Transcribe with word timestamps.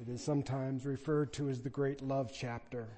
It 0.00 0.08
is 0.08 0.24
sometimes 0.24 0.86
referred 0.86 1.34
to 1.34 1.50
as 1.50 1.60
the 1.60 1.68
great 1.68 2.00
love 2.00 2.32
chapter, 2.34 2.88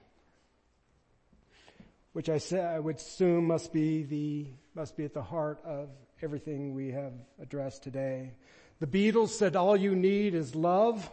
which 2.12 2.28
I 2.28 2.38
say 2.38 2.60
I 2.60 2.78
would 2.78 2.96
assume 2.96 3.46
must 3.48 3.72
be 3.72 4.04
the, 4.04 4.46
must 4.76 4.96
be 4.96 5.04
at 5.04 5.12
the 5.12 5.22
heart 5.22 5.58
of 5.64 5.88
everything 6.22 6.72
we 6.72 6.92
have 6.92 7.12
addressed 7.42 7.82
today. 7.82 8.34
The 8.78 8.86
Beatles 8.86 9.30
said 9.30 9.56
all 9.56 9.76
you 9.76 9.96
need 9.96 10.34
is 10.34 10.54
love, 10.54 11.10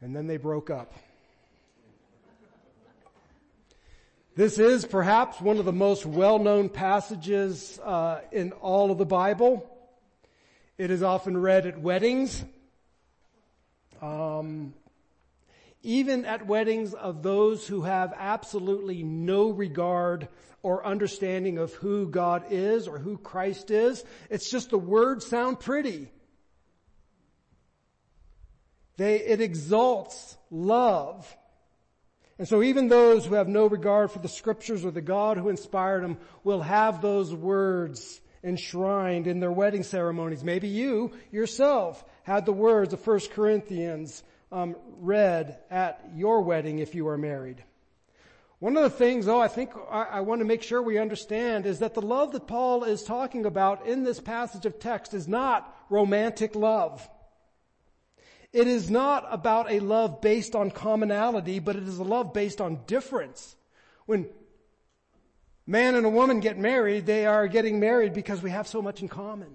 and 0.00 0.14
then 0.14 0.26
they 0.26 0.38
broke 0.38 0.70
up. 0.70 0.92
This 4.34 4.58
is 4.58 4.84
perhaps 4.84 5.40
one 5.40 5.58
of 5.58 5.64
the 5.64 5.72
most 5.72 6.04
well-known 6.04 6.68
passages 6.68 7.78
uh, 7.78 8.22
in 8.32 8.50
all 8.52 8.90
of 8.90 8.98
the 8.98 9.06
Bible. 9.06 9.70
It 10.78 10.90
is 10.90 11.04
often 11.04 11.38
read 11.38 11.64
at 11.64 11.80
weddings. 11.80 12.44
Um, 14.02 14.74
even 15.82 16.24
at 16.24 16.46
weddings 16.46 16.94
of 16.94 17.22
those 17.22 17.66
who 17.66 17.82
have 17.82 18.12
absolutely 18.16 19.02
no 19.02 19.50
regard 19.50 20.28
or 20.62 20.84
understanding 20.84 21.58
of 21.58 21.72
who 21.74 22.08
God 22.08 22.46
is 22.50 22.88
or 22.88 22.98
who 22.98 23.18
Christ 23.18 23.70
is. 23.70 24.02
It's 24.28 24.50
just 24.50 24.70
the 24.70 24.78
words 24.78 25.24
sound 25.24 25.60
pretty. 25.60 26.10
They, 28.96 29.20
it 29.20 29.40
exalts 29.40 30.36
love. 30.50 31.36
And 32.38 32.48
so 32.48 32.62
even 32.64 32.88
those 32.88 33.24
who 33.24 33.34
have 33.34 33.48
no 33.48 33.66
regard 33.66 34.10
for 34.10 34.18
the 34.18 34.28
scriptures 34.28 34.84
or 34.84 34.90
the 34.90 35.00
God 35.00 35.38
who 35.38 35.48
inspired 35.50 36.02
them 36.02 36.18
will 36.42 36.62
have 36.62 37.00
those 37.00 37.32
words 37.32 38.20
enshrined 38.42 39.26
in 39.26 39.40
their 39.40 39.52
wedding 39.52 39.82
ceremonies. 39.82 40.42
Maybe 40.42 40.68
you 40.68 41.12
yourself 41.30 42.04
had 42.26 42.44
the 42.44 42.52
words 42.52 42.92
of 42.92 43.06
1 43.06 43.20
Corinthians 43.32 44.24
um, 44.50 44.74
read 44.98 45.60
at 45.70 46.04
your 46.16 46.40
wedding 46.40 46.80
if 46.80 46.92
you 46.92 47.06
are 47.06 47.16
married. 47.16 47.62
One 48.58 48.76
of 48.76 48.82
the 48.82 48.90
things 48.90 49.26
though 49.26 49.40
I 49.40 49.46
think 49.46 49.70
I, 49.88 50.02
I 50.02 50.20
want 50.22 50.40
to 50.40 50.44
make 50.44 50.64
sure 50.64 50.82
we 50.82 50.98
understand 50.98 51.66
is 51.66 51.78
that 51.78 51.94
the 51.94 52.02
love 52.02 52.32
that 52.32 52.48
Paul 52.48 52.82
is 52.82 53.04
talking 53.04 53.46
about 53.46 53.86
in 53.86 54.02
this 54.02 54.18
passage 54.18 54.66
of 54.66 54.80
text 54.80 55.14
is 55.14 55.28
not 55.28 55.72
romantic 55.88 56.56
love. 56.56 57.08
It 58.52 58.66
is 58.66 58.90
not 58.90 59.24
about 59.30 59.70
a 59.70 59.78
love 59.78 60.20
based 60.20 60.56
on 60.56 60.72
commonality, 60.72 61.60
but 61.60 61.76
it 61.76 61.86
is 61.86 61.98
a 61.98 62.04
love 62.04 62.34
based 62.34 62.60
on 62.60 62.80
difference. 62.88 63.54
When 64.06 64.28
man 65.64 65.94
and 65.94 66.04
a 66.04 66.10
woman 66.10 66.40
get 66.40 66.58
married, 66.58 67.06
they 67.06 67.24
are 67.24 67.46
getting 67.46 67.78
married 67.78 68.14
because 68.14 68.42
we 68.42 68.50
have 68.50 68.66
so 68.66 68.82
much 68.82 69.00
in 69.00 69.06
common. 69.06 69.54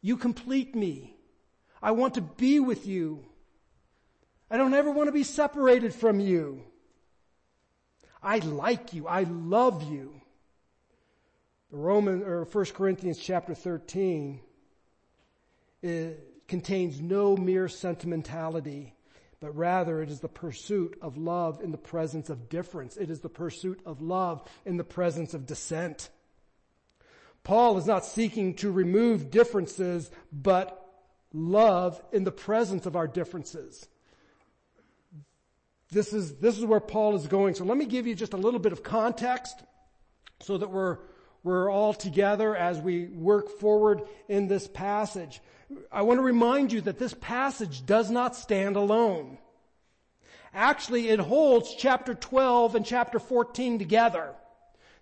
You 0.00 0.16
complete 0.16 0.74
me. 0.74 1.13
I 1.84 1.90
want 1.90 2.14
to 2.14 2.22
be 2.22 2.60
with 2.60 2.86
you. 2.86 3.26
I 4.50 4.56
don't 4.56 4.72
ever 4.72 4.90
want 4.90 5.08
to 5.08 5.12
be 5.12 5.22
separated 5.22 5.94
from 5.94 6.18
you. 6.18 6.62
I 8.22 8.38
like 8.38 8.94
you. 8.94 9.06
I 9.06 9.24
love 9.24 9.82
you. 9.82 10.18
The 11.70 11.76
Roman 11.76 12.22
or 12.22 12.44
1 12.44 12.64
Corinthians 12.72 13.18
chapter 13.18 13.54
13 13.54 14.40
is, 15.82 16.16
contains 16.48 17.02
no 17.02 17.36
mere 17.36 17.68
sentimentality, 17.68 18.94
but 19.38 19.54
rather 19.54 20.00
it 20.00 20.08
is 20.08 20.20
the 20.20 20.28
pursuit 20.28 20.96
of 21.02 21.18
love 21.18 21.60
in 21.60 21.70
the 21.70 21.76
presence 21.76 22.30
of 22.30 22.48
difference. 22.48 22.96
It 22.96 23.10
is 23.10 23.20
the 23.20 23.28
pursuit 23.28 23.80
of 23.84 24.00
love 24.00 24.42
in 24.64 24.78
the 24.78 24.84
presence 24.84 25.34
of 25.34 25.44
dissent. 25.44 26.08
Paul 27.42 27.76
is 27.76 27.84
not 27.84 28.06
seeking 28.06 28.54
to 28.54 28.70
remove 28.70 29.30
differences, 29.30 30.10
but 30.32 30.80
love 31.34 32.00
in 32.12 32.24
the 32.24 32.32
presence 32.32 32.86
of 32.86 32.96
our 32.96 33.08
differences. 33.08 33.88
This 35.90 36.12
is, 36.12 36.36
this 36.36 36.56
is 36.56 36.64
where 36.64 36.80
Paul 36.80 37.16
is 37.16 37.26
going. 37.26 37.54
So 37.54 37.64
let 37.64 37.76
me 37.76 37.84
give 37.84 38.06
you 38.06 38.14
just 38.14 38.32
a 38.32 38.38
little 38.38 38.60
bit 38.60 38.72
of 38.72 38.82
context 38.82 39.62
so 40.40 40.56
that 40.56 40.70
we're, 40.70 40.98
we're 41.42 41.70
all 41.70 41.92
together 41.92 42.56
as 42.56 42.78
we 42.80 43.06
work 43.06 43.58
forward 43.58 44.02
in 44.28 44.48
this 44.48 44.66
passage. 44.66 45.40
I 45.90 46.02
want 46.02 46.18
to 46.18 46.22
remind 46.22 46.72
you 46.72 46.80
that 46.82 46.98
this 46.98 47.14
passage 47.14 47.84
does 47.84 48.10
not 48.10 48.36
stand 48.36 48.76
alone. 48.76 49.38
Actually, 50.52 51.08
it 51.08 51.18
holds 51.18 51.74
chapter 51.76 52.14
12 52.14 52.76
and 52.76 52.86
chapter 52.86 53.18
14 53.18 53.78
together. 53.78 54.34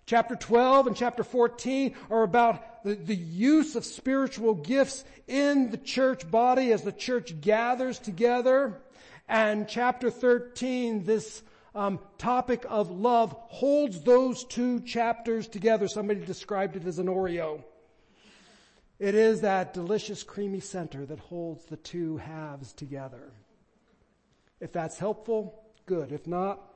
Chapter 0.05 0.35
12 0.35 0.87
and 0.87 0.95
chapter 0.95 1.23
14 1.23 1.95
are 2.09 2.23
about 2.23 2.83
the, 2.83 2.95
the, 2.95 3.15
use 3.15 3.77
of 3.77 3.85
spiritual 3.85 4.53
gifts 4.53 5.05
in 5.27 5.71
the 5.71 5.77
church 5.77 6.29
body 6.29 6.73
as 6.73 6.81
the 6.81 6.91
church 6.91 7.39
gathers 7.39 7.99
together. 7.99 8.81
And 9.29 9.67
chapter 9.67 10.11
13, 10.11 11.05
this 11.05 11.41
um, 11.73 11.99
topic 12.17 12.65
of 12.67 12.91
love 12.91 13.31
holds 13.47 14.01
those 14.01 14.43
two 14.43 14.81
chapters 14.81 15.47
together. 15.47 15.87
Somebody 15.87 16.25
described 16.25 16.75
it 16.75 16.85
as 16.85 16.99
an 16.99 17.07
Oreo. 17.07 17.63
It 18.99 19.15
is 19.15 19.41
that 19.41 19.73
delicious 19.73 20.21
creamy 20.21 20.59
center 20.59 21.05
that 21.05 21.19
holds 21.19 21.65
the 21.65 21.77
two 21.77 22.17
halves 22.17 22.73
together. 22.73 23.31
If 24.59 24.73
that's 24.73 24.99
helpful, 24.99 25.63
good. 25.85 26.11
If 26.11 26.27
not, 26.27 26.72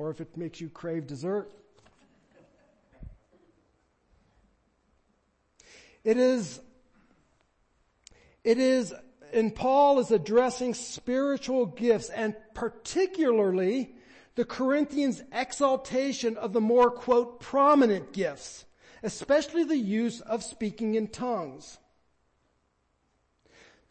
or 0.00 0.08
if 0.08 0.18
it 0.22 0.34
makes 0.34 0.62
you 0.62 0.70
crave 0.70 1.06
dessert, 1.06 1.52
it 6.02 6.16
is, 6.16 6.58
it 8.42 8.56
is, 8.56 8.94
and 9.34 9.54
Paul 9.54 9.98
is 9.98 10.10
addressing 10.10 10.72
spiritual 10.72 11.66
gifts 11.66 12.08
and 12.08 12.34
particularly 12.54 13.94
the 14.36 14.46
Corinthians 14.46 15.22
exaltation 15.32 16.38
of 16.38 16.54
the 16.54 16.62
more 16.62 16.90
quote 16.90 17.38
prominent 17.38 18.14
gifts 18.14 18.64
especially 19.02 19.64
the 19.64 19.76
use 19.76 20.20
of 20.20 20.42
speaking 20.42 20.94
in 20.94 21.08
tongues. 21.08 21.78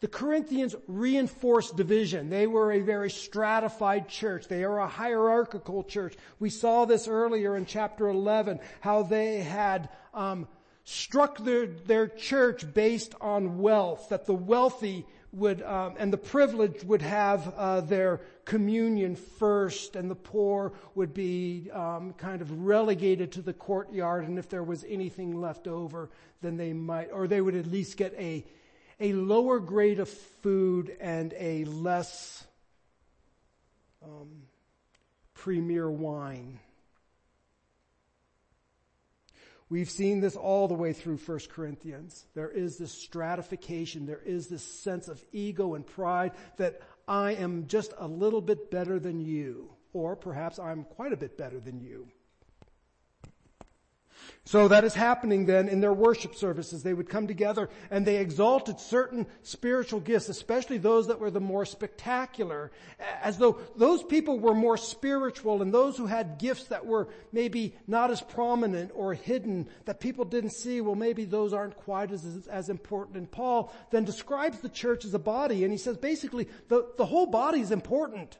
The 0.00 0.08
Corinthians 0.08 0.74
reinforced 0.86 1.76
division. 1.76 2.30
They 2.30 2.46
were 2.46 2.72
a 2.72 2.80
very 2.80 3.10
stratified 3.10 4.08
church. 4.08 4.48
They 4.48 4.64
are 4.64 4.78
a 4.78 4.88
hierarchical 4.88 5.84
church. 5.84 6.16
We 6.38 6.48
saw 6.48 6.86
this 6.86 7.06
earlier 7.06 7.54
in 7.54 7.66
chapter 7.66 8.08
11, 8.08 8.60
how 8.80 9.02
they 9.02 9.40
had 9.40 9.90
um, 10.14 10.48
struck 10.84 11.36
their, 11.38 11.66
their 11.66 12.08
church 12.08 12.64
based 12.72 13.14
on 13.20 13.58
wealth, 13.58 14.08
that 14.08 14.24
the 14.24 14.34
wealthy 14.34 15.04
would 15.32 15.62
um, 15.62 15.94
and 15.98 16.12
the 16.12 16.18
privileged 16.18 16.82
would 16.84 17.02
have 17.02 17.54
uh, 17.56 17.80
their 17.82 18.20
communion 18.44 19.14
first, 19.14 19.94
and 19.94 20.10
the 20.10 20.16
poor 20.16 20.72
would 20.94 21.14
be 21.14 21.70
um, 21.72 22.14
kind 22.14 22.42
of 22.42 22.64
relegated 22.64 23.30
to 23.32 23.42
the 23.42 23.52
courtyard. 23.52 24.26
And 24.26 24.38
if 24.38 24.48
there 24.48 24.64
was 24.64 24.84
anything 24.88 25.40
left 25.40 25.68
over, 25.68 26.10
then 26.40 26.56
they 26.56 26.72
might, 26.72 27.10
or 27.12 27.28
they 27.28 27.40
would 27.40 27.54
at 27.54 27.66
least 27.66 27.96
get 27.96 28.12
a 28.18 28.44
a 29.00 29.14
lower 29.14 29.58
grade 29.58 29.98
of 29.98 30.08
food 30.08 30.94
and 31.00 31.34
a 31.38 31.64
less 31.64 32.44
um, 34.04 34.42
premier 35.34 35.90
wine. 35.90 36.60
We've 39.70 39.88
seen 39.88 40.20
this 40.20 40.34
all 40.36 40.66
the 40.66 40.74
way 40.74 40.92
through 40.92 41.18
1 41.18 41.38
Corinthians. 41.50 42.26
There 42.34 42.50
is 42.50 42.76
this 42.76 42.92
stratification. 42.92 44.04
There 44.04 44.20
is 44.24 44.48
this 44.48 44.64
sense 44.64 45.06
of 45.08 45.24
ego 45.32 45.74
and 45.74 45.86
pride 45.86 46.32
that 46.56 46.82
I 47.06 47.34
am 47.34 47.68
just 47.68 47.94
a 47.96 48.08
little 48.08 48.40
bit 48.40 48.70
better 48.70 48.98
than 48.98 49.20
you. 49.20 49.70
Or 49.92 50.16
perhaps 50.16 50.58
I'm 50.58 50.84
quite 50.84 51.12
a 51.12 51.16
bit 51.16 51.38
better 51.38 51.60
than 51.60 51.80
you. 51.80 52.08
So 54.44 54.68
that 54.68 54.84
is 54.84 54.94
happening 54.94 55.46
then 55.46 55.68
in 55.68 55.80
their 55.80 55.92
worship 55.92 56.34
services. 56.34 56.82
They 56.82 56.94
would 56.94 57.08
come 57.08 57.26
together 57.26 57.68
and 57.90 58.04
they 58.04 58.16
exalted 58.16 58.80
certain 58.80 59.26
spiritual 59.42 60.00
gifts, 60.00 60.28
especially 60.28 60.78
those 60.78 61.06
that 61.08 61.20
were 61.20 61.30
the 61.30 61.40
more 61.40 61.64
spectacular, 61.64 62.72
as 63.22 63.38
though 63.38 63.58
those 63.76 64.02
people 64.02 64.38
were 64.38 64.54
more 64.54 64.76
spiritual 64.76 65.62
and 65.62 65.72
those 65.72 65.96
who 65.96 66.06
had 66.06 66.38
gifts 66.38 66.64
that 66.64 66.86
were 66.86 67.08
maybe 67.32 67.76
not 67.86 68.10
as 68.10 68.20
prominent 68.20 68.90
or 68.94 69.14
hidden 69.14 69.68
that 69.84 70.00
people 70.00 70.24
didn't 70.24 70.50
see, 70.50 70.80
well 70.80 70.94
maybe 70.94 71.24
those 71.24 71.52
aren't 71.52 71.76
quite 71.76 72.10
as, 72.10 72.48
as 72.50 72.68
important. 72.68 73.16
And 73.18 73.30
Paul 73.30 73.72
then 73.90 74.04
describes 74.04 74.60
the 74.60 74.68
church 74.68 75.04
as 75.04 75.14
a 75.14 75.18
body 75.18 75.64
and 75.64 75.72
he 75.72 75.78
says 75.78 75.96
basically 75.96 76.48
the, 76.68 76.86
the 76.96 77.06
whole 77.06 77.26
body 77.26 77.60
is 77.60 77.70
important. 77.70 78.38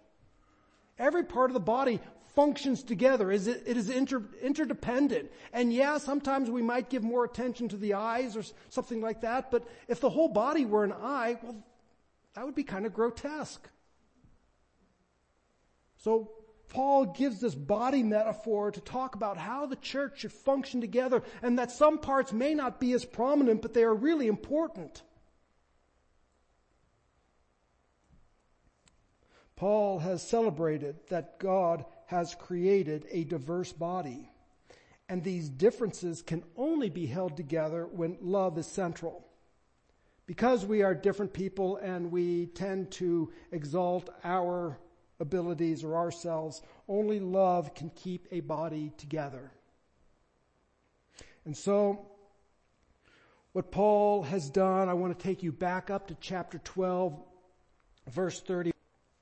Every 0.98 1.24
part 1.24 1.50
of 1.50 1.54
the 1.54 1.60
body 1.60 2.00
functions 2.34 2.82
together. 2.82 3.30
It 3.30 3.46
is 3.46 3.90
inter, 3.90 4.22
interdependent. 4.42 5.30
And 5.52 5.72
yeah, 5.72 5.98
sometimes 5.98 6.50
we 6.50 6.62
might 6.62 6.90
give 6.90 7.02
more 7.02 7.24
attention 7.24 7.68
to 7.70 7.76
the 7.76 7.94
eyes 7.94 8.36
or 8.36 8.42
something 8.68 9.00
like 9.00 9.22
that, 9.22 9.50
but 9.50 9.66
if 9.88 10.00
the 10.00 10.10
whole 10.10 10.28
body 10.28 10.64
were 10.64 10.84
an 10.84 10.92
eye, 10.92 11.38
well, 11.42 11.56
that 12.34 12.44
would 12.44 12.54
be 12.54 12.62
kind 12.62 12.86
of 12.86 12.94
grotesque. 12.94 13.68
So 15.98 16.30
Paul 16.68 17.06
gives 17.06 17.40
this 17.40 17.54
body 17.54 18.02
metaphor 18.02 18.70
to 18.70 18.80
talk 18.80 19.16
about 19.16 19.36
how 19.36 19.66
the 19.66 19.76
church 19.76 20.20
should 20.20 20.32
function 20.32 20.80
together 20.80 21.22
and 21.42 21.58
that 21.58 21.72
some 21.72 21.98
parts 21.98 22.32
may 22.32 22.54
not 22.54 22.78
be 22.78 22.92
as 22.92 23.04
prominent, 23.04 23.60
but 23.60 23.74
they 23.74 23.82
are 23.82 23.94
really 23.94 24.28
important. 24.28 25.02
Paul 29.56 29.98
has 29.98 30.22
celebrated 30.26 30.96
that 31.10 31.38
God 31.38 31.84
has 32.10 32.34
created 32.34 33.06
a 33.12 33.22
diverse 33.22 33.72
body. 33.72 34.28
And 35.08 35.22
these 35.22 35.48
differences 35.48 36.22
can 36.22 36.42
only 36.56 36.90
be 36.90 37.06
held 37.06 37.36
together 37.36 37.86
when 37.86 38.18
love 38.20 38.58
is 38.58 38.66
central. 38.66 39.24
Because 40.26 40.66
we 40.66 40.82
are 40.82 40.92
different 40.92 41.32
people 41.32 41.76
and 41.76 42.10
we 42.10 42.46
tend 42.46 42.90
to 42.92 43.32
exalt 43.52 44.10
our 44.24 44.76
abilities 45.20 45.84
or 45.84 45.96
ourselves, 45.96 46.62
only 46.88 47.20
love 47.20 47.76
can 47.76 47.90
keep 47.90 48.26
a 48.32 48.40
body 48.40 48.90
together. 48.96 49.52
And 51.44 51.56
so, 51.56 52.06
what 53.52 53.70
Paul 53.70 54.24
has 54.24 54.50
done, 54.50 54.88
I 54.88 54.94
want 54.94 55.16
to 55.16 55.22
take 55.22 55.44
you 55.44 55.52
back 55.52 55.90
up 55.90 56.08
to 56.08 56.16
chapter 56.20 56.58
12, 56.58 57.16
verse 58.08 58.40
30. 58.40 58.72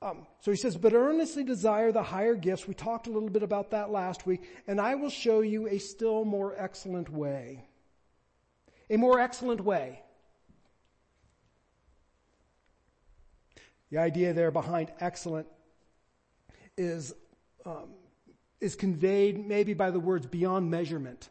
Um, 0.08 0.26
so 0.40 0.50
he 0.50 0.56
says, 0.56 0.76
but 0.76 0.92
earnestly 0.94 1.44
desire 1.44 1.92
the 1.92 2.02
higher 2.02 2.34
gifts. 2.34 2.66
We 2.66 2.74
talked 2.74 3.06
a 3.06 3.10
little 3.10 3.28
bit 3.28 3.42
about 3.42 3.70
that 3.72 3.90
last 3.90 4.26
week, 4.26 4.42
and 4.66 4.80
I 4.80 4.94
will 4.94 5.10
show 5.10 5.40
you 5.40 5.68
a 5.68 5.78
still 5.78 6.24
more 6.24 6.54
excellent 6.56 7.10
way. 7.10 7.64
A 8.90 8.96
more 8.96 9.20
excellent 9.20 9.60
way. 9.60 10.00
The 13.90 13.98
idea 13.98 14.32
there 14.32 14.50
behind 14.50 14.92
excellent 15.00 15.46
is, 16.76 17.12
um, 17.64 17.90
is 18.60 18.76
conveyed 18.76 19.46
maybe 19.46 19.74
by 19.74 19.90
the 19.90 20.00
words 20.00 20.26
beyond 20.26 20.70
measurement. 20.70 21.28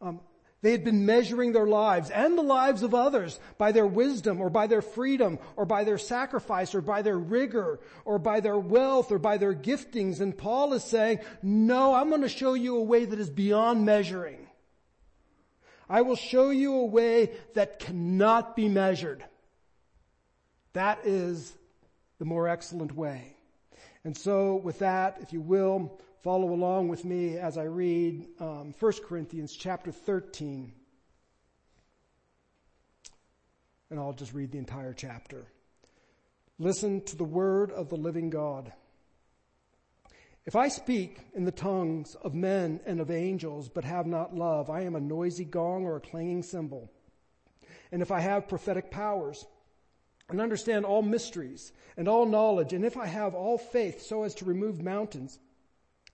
Um, 0.00 0.20
they 0.62 0.72
had 0.72 0.84
been 0.84 1.06
measuring 1.06 1.52
their 1.52 1.66
lives 1.66 2.10
and 2.10 2.36
the 2.36 2.42
lives 2.42 2.82
of 2.82 2.94
others 2.94 3.38
by 3.58 3.72
their 3.72 3.86
wisdom 3.86 4.40
or 4.40 4.50
by 4.50 4.66
their 4.66 4.82
freedom 4.82 5.38
or 5.54 5.66
by 5.66 5.84
their 5.84 5.98
sacrifice 5.98 6.74
or 6.74 6.80
by 6.80 7.02
their 7.02 7.18
rigor 7.18 7.78
or 8.04 8.18
by 8.18 8.40
their 8.40 8.58
wealth 8.58 9.12
or 9.12 9.18
by 9.18 9.36
their 9.36 9.54
giftings. 9.54 10.20
And 10.20 10.36
Paul 10.36 10.72
is 10.72 10.82
saying, 10.82 11.20
no, 11.42 11.94
I'm 11.94 12.08
going 12.08 12.22
to 12.22 12.28
show 12.28 12.54
you 12.54 12.78
a 12.78 12.82
way 12.82 13.04
that 13.04 13.20
is 13.20 13.30
beyond 13.30 13.84
measuring. 13.84 14.46
I 15.88 16.02
will 16.02 16.16
show 16.16 16.50
you 16.50 16.74
a 16.74 16.86
way 16.86 17.32
that 17.54 17.78
cannot 17.78 18.56
be 18.56 18.68
measured. 18.68 19.24
That 20.72 21.00
is 21.04 21.54
the 22.18 22.24
more 22.24 22.48
excellent 22.48 22.92
way. 22.92 23.36
And 24.04 24.16
so 24.16 24.56
with 24.56 24.80
that, 24.80 25.18
if 25.20 25.32
you 25.32 25.40
will, 25.40 26.00
Follow 26.22 26.52
along 26.52 26.88
with 26.88 27.04
me 27.04 27.36
as 27.36 27.56
I 27.56 27.64
read 27.64 28.26
um, 28.40 28.74
1 28.78 28.92
Corinthians 29.06 29.54
chapter 29.56 29.92
13. 29.92 30.72
And 33.90 34.00
I'll 34.00 34.12
just 34.12 34.32
read 34.32 34.50
the 34.50 34.58
entire 34.58 34.92
chapter. 34.92 35.46
Listen 36.58 37.02
to 37.02 37.16
the 37.16 37.24
word 37.24 37.70
of 37.70 37.88
the 37.88 37.96
living 37.96 38.30
God. 38.30 38.72
If 40.46 40.56
I 40.56 40.68
speak 40.68 41.20
in 41.34 41.44
the 41.44 41.52
tongues 41.52 42.14
of 42.22 42.34
men 42.34 42.80
and 42.86 43.00
of 43.00 43.10
angels, 43.10 43.68
but 43.68 43.84
have 43.84 44.06
not 44.06 44.34
love, 44.34 44.70
I 44.70 44.82
am 44.82 44.96
a 44.96 45.00
noisy 45.00 45.44
gong 45.44 45.84
or 45.84 45.96
a 45.96 46.00
clanging 46.00 46.42
cymbal. 46.42 46.90
And 47.92 48.00
if 48.00 48.10
I 48.10 48.20
have 48.20 48.48
prophetic 48.48 48.90
powers, 48.90 49.44
and 50.28 50.40
understand 50.40 50.84
all 50.84 51.02
mysteries 51.02 51.72
and 51.96 52.08
all 52.08 52.26
knowledge, 52.26 52.72
and 52.72 52.84
if 52.84 52.96
I 52.96 53.06
have 53.06 53.34
all 53.34 53.58
faith 53.58 54.02
so 54.02 54.24
as 54.24 54.34
to 54.36 54.44
remove 54.44 54.82
mountains, 54.82 55.38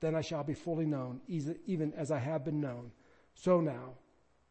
then 0.00 0.14
I 0.14 0.22
shall 0.22 0.42
be 0.42 0.54
fully 0.54 0.86
known, 0.86 1.20
even 1.28 1.92
as 1.94 2.10
I 2.10 2.18
have 2.18 2.44
been 2.44 2.60
known. 2.60 2.90
So 3.34 3.60
now, 3.60 3.94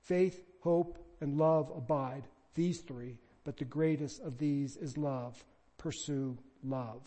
faith, 0.02 0.44
hope, 0.62 0.98
and 1.22 1.38
love 1.38 1.72
abide, 1.76 2.24
these 2.56 2.80
three, 2.82 3.18
but 3.44 3.58
the 3.58 3.66
greatest 3.66 4.22
of 4.22 4.38
these 4.38 4.78
is 4.78 4.98
love. 4.98 5.44
Pursue 5.78 6.38
love. 6.64 7.02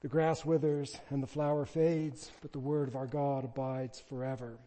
The 0.00 0.08
grass 0.08 0.44
withers 0.44 0.96
and 1.10 1.22
the 1.22 1.26
flower 1.26 1.64
fades, 1.64 2.30
but 2.42 2.52
the 2.52 2.58
word 2.58 2.88
of 2.88 2.96
our 2.96 3.06
God 3.06 3.44
abides 3.44 4.00
forever. 4.00 4.58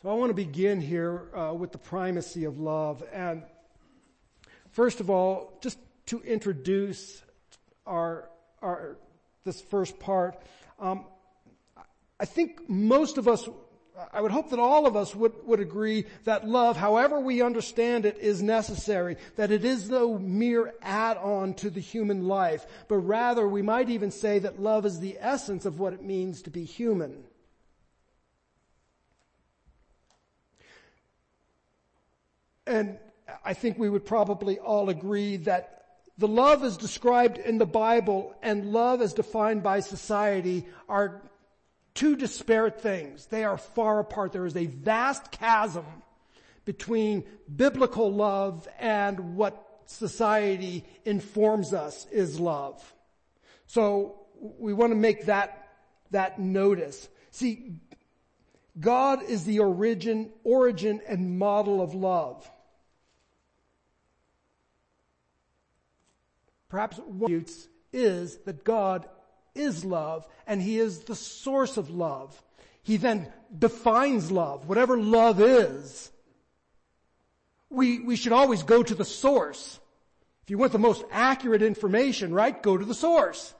So 0.00 0.08
I 0.08 0.14
want 0.14 0.30
to 0.30 0.34
begin 0.34 0.80
here 0.80 1.28
uh, 1.36 1.52
with 1.54 1.72
the 1.72 1.78
primacy 1.78 2.44
of 2.44 2.60
love. 2.60 3.02
And 3.12 3.42
first 4.70 5.00
of 5.00 5.10
all, 5.10 5.58
just 5.60 5.78
to 6.06 6.20
introduce 6.22 7.20
our, 7.84 8.28
our 8.62 8.98
this 9.48 9.62
first 9.62 9.98
part. 9.98 10.36
Um, 10.78 11.06
I 12.20 12.26
think 12.26 12.68
most 12.68 13.16
of 13.16 13.26
us, 13.26 13.48
I 14.12 14.20
would 14.20 14.30
hope 14.30 14.50
that 14.50 14.58
all 14.58 14.86
of 14.86 14.94
us 14.94 15.14
would, 15.14 15.32
would 15.46 15.58
agree 15.58 16.04
that 16.24 16.46
love, 16.46 16.76
however 16.76 17.18
we 17.18 17.40
understand 17.40 18.04
it, 18.04 18.18
is 18.18 18.42
necessary, 18.42 19.16
that 19.36 19.50
it 19.50 19.64
is 19.64 19.88
no 19.88 20.18
mere 20.18 20.74
add-on 20.82 21.54
to 21.54 21.70
the 21.70 21.80
human 21.80 22.28
life, 22.28 22.66
but 22.88 22.98
rather 22.98 23.48
we 23.48 23.62
might 23.62 23.88
even 23.88 24.10
say 24.10 24.38
that 24.38 24.60
love 24.60 24.84
is 24.84 25.00
the 25.00 25.16
essence 25.18 25.64
of 25.64 25.78
what 25.78 25.94
it 25.94 26.02
means 26.02 26.42
to 26.42 26.50
be 26.50 26.64
human. 26.64 27.24
And 32.66 32.98
I 33.42 33.54
think 33.54 33.78
we 33.78 33.88
would 33.88 34.04
probably 34.04 34.58
all 34.58 34.90
agree 34.90 35.38
that 35.38 35.77
the 36.18 36.28
love 36.28 36.64
as 36.64 36.76
described 36.76 37.38
in 37.38 37.58
the 37.58 37.66
Bible 37.66 38.34
and 38.42 38.72
love 38.72 39.00
as 39.00 39.14
defined 39.14 39.62
by 39.62 39.80
society 39.80 40.66
are 40.88 41.22
two 41.94 42.16
disparate 42.16 42.80
things. 42.80 43.26
They 43.26 43.44
are 43.44 43.56
far 43.56 44.00
apart. 44.00 44.32
There 44.32 44.44
is 44.44 44.56
a 44.56 44.66
vast 44.66 45.30
chasm 45.30 45.86
between 46.64 47.24
biblical 47.54 48.12
love 48.12 48.68
and 48.78 49.36
what 49.36 49.64
society 49.86 50.84
informs 51.04 51.72
us 51.72 52.06
is 52.10 52.38
love. 52.38 52.94
So 53.66 54.20
we 54.58 54.74
want 54.74 54.90
to 54.90 54.96
make 54.96 55.26
that, 55.26 55.68
that 56.10 56.40
notice. 56.40 57.08
See, 57.30 57.76
God 58.78 59.22
is 59.22 59.44
the 59.44 59.60
origin, 59.60 60.30
origin 60.44 61.00
and 61.08 61.38
model 61.38 61.80
of 61.80 61.94
love. 61.94 62.50
Perhaps 66.68 66.98
one 66.98 67.46
is 67.92 68.36
that 68.38 68.64
God 68.64 69.08
is 69.54 69.84
love 69.84 70.26
and 70.46 70.60
he 70.62 70.78
is 70.78 71.00
the 71.00 71.16
source 71.16 71.76
of 71.76 71.90
love. 71.90 72.40
He 72.82 72.96
then 72.96 73.30
defines 73.56 74.30
love, 74.30 74.68
whatever 74.68 74.96
love 74.96 75.40
is. 75.40 76.10
We, 77.70 78.00
we 78.00 78.16
should 78.16 78.32
always 78.32 78.62
go 78.62 78.82
to 78.82 78.94
the 78.94 79.04
source. 79.04 79.78
If 80.42 80.50
you 80.50 80.58
want 80.58 80.72
the 80.72 80.78
most 80.78 81.04
accurate 81.10 81.60
information, 81.60 82.32
right, 82.32 82.62
go 82.62 82.78
to 82.78 82.84
the 82.84 82.94
source. 82.94 83.54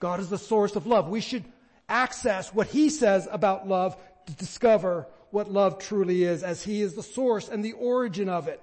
God 0.00 0.18
is 0.20 0.28
the 0.28 0.38
source 0.38 0.74
of 0.74 0.86
love. 0.86 1.08
We 1.08 1.20
should 1.20 1.44
access 1.88 2.52
what 2.52 2.66
he 2.66 2.90
says 2.90 3.28
about 3.30 3.68
love 3.68 3.96
to 4.26 4.32
discover 4.34 5.06
what 5.30 5.50
love 5.50 5.78
truly 5.78 6.24
is 6.24 6.42
as 6.42 6.62
he 6.62 6.82
is 6.82 6.94
the 6.94 7.02
source 7.02 7.48
and 7.48 7.64
the 7.64 7.72
origin 7.72 8.28
of 8.28 8.48
it. 8.48 8.62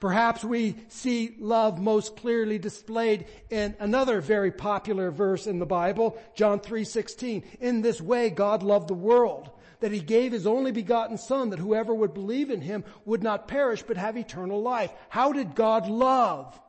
Perhaps 0.00 0.44
we 0.44 0.76
see 0.88 1.36
love 1.38 1.80
most 1.80 2.16
clearly 2.16 2.58
displayed 2.58 3.26
in 3.50 3.74
another 3.80 4.20
very 4.20 4.52
popular 4.52 5.10
verse 5.10 5.46
in 5.46 5.58
the 5.58 5.66
Bible, 5.66 6.16
John 6.34 6.60
3:16. 6.60 7.44
In 7.60 7.82
this 7.82 8.00
way 8.00 8.30
God 8.30 8.62
loved 8.62 8.88
the 8.88 8.94
world, 8.94 9.50
that 9.80 9.92
he 9.92 10.00
gave 10.00 10.32
his 10.32 10.46
only 10.46 10.72
begotten 10.72 11.18
son 11.18 11.50
that 11.50 11.58
whoever 11.58 11.94
would 11.94 12.14
believe 12.14 12.50
in 12.50 12.60
him 12.60 12.84
would 13.04 13.22
not 13.22 13.48
perish 13.48 13.82
but 13.82 13.96
have 13.96 14.16
eternal 14.16 14.60
life. 14.60 14.92
How 15.08 15.32
did 15.32 15.54
God 15.54 15.88
love? 15.88 16.60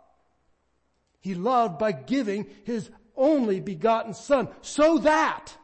He 1.19 1.35
loved 1.35 1.77
by 1.77 1.91
giving 1.91 2.47
his 2.63 2.89
only 3.15 3.59
begotten 3.59 4.13
son 4.13 4.47
so 4.61 4.99
that 4.99 5.55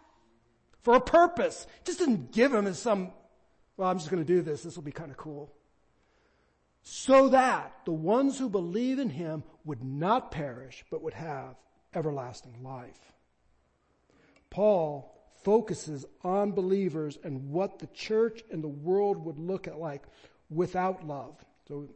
for 0.82 0.96
a 0.96 1.02
purpose. 1.02 1.66
Just 1.84 2.00
didn't 2.00 2.32
give 2.32 2.54
him 2.54 2.68
as 2.68 2.78
some, 2.80 3.12
well, 3.78 3.90
I'm 3.90 3.98
just 3.98 4.12
going 4.12 4.24
to 4.24 4.34
do 4.34 4.42
this. 4.42 4.64
This 4.64 4.76
will 4.76 4.84
be 4.84 4.92
kind 4.92 5.10
of 5.10 5.18
cool. 5.18 5.55
So 6.88 7.30
that 7.30 7.80
the 7.86 7.92
ones 7.92 8.38
who 8.38 8.48
believe 8.48 9.00
in 9.00 9.10
him 9.10 9.44
would 9.66 9.84
not 9.84 10.30
perish, 10.30 10.86
but 10.92 11.02
would 11.02 11.16
have 11.16 11.56
everlasting 11.96 12.62
life. 12.62 13.12
Paul 14.52 15.12
focuses 15.44 16.06
on 16.24 16.52
believers 16.52 17.18
and 17.24 17.50
what 17.50 17.80
the 17.80 17.88
church 17.88 18.44
and 18.52 18.64
the 18.64 18.68
world 18.68 19.26
would 19.26 19.40
look 19.40 19.68
like 19.76 20.04
without 20.52 21.08
love. 21.08 21.44
So, 21.68 21.90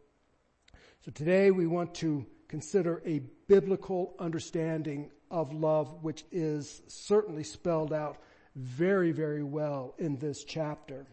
so 1.06 1.12
today 1.12 1.52
we 1.52 1.68
want 1.68 1.94
to 1.96 2.26
consider 2.48 3.04
a 3.06 3.22
biblical 3.48 4.16
understanding 4.18 5.12
of 5.30 5.54
love, 5.54 6.02
which 6.02 6.26
is 6.32 6.82
certainly 6.88 7.44
spelled 7.44 7.94
out 7.94 8.18
very, 8.56 9.12
very 9.12 9.44
well 9.44 9.94
in 10.00 10.18
this 10.18 10.44
chapter. 10.44 11.06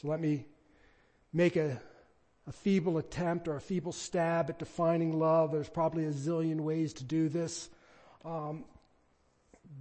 So 0.00 0.08
let 0.08 0.20
me 0.20 0.46
make 1.32 1.56
a, 1.56 1.80
a 2.46 2.52
feeble 2.52 2.98
attempt 2.98 3.48
or 3.48 3.56
a 3.56 3.60
feeble 3.60 3.92
stab 3.92 4.50
at 4.50 4.58
defining 4.58 5.18
love. 5.18 5.52
There's 5.52 5.68
probably 5.68 6.04
a 6.04 6.12
zillion 6.12 6.60
ways 6.60 6.94
to 6.94 7.04
do 7.04 7.28
this. 7.28 7.68
Um, 8.24 8.64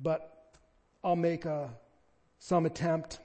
but 0.01 0.53
I'll 1.03 1.15
make 1.15 1.45
a, 1.45 1.69
some 2.39 2.65
attempt. 2.65 3.19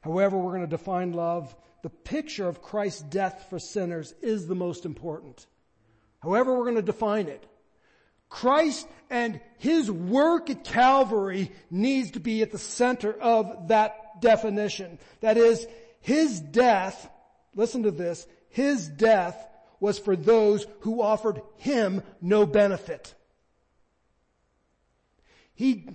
However, 0.00 0.36
we're 0.36 0.52
going 0.52 0.62
to 0.62 0.66
define 0.66 1.12
love. 1.12 1.54
The 1.82 1.90
picture 1.90 2.48
of 2.48 2.62
Christ's 2.62 3.02
death 3.02 3.46
for 3.50 3.58
sinners 3.58 4.14
is 4.22 4.46
the 4.46 4.54
most 4.54 4.84
important. 4.84 5.46
However, 6.20 6.56
we're 6.56 6.64
going 6.64 6.76
to 6.76 6.82
define 6.82 7.28
it. 7.28 7.44
Christ 8.28 8.88
and 9.10 9.40
His 9.58 9.90
work 9.90 10.50
at 10.50 10.64
Calvary 10.64 11.52
needs 11.70 12.12
to 12.12 12.20
be 12.20 12.42
at 12.42 12.50
the 12.50 12.58
center 12.58 13.12
of 13.12 13.68
that 13.68 14.20
definition. 14.20 14.98
That 15.20 15.36
is, 15.36 15.66
His 16.04 16.38
death, 16.38 17.08
listen 17.54 17.84
to 17.84 17.90
this, 17.90 18.26
His 18.50 18.88
death 18.88 19.48
was 19.80 19.98
for 19.98 20.14
those 20.14 20.66
who 20.80 21.00
offered 21.00 21.40
Him 21.56 22.02
no 22.20 22.44
benefit. 22.44 23.14
He, 25.54 25.88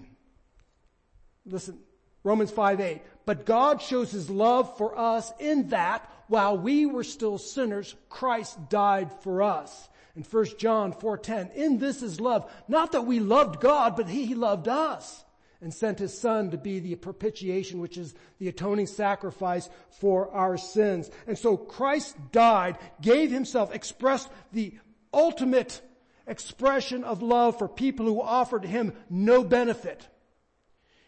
listen, 1.45 1.77
Romans 2.23 2.49
5 2.49 2.79
8. 2.81 3.01
But 3.27 3.45
God 3.45 3.83
shows 3.83 4.09
His 4.09 4.31
love 4.31 4.75
for 4.79 4.97
us 4.97 5.31
in 5.39 5.69
that 5.69 6.09
while 6.27 6.57
we 6.57 6.87
were 6.87 7.03
still 7.03 7.37
sinners, 7.37 7.93
Christ 8.09 8.57
died 8.67 9.11
for 9.21 9.43
us 9.43 9.89
in 10.15 10.23
1 10.23 10.57
John 10.57 10.91
4:10. 10.91 11.53
In 11.53 11.77
this 11.77 12.01
is 12.01 12.19
love, 12.19 12.51
not 12.67 12.93
that 12.93 13.05
we 13.05 13.19
loved 13.19 13.59
God, 13.59 13.95
but 13.95 14.09
he 14.09 14.33
loved 14.33 14.67
us 14.67 15.23
and 15.61 15.73
sent 15.73 15.99
his 15.99 16.17
son 16.17 16.51
to 16.51 16.57
be 16.57 16.79
the 16.79 16.95
propitiation, 16.95 17.79
which 17.79 17.97
is 17.97 18.13
the 18.39 18.47
atoning 18.47 18.87
sacrifice 18.87 19.69
for 19.99 20.31
our 20.31 20.57
sins. 20.57 21.09
And 21.27 21.37
so 21.37 21.57
Christ 21.57 22.15
died, 22.31 22.77
gave 23.01 23.31
himself, 23.31 23.73
expressed 23.73 24.29
the 24.53 24.73
ultimate 25.13 25.81
expression 26.27 27.03
of 27.03 27.21
love 27.21 27.57
for 27.57 27.67
people 27.67 28.05
who 28.05 28.21
offered 28.21 28.63
him 28.63 28.93
no 29.09 29.43
benefit. 29.43 30.07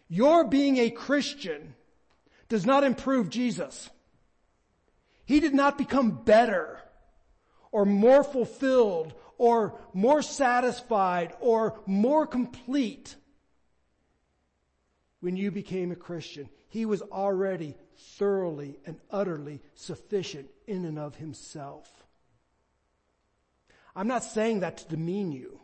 Your 0.10 0.44
being 0.44 0.78
a 0.78 0.90
Christian 0.90 1.76
does 2.50 2.66
not 2.66 2.84
improve 2.84 3.30
Jesus. 3.30 3.90
He 5.26 5.40
did 5.40 5.54
not 5.54 5.78
become 5.78 6.24
better 6.26 6.80
or 7.72 7.86
more 7.86 8.24
fulfilled 8.24 9.14
or 9.38 9.80
more 9.94 10.22
satisfied 10.22 11.34
or 11.40 11.80
more 11.86 12.28
complete 12.28 13.16
when 15.22 15.38
you 15.38 15.52
became 15.52 15.92
a 15.92 15.96
Christian. 15.96 16.50
He 16.68 16.86
was 16.86 17.02
already 17.02 17.76
thoroughly 18.18 18.78
and 18.86 18.98
utterly 19.10 19.62
sufficient 19.74 20.50
in 20.68 20.86
and 20.86 21.00
of 21.00 21.16
himself. 21.16 21.90
I'm 23.96 24.08
not 24.08 24.24
saying 24.24 24.62
that 24.62 24.78
to 24.78 24.90
demean 24.90 25.32
you. 25.32 25.60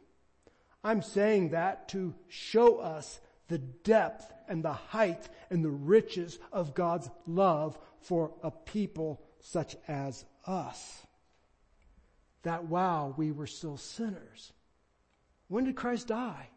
I'm 0.84 1.02
saying 1.02 1.50
that 1.50 1.90
to 1.90 2.16
show 2.28 2.78
us 2.78 3.20
the 3.48 3.58
depth 3.58 4.32
and 4.48 4.64
the 4.64 4.74
height 4.74 5.28
and 5.50 5.64
the 5.64 5.70
riches 5.70 6.40
of 6.52 6.74
God's 6.74 7.10
love 7.26 7.78
for 8.02 8.32
a 8.44 8.52
people 8.52 9.22
such 9.40 9.76
as 9.88 10.24
us 10.46 11.08
that 12.48 12.66
while 12.66 13.14
we 13.18 13.32
were 13.32 13.46
still 13.46 13.76
sinners. 13.76 14.54
When 15.50 15.66
did 15.66 15.76
Christ 15.76 16.08
die? 16.08 16.48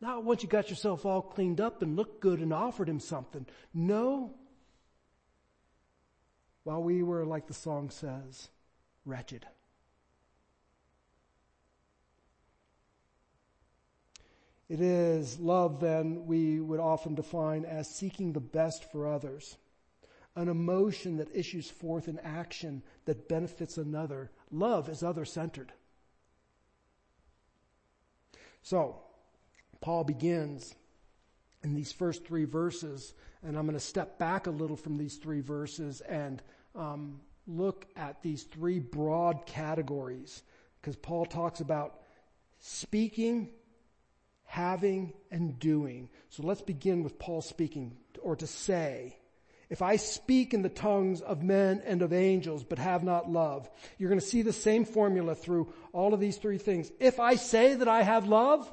Not 0.00 0.24
once 0.24 0.42
you 0.42 0.48
got 0.48 0.68
yourself 0.68 1.06
all 1.06 1.22
cleaned 1.22 1.60
up 1.60 1.82
and 1.82 1.96
looked 1.96 2.20
good 2.20 2.40
and 2.40 2.52
offered 2.52 2.88
him 2.88 3.00
something. 3.00 3.46
No. 3.72 4.34
While 6.64 6.82
we 6.82 7.02
were, 7.02 7.24
like 7.24 7.46
the 7.46 7.54
song 7.54 7.90
says, 7.90 8.48
wretched. 9.04 9.46
It 14.68 14.80
is 14.80 15.38
love 15.38 15.80
then 15.80 16.26
we 16.26 16.60
would 16.60 16.80
often 16.80 17.14
define 17.14 17.64
as 17.64 17.88
seeking 17.88 18.32
the 18.32 18.40
best 18.40 18.90
for 18.90 19.06
others 19.06 19.56
an 20.36 20.48
emotion 20.48 21.16
that 21.16 21.34
issues 21.34 21.70
forth 21.70 22.08
in 22.08 22.18
action 22.18 22.82
that 23.06 23.26
benefits 23.26 23.78
another. 23.78 24.30
Love 24.50 24.88
is 24.90 25.02
other 25.02 25.24
centered. 25.24 25.72
So, 28.62 29.00
Paul 29.80 30.04
begins 30.04 30.74
in 31.62 31.74
these 31.74 31.92
first 31.92 32.24
three 32.24 32.44
verses, 32.44 33.14
and 33.42 33.56
I'm 33.56 33.66
going 33.66 33.78
to 33.78 33.84
step 33.84 34.18
back 34.18 34.46
a 34.46 34.50
little 34.50 34.76
from 34.76 34.96
these 34.96 35.16
three 35.16 35.40
verses 35.40 36.00
and 36.00 36.42
um, 36.74 37.20
look 37.46 37.86
at 37.96 38.22
these 38.22 38.44
three 38.44 38.78
broad 38.78 39.46
categories, 39.46 40.42
because 40.80 40.96
Paul 40.96 41.26
talks 41.26 41.60
about 41.60 42.00
speaking, 42.60 43.50
having, 44.44 45.12
and 45.30 45.58
doing. 45.58 46.08
So 46.30 46.42
let's 46.42 46.62
begin 46.62 47.02
with 47.02 47.18
Paul 47.18 47.42
speaking, 47.42 47.96
or 48.22 48.36
to 48.36 48.46
say. 48.46 49.18
If 49.68 49.82
I 49.82 49.96
speak 49.96 50.54
in 50.54 50.62
the 50.62 50.68
tongues 50.68 51.20
of 51.20 51.42
men 51.42 51.82
and 51.84 52.00
of 52.02 52.12
angels, 52.12 52.62
but 52.62 52.78
have 52.78 53.02
not 53.02 53.28
love, 53.28 53.68
you're 53.98 54.08
going 54.08 54.20
to 54.20 54.26
see 54.26 54.42
the 54.42 54.52
same 54.52 54.84
formula 54.84 55.34
through 55.34 55.72
all 55.92 56.14
of 56.14 56.20
these 56.20 56.36
three 56.36 56.58
things. 56.58 56.92
If 57.00 57.18
I 57.18 57.34
say 57.34 57.74
that 57.74 57.88
I 57.88 58.02
have 58.02 58.28
love, 58.28 58.72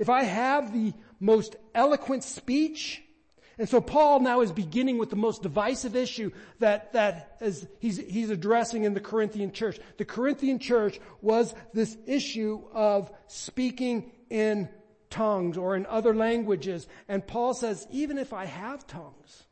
if 0.00 0.08
I 0.08 0.22
have 0.22 0.72
the 0.72 0.94
most 1.20 1.56
eloquent 1.74 2.24
speech, 2.24 3.02
and 3.58 3.68
so 3.68 3.82
Paul 3.82 4.20
now 4.20 4.40
is 4.40 4.50
beginning 4.50 4.96
with 4.96 5.10
the 5.10 5.16
most 5.16 5.42
divisive 5.42 5.94
issue 5.94 6.32
that, 6.58 6.94
that 6.94 7.36
is, 7.42 7.66
he's, 7.80 7.98
he's 7.98 8.30
addressing 8.30 8.84
in 8.84 8.94
the 8.94 9.00
Corinthian 9.00 9.52
church. 9.52 9.78
The 9.98 10.06
Corinthian 10.06 10.58
church 10.58 10.98
was 11.20 11.54
this 11.74 11.98
issue 12.06 12.62
of 12.72 13.12
speaking 13.26 14.10
in 14.30 14.70
tongues 15.10 15.58
or 15.58 15.76
in 15.76 15.84
other 15.84 16.14
languages. 16.14 16.88
And 17.06 17.26
Paul 17.26 17.52
says, 17.52 17.86
even 17.90 18.16
if 18.16 18.32
I 18.32 18.46
have 18.46 18.86
tongues, 18.86 19.44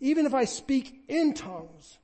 even 0.00 0.24
if 0.24 0.32
I 0.32 0.46
speak 0.46 1.04
in 1.08 1.34
tongues, 1.34 1.98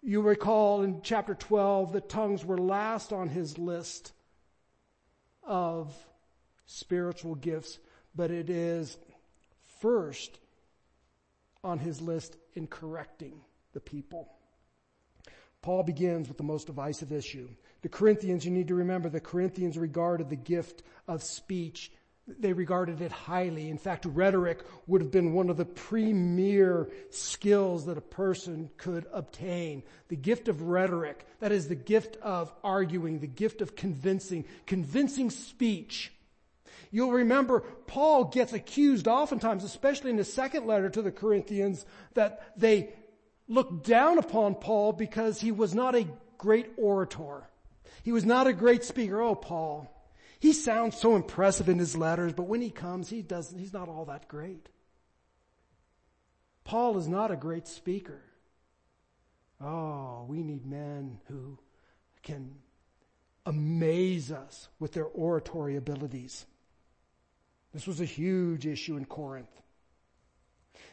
you 0.00 0.22
recall 0.22 0.80
in 0.80 1.02
chapter 1.02 1.34
12 1.34 1.92
that 1.92 2.08
tongues 2.08 2.46
were 2.46 2.56
last 2.56 3.12
on 3.12 3.28
his 3.28 3.58
list 3.58 4.14
of 5.46 5.94
spiritual 6.66 7.34
gifts, 7.34 7.78
but 8.14 8.30
it 8.30 8.50
is 8.50 8.98
first 9.80 10.38
on 11.62 11.78
his 11.78 12.00
list 12.00 12.36
in 12.54 12.66
correcting 12.66 13.40
the 13.72 13.80
people. 13.80 14.28
Paul 15.62 15.82
begins 15.82 16.28
with 16.28 16.36
the 16.36 16.44
most 16.44 16.66
divisive 16.66 17.12
issue. 17.12 17.48
The 17.82 17.88
Corinthians, 17.88 18.44
you 18.44 18.50
need 18.50 18.68
to 18.68 18.74
remember, 18.74 19.08
the 19.08 19.20
Corinthians 19.20 19.76
regarded 19.76 20.30
the 20.30 20.36
gift 20.36 20.82
of 21.08 21.22
speech 21.22 21.90
they 22.26 22.52
regarded 22.52 23.00
it 23.00 23.12
highly. 23.12 23.68
In 23.68 23.78
fact, 23.78 24.04
rhetoric 24.04 24.64
would 24.86 25.00
have 25.00 25.10
been 25.10 25.32
one 25.32 25.48
of 25.48 25.56
the 25.56 25.64
premier 25.64 26.90
skills 27.10 27.86
that 27.86 27.98
a 27.98 28.02
person 28.02 28.70
could 28.76 29.06
obtain. 29.12 29.84
The 30.08 30.16
gift 30.16 30.48
of 30.48 30.62
rhetoric, 30.62 31.24
that 31.40 31.52
is 31.52 31.68
the 31.68 31.76
gift 31.76 32.16
of 32.16 32.52
arguing, 32.64 33.20
the 33.20 33.26
gift 33.28 33.60
of 33.60 33.76
convincing, 33.76 34.44
convincing 34.66 35.30
speech. 35.30 36.12
You'll 36.90 37.12
remember 37.12 37.60
Paul 37.86 38.24
gets 38.24 38.52
accused 38.52 39.06
oftentimes, 39.06 39.62
especially 39.62 40.10
in 40.10 40.16
the 40.16 40.24
second 40.24 40.66
letter 40.66 40.88
to 40.90 41.02
the 41.02 41.12
Corinthians, 41.12 41.86
that 42.14 42.52
they 42.56 42.92
looked 43.48 43.86
down 43.86 44.18
upon 44.18 44.56
Paul 44.56 44.92
because 44.92 45.40
he 45.40 45.52
was 45.52 45.74
not 45.74 45.94
a 45.94 46.08
great 46.38 46.70
orator. 46.76 47.44
He 48.02 48.12
was 48.12 48.24
not 48.24 48.46
a 48.46 48.52
great 48.52 48.84
speaker. 48.84 49.20
Oh, 49.20 49.34
Paul. 49.34 49.92
He 50.38 50.52
sounds 50.52 50.96
so 50.96 51.16
impressive 51.16 51.68
in 51.68 51.78
his 51.78 51.96
letters, 51.96 52.32
but 52.32 52.46
when 52.46 52.60
he 52.60 52.70
comes, 52.70 53.08
he 53.08 53.22
doesn't, 53.22 53.58
he's 53.58 53.72
not 53.72 53.88
all 53.88 54.04
that 54.06 54.28
great. 54.28 54.68
Paul 56.64 56.98
is 56.98 57.08
not 57.08 57.30
a 57.30 57.36
great 57.36 57.66
speaker. 57.66 58.20
Oh, 59.60 60.26
we 60.28 60.42
need 60.42 60.66
men 60.66 61.20
who 61.28 61.58
can 62.22 62.56
amaze 63.46 64.32
us 64.32 64.68
with 64.78 64.92
their 64.92 65.04
oratory 65.04 65.76
abilities. 65.76 66.44
This 67.72 67.86
was 67.86 68.00
a 68.00 68.06
huge 68.06 68.66
issue 68.66 68.96
in 68.96 69.04
Corinth. 69.04 69.50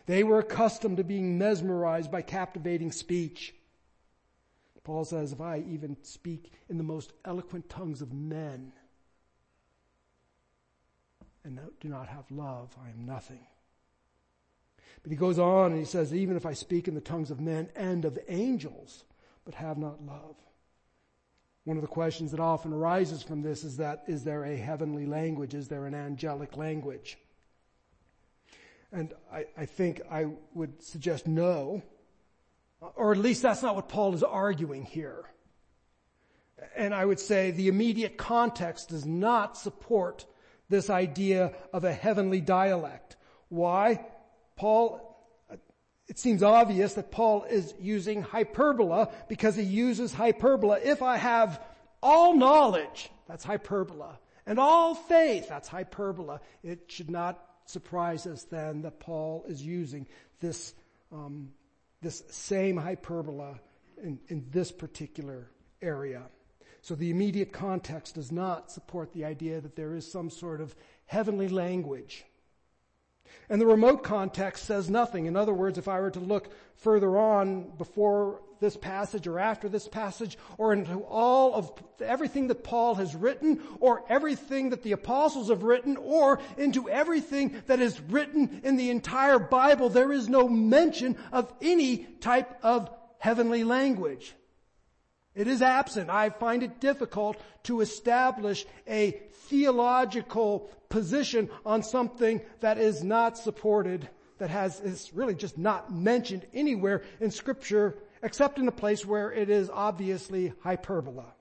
They 0.05 0.23
were 0.23 0.39
accustomed 0.39 0.97
to 0.97 1.03
being 1.03 1.37
mesmerized 1.37 2.11
by 2.11 2.21
captivating 2.21 2.91
speech. 2.91 3.53
Paul 4.83 5.05
says, 5.05 5.31
if 5.31 5.41
I 5.41 5.63
even 5.69 5.97
speak 6.03 6.51
in 6.69 6.77
the 6.77 6.83
most 6.83 7.13
eloquent 7.25 7.69
tongues 7.69 8.01
of 8.01 8.13
men 8.13 8.73
and 11.43 11.59
do 11.79 11.89
not 11.89 12.07
have 12.07 12.29
love, 12.31 12.75
I 12.83 12.89
am 12.89 13.05
nothing. 13.05 13.45
But 15.01 15.11
he 15.11 15.17
goes 15.17 15.39
on 15.39 15.71
and 15.71 15.79
he 15.79 15.85
says, 15.85 16.13
even 16.13 16.37
if 16.37 16.45
I 16.45 16.53
speak 16.53 16.87
in 16.87 16.95
the 16.95 17.01
tongues 17.01 17.31
of 17.31 17.41
men 17.41 17.69
and 17.75 18.05
of 18.05 18.17
angels, 18.29 19.03
but 19.43 19.55
have 19.55 19.77
not 19.77 20.05
love. 20.05 20.35
One 21.65 21.77
of 21.77 21.81
the 21.81 21.87
questions 21.87 22.31
that 22.31 22.39
often 22.39 22.73
arises 22.73 23.23
from 23.23 23.41
this 23.41 23.63
is 23.63 23.77
that, 23.77 24.03
is 24.07 24.23
there 24.23 24.43
a 24.45 24.55
heavenly 24.55 25.05
language? 25.05 25.53
Is 25.53 25.67
there 25.67 25.85
an 25.85 25.95
angelic 25.95 26.57
language? 26.57 27.17
And 28.91 29.13
I, 29.31 29.45
I 29.57 29.65
think 29.65 30.01
I 30.09 30.27
would 30.53 30.81
suggest 30.83 31.25
no, 31.25 31.81
or 32.95 33.11
at 33.11 33.17
least 33.17 33.41
that's 33.41 33.63
not 33.63 33.75
what 33.75 33.89
Paul 33.89 34.13
is 34.13 34.23
arguing 34.23 34.83
here. 34.83 35.25
And 36.75 36.93
I 36.93 37.03
would 37.03 37.19
say 37.19 37.51
the 37.51 37.67
immediate 37.67 38.17
context 38.17 38.89
does 38.89 39.05
not 39.05 39.57
support 39.57 40.25
this 40.73 40.89
idea 40.89 41.53
of 41.71 41.83
a 41.83 41.93
heavenly 41.93 42.41
dialect. 42.41 43.15
Why? 43.49 44.03
Paul 44.55 45.13
it 46.07 46.19
seems 46.19 46.43
obvious 46.43 46.95
that 46.95 47.11
Paul 47.11 47.43
is 47.43 47.73
using 47.79 48.23
hyperbola 48.23 49.09
because 49.29 49.55
he 49.55 49.63
uses 49.63 50.13
hyperbola. 50.13 50.79
If 50.83 51.01
I 51.01 51.15
have 51.17 51.61
all 52.01 52.35
knowledge, 52.35 53.09
that's 53.27 53.43
hyperbola, 53.43 54.19
and 54.45 54.59
all 54.59 54.95
faith, 54.95 55.47
that's 55.47 55.69
hyperbola, 55.69 56.41
it 56.61 56.91
should 56.91 57.09
not 57.09 57.39
surprise 57.65 58.27
us 58.27 58.43
then 58.43 58.81
that 58.81 58.99
Paul 58.99 59.45
is 59.47 59.63
using 59.63 60.07
this, 60.41 60.73
um, 61.11 61.53
this 62.01 62.21
same 62.29 62.75
hyperbola 62.75 63.59
in, 64.03 64.19
in 64.27 64.45
this 64.51 64.71
particular 64.71 65.49
area. 65.81 66.23
So 66.83 66.93
the 66.93 67.09
immediate 67.09 67.51
context 67.51 68.15
does 68.15 68.31
not 68.31 68.71
support 68.71 69.11
the 69.13 69.25
idea 69.25 69.59
that 69.59 69.75
there 69.75 69.95
is 69.95 70.09
some 70.09 70.29
sort 70.29 70.61
of 70.61 70.75
heavenly 71.07 71.47
language 71.47 72.25
and 73.49 73.59
the 73.59 73.65
remote 73.65 74.03
context 74.03 74.65
says 74.65 74.89
nothing. 74.89 75.25
In 75.25 75.35
other 75.35 75.53
words, 75.53 75.77
if 75.77 75.87
I 75.87 75.99
were 75.99 76.11
to 76.11 76.19
look 76.19 76.51
further 76.75 77.17
on 77.17 77.71
before 77.77 78.41
this 78.59 78.77
passage 78.77 79.27
or 79.27 79.39
after 79.39 79.67
this 79.67 79.87
passage 79.87 80.37
or 80.57 80.71
into 80.73 80.99
all 81.03 81.53
of 81.53 81.71
everything 81.99 82.47
that 82.47 82.63
Paul 82.63 82.95
has 82.95 83.15
written 83.15 83.61
or 83.79 84.03
everything 84.07 84.69
that 84.69 84.83
the 84.83 84.93
apostles 84.93 85.49
have 85.49 85.63
written 85.63 85.97
or 85.97 86.39
into 86.57 86.89
everything 86.89 87.61
that 87.67 87.81
is 87.81 87.99
written 88.01 88.61
in 88.63 88.77
the 88.77 88.89
entire 88.89 89.39
Bible, 89.39 89.89
there 89.89 90.13
is 90.13 90.29
no 90.29 90.47
mention 90.47 91.17
of 91.31 91.53
any 91.61 91.97
type 91.97 92.57
of 92.63 92.89
heavenly 93.19 93.63
language. 93.63 94.33
It 95.35 95.47
is 95.47 95.61
absent. 95.61 96.09
I 96.09 96.29
find 96.29 96.61
it 96.63 96.79
difficult 96.79 97.37
to 97.63 97.81
establish 97.81 98.65
a 98.87 99.11
theological 99.47 100.69
position 100.89 101.49
on 101.65 101.81
something 101.81 102.41
that 102.59 102.77
is 102.77 103.03
not 103.03 103.37
supported, 103.37 104.07
that 104.37 104.49
has, 104.49 104.79
is 104.79 105.11
really 105.13 105.33
just 105.33 105.57
not 105.57 105.91
mentioned 105.93 106.45
anywhere 106.53 107.03
in 107.19 107.31
scripture 107.31 107.95
except 108.21 108.57
in 108.57 108.67
a 108.67 108.71
place 108.71 109.05
where 109.05 109.31
it 109.31 109.49
is 109.49 109.69
obviously 109.71 110.53
hyperbola. 110.61 111.33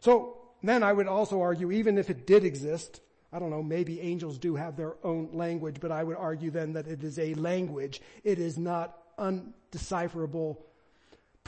So 0.00 0.38
then 0.62 0.82
I 0.82 0.92
would 0.92 1.06
also 1.06 1.40
argue 1.40 1.70
even 1.70 1.98
if 1.98 2.10
it 2.10 2.26
did 2.26 2.44
exist, 2.44 3.00
I 3.32 3.38
don't 3.38 3.50
know, 3.50 3.62
maybe 3.62 4.00
angels 4.00 4.38
do 4.38 4.56
have 4.56 4.76
their 4.76 4.94
own 5.04 5.30
language, 5.32 5.76
but 5.80 5.92
I 5.92 6.02
would 6.02 6.16
argue 6.16 6.50
then 6.50 6.72
that 6.72 6.88
it 6.88 7.04
is 7.04 7.18
a 7.18 7.34
language. 7.34 8.00
It 8.24 8.38
is 8.38 8.58
not 8.58 8.96
undecipherable 9.18 10.58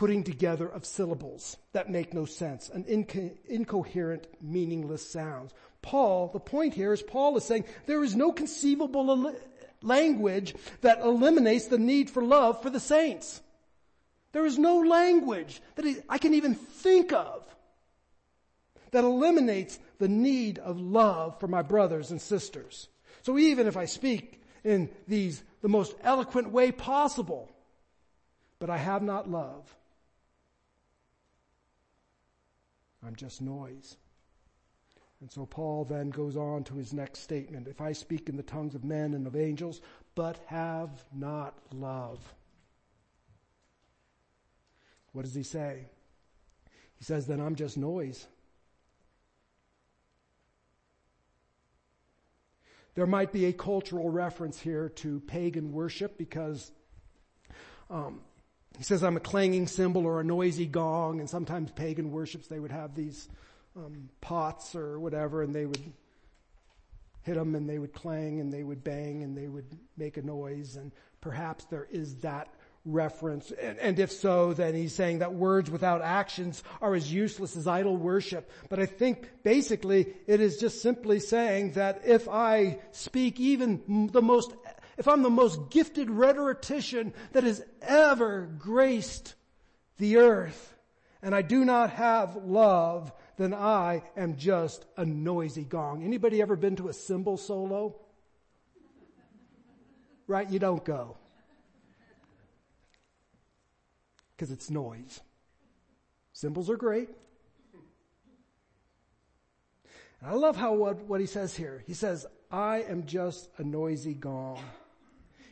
putting 0.00 0.24
together 0.24 0.66
of 0.66 0.86
syllables 0.86 1.58
that 1.74 1.90
make 1.90 2.14
no 2.14 2.24
sense, 2.24 2.70
an 2.70 2.84
inco- 2.84 3.36
incoherent, 3.46 4.26
meaningless 4.40 5.06
sounds. 5.06 5.52
Paul, 5.82 6.30
the 6.32 6.40
point 6.40 6.72
here 6.72 6.94
is 6.94 7.02
Paul 7.02 7.36
is 7.36 7.44
saying 7.44 7.66
there 7.84 8.02
is 8.02 8.16
no 8.16 8.32
conceivable 8.32 9.10
el- 9.10 9.36
language 9.82 10.54
that 10.80 11.00
eliminates 11.00 11.66
the 11.66 11.76
need 11.76 12.08
for 12.08 12.22
love 12.22 12.62
for 12.62 12.70
the 12.70 12.80
saints. 12.80 13.42
There 14.32 14.46
is 14.46 14.58
no 14.58 14.78
language 14.78 15.60
that 15.74 16.02
I 16.08 16.16
can 16.16 16.32
even 16.32 16.54
think 16.54 17.12
of 17.12 17.44
that 18.92 19.04
eliminates 19.04 19.78
the 19.98 20.08
need 20.08 20.60
of 20.60 20.80
love 20.80 21.38
for 21.38 21.46
my 21.46 21.60
brothers 21.60 22.10
and 22.10 22.22
sisters. 22.22 22.88
So 23.20 23.36
even 23.36 23.66
if 23.66 23.76
I 23.76 23.84
speak 23.84 24.40
in 24.64 24.88
these, 25.06 25.42
the 25.60 25.68
most 25.68 25.94
eloquent 26.02 26.52
way 26.52 26.72
possible, 26.72 27.50
but 28.60 28.70
I 28.70 28.78
have 28.78 29.02
not 29.02 29.30
love, 29.30 29.76
I'm 33.04 33.16
just 33.16 33.40
noise. 33.40 33.96
And 35.20 35.30
so 35.30 35.44
Paul 35.44 35.84
then 35.84 36.10
goes 36.10 36.36
on 36.36 36.64
to 36.64 36.74
his 36.74 36.92
next 36.92 37.20
statement. 37.20 37.68
If 37.68 37.80
I 37.80 37.92
speak 37.92 38.28
in 38.28 38.36
the 38.36 38.42
tongues 38.42 38.74
of 38.74 38.84
men 38.84 39.14
and 39.14 39.26
of 39.26 39.36
angels, 39.36 39.80
but 40.14 40.38
have 40.46 41.04
not 41.14 41.54
love. 41.74 42.34
What 45.12 45.24
does 45.24 45.34
he 45.34 45.42
say? 45.42 45.86
He 46.96 47.04
says, 47.04 47.26
then 47.26 47.40
I'm 47.40 47.54
just 47.54 47.76
noise. 47.76 48.26
There 52.94 53.06
might 53.06 53.32
be 53.32 53.46
a 53.46 53.52
cultural 53.52 54.10
reference 54.10 54.60
here 54.60 54.88
to 54.96 55.20
pagan 55.20 55.72
worship 55.72 56.18
because 56.18 56.72
um, 57.88 58.20
he 58.80 58.84
says, 58.84 59.04
I'm 59.04 59.18
a 59.18 59.20
clanging 59.20 59.66
cymbal 59.66 60.06
or 60.06 60.20
a 60.20 60.24
noisy 60.24 60.64
gong, 60.64 61.20
and 61.20 61.28
sometimes 61.28 61.70
pagan 61.70 62.12
worships, 62.12 62.46
they 62.46 62.58
would 62.58 62.70
have 62.70 62.94
these 62.94 63.28
um, 63.76 64.08
pots 64.22 64.74
or 64.74 64.98
whatever, 64.98 65.42
and 65.42 65.54
they 65.54 65.66
would 65.66 65.92
hit 67.20 67.34
them 67.34 67.54
and 67.54 67.68
they 67.68 67.78
would 67.78 67.92
clang 67.92 68.40
and 68.40 68.50
they 68.50 68.62
would 68.62 68.82
bang 68.82 69.22
and 69.22 69.36
they 69.36 69.48
would 69.48 69.66
make 69.98 70.16
a 70.16 70.22
noise, 70.22 70.76
and 70.76 70.92
perhaps 71.20 71.66
there 71.66 71.88
is 71.90 72.14
that 72.20 72.48
reference. 72.86 73.50
And, 73.50 73.78
and, 73.80 73.98
if 73.98 74.10
so, 74.10 74.54
then 74.54 74.74
he's 74.74 74.94
saying 74.94 75.18
that 75.18 75.34
words 75.34 75.70
without 75.70 76.00
actions 76.00 76.64
are 76.80 76.94
as 76.94 77.12
useless 77.12 77.58
as 77.58 77.66
idol 77.66 77.98
worship. 77.98 78.50
But 78.70 78.80
I 78.80 78.86
think 78.86 79.28
basically 79.42 80.14
it 80.26 80.40
is 80.40 80.56
just 80.56 80.80
simply 80.80 81.20
saying 81.20 81.72
that 81.72 82.00
if 82.06 82.30
I 82.30 82.78
speak 82.92 83.38
even 83.38 84.08
the 84.10 84.22
most 84.22 84.54
if 85.00 85.08
I'm 85.08 85.22
the 85.22 85.30
most 85.30 85.70
gifted 85.70 86.10
rhetorician 86.10 87.14
that 87.32 87.42
has 87.42 87.64
ever 87.80 88.50
graced 88.58 89.34
the 89.96 90.18
earth, 90.18 90.74
and 91.22 91.34
I 91.34 91.40
do 91.40 91.64
not 91.64 91.88
have 91.88 92.36
love, 92.36 93.10
then 93.38 93.54
I 93.54 94.02
am 94.14 94.36
just 94.36 94.84
a 94.98 95.06
noisy 95.06 95.64
gong. 95.64 96.04
Anybody 96.04 96.42
ever 96.42 96.54
been 96.54 96.76
to 96.76 96.88
a 96.88 96.92
cymbal 96.92 97.38
solo? 97.38 97.96
Right? 100.26 100.50
You 100.50 100.58
don't 100.58 100.84
go. 100.84 101.16
Because 104.36 104.50
it's 104.50 104.68
noise. 104.68 105.20
Cymbals 106.34 106.68
are 106.68 106.76
great. 106.76 107.08
And 110.20 110.30
I 110.30 110.34
love 110.34 110.56
how 110.56 110.74
what, 110.74 110.98
what 111.04 111.22
he 111.22 111.26
says 111.26 111.56
here. 111.56 111.82
He 111.86 111.94
says, 111.94 112.26
I 112.50 112.82
am 112.82 113.06
just 113.06 113.48
a 113.56 113.64
noisy 113.64 114.12
gong. 114.12 114.62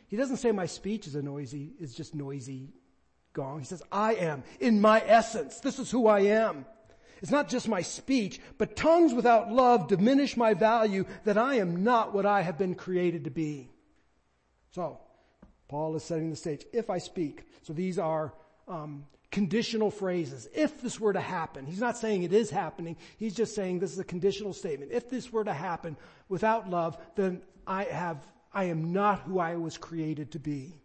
He 0.09 0.17
doesn't 0.17 0.39
say 0.39 0.53
my 0.53 0.67
speech 0.67 1.07
is 1.07 1.15
a 1.15 1.23
noisy, 1.23 1.73
is 1.79 1.95
just 1.95 2.15
noisy 2.15 2.73
gong. 3.35 3.61
He 3.61 3.67
says, 3.67 3.83
I 3.93 4.15
am 4.15 4.43
in 4.59 4.81
my 4.81 5.03
essence. 5.07 5.61
This 5.61 5.79
is 5.79 5.91
who 5.91 6.07
I 6.07 6.21
am. 6.21 6.65
It's 7.21 7.31
not 7.31 7.49
just 7.49 7.69
my 7.69 7.83
speech, 7.83 8.41
but 8.59 8.77
tongues 8.77 9.13
without 9.13 9.51
love 9.51 9.89
diminish 9.89 10.37
my 10.37 10.55
value 10.55 11.05
that 11.25 11.37
I 11.37 11.55
am 11.55 11.83
not 11.83 12.15
what 12.15 12.27
I 12.27 12.43
have 12.43 12.59
been 12.59 12.75
created 12.75 13.25
to 13.25 13.31
be. 13.31 13.71
So, 14.71 15.01
Paul 15.69 15.97
is 15.97 16.05
setting 16.05 16.31
the 16.31 16.37
stage. 16.37 16.65
If 16.73 16.91
I 16.91 16.99
speak, 16.99 17.45
so 17.63 17.73
these 17.73 17.99
are 17.99 18.33
um, 18.67 19.05
conditional 19.31 19.91
phrases. 19.91 20.49
If 20.55 20.81
this 20.81 20.99
were 20.99 21.13
to 21.13 21.21
happen, 21.21 21.67
he's 21.67 21.81
not 21.81 21.99
saying 21.99 22.23
it 22.23 22.33
is 22.33 22.51
happening. 22.51 22.97
He's 23.19 23.35
just 23.35 23.55
saying 23.55 23.81
this 23.81 23.93
is 23.93 23.99
a 23.99 24.05
conditional 24.05 24.53
statement. 24.53 24.93
If 24.93 25.11
this 25.11 25.33
were 25.33 25.45
to 25.45 25.53
happen 25.53 25.97
without 26.29 26.71
love, 26.71 26.97
then 27.17 27.43
I 27.67 27.85
have 27.85 28.25
I 28.53 28.65
am 28.65 28.93
not 28.93 29.21
who 29.21 29.39
I 29.39 29.57
was 29.57 29.79
created 29.79 30.33
to 30.33 30.39
be. 30.39 30.81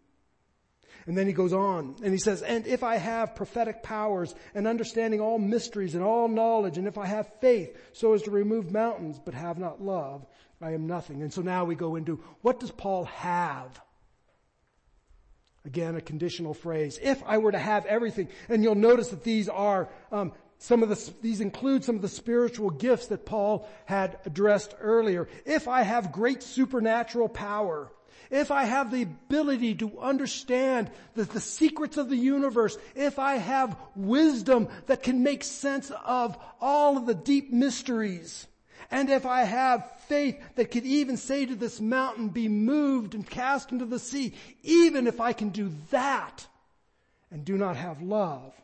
And 1.06 1.18
then 1.18 1.26
he 1.26 1.32
goes 1.32 1.52
on 1.52 1.96
and 2.02 2.12
he 2.12 2.18
says, 2.18 2.42
and 2.42 2.66
if 2.66 2.82
I 2.82 2.96
have 2.96 3.34
prophetic 3.34 3.82
powers 3.82 4.34
and 4.54 4.66
understanding 4.66 5.20
all 5.20 5.38
mysteries 5.38 5.94
and 5.94 6.02
all 6.02 6.28
knowledge, 6.28 6.78
and 6.78 6.86
if 6.86 6.96
I 6.96 7.06
have 7.06 7.30
faith 7.40 7.76
so 7.92 8.14
as 8.14 8.22
to 8.22 8.30
remove 8.30 8.72
mountains 8.72 9.20
but 9.22 9.34
have 9.34 9.58
not 9.58 9.82
love, 9.82 10.24
I 10.62 10.72
am 10.72 10.86
nothing. 10.86 11.22
And 11.22 11.32
so 11.32 11.42
now 11.42 11.64
we 11.64 11.74
go 11.74 11.96
into 11.96 12.22
what 12.40 12.58
does 12.60 12.70
Paul 12.70 13.04
have? 13.04 13.80
Again, 15.66 15.96
a 15.96 16.00
conditional 16.00 16.54
phrase. 16.54 16.98
If 17.02 17.22
I 17.24 17.38
were 17.38 17.52
to 17.52 17.58
have 17.58 17.86
everything, 17.86 18.28
and 18.48 18.62
you'll 18.62 18.74
notice 18.74 19.08
that 19.08 19.24
these 19.24 19.48
are 19.48 19.88
um, 20.12 20.32
some 20.64 20.82
of 20.82 20.88
the, 20.88 21.12
these 21.20 21.42
include 21.42 21.84
some 21.84 21.96
of 21.96 22.00
the 22.00 22.08
spiritual 22.08 22.70
gifts 22.70 23.08
that 23.08 23.26
Paul 23.26 23.68
had 23.84 24.16
addressed 24.24 24.74
earlier. 24.80 25.28
If 25.44 25.68
I 25.68 25.82
have 25.82 26.10
great 26.10 26.42
supernatural 26.42 27.28
power, 27.28 27.92
if 28.30 28.50
I 28.50 28.64
have 28.64 28.90
the 28.90 29.02
ability 29.02 29.74
to 29.74 30.00
understand 30.00 30.90
the, 31.12 31.24
the 31.24 31.40
secrets 31.42 31.98
of 31.98 32.08
the 32.08 32.16
universe, 32.16 32.78
if 32.94 33.18
I 33.18 33.34
have 33.34 33.76
wisdom 33.94 34.68
that 34.86 35.02
can 35.02 35.22
make 35.22 35.44
sense 35.44 35.92
of 36.02 36.34
all 36.62 36.96
of 36.96 37.04
the 37.04 37.14
deep 37.14 37.52
mysteries, 37.52 38.46
and 38.90 39.10
if 39.10 39.26
I 39.26 39.42
have 39.42 40.00
faith 40.08 40.40
that 40.54 40.70
could 40.70 40.86
even 40.86 41.18
say 41.18 41.44
to 41.44 41.54
this 41.54 41.78
mountain, 41.78 42.30
be 42.30 42.48
moved 42.48 43.14
and 43.14 43.28
cast 43.28 43.70
into 43.70 43.84
the 43.84 43.98
sea, 43.98 44.32
even 44.62 45.08
if 45.08 45.20
I 45.20 45.34
can 45.34 45.50
do 45.50 45.70
that 45.90 46.46
and 47.30 47.44
do 47.44 47.58
not 47.58 47.76
have 47.76 48.00
love, 48.00 48.54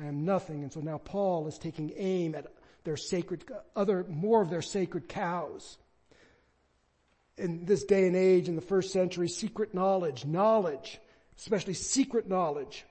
I 0.00 0.06
am 0.06 0.24
nothing. 0.24 0.62
And 0.62 0.72
so 0.72 0.80
now 0.80 0.98
Paul 0.98 1.46
is 1.46 1.58
taking 1.58 1.92
aim 1.96 2.34
at 2.34 2.46
their 2.84 2.96
sacred, 2.96 3.44
other, 3.76 4.04
more 4.08 4.42
of 4.42 4.50
their 4.50 4.62
sacred 4.62 5.08
cows. 5.08 5.78
In 7.38 7.64
this 7.64 7.84
day 7.84 8.06
and 8.06 8.16
age, 8.16 8.48
in 8.48 8.56
the 8.56 8.60
first 8.60 8.92
century, 8.92 9.28
secret 9.28 9.74
knowledge, 9.74 10.24
knowledge, 10.24 11.00
especially 11.38 11.74
secret 11.74 12.28
knowledge, 12.28 12.84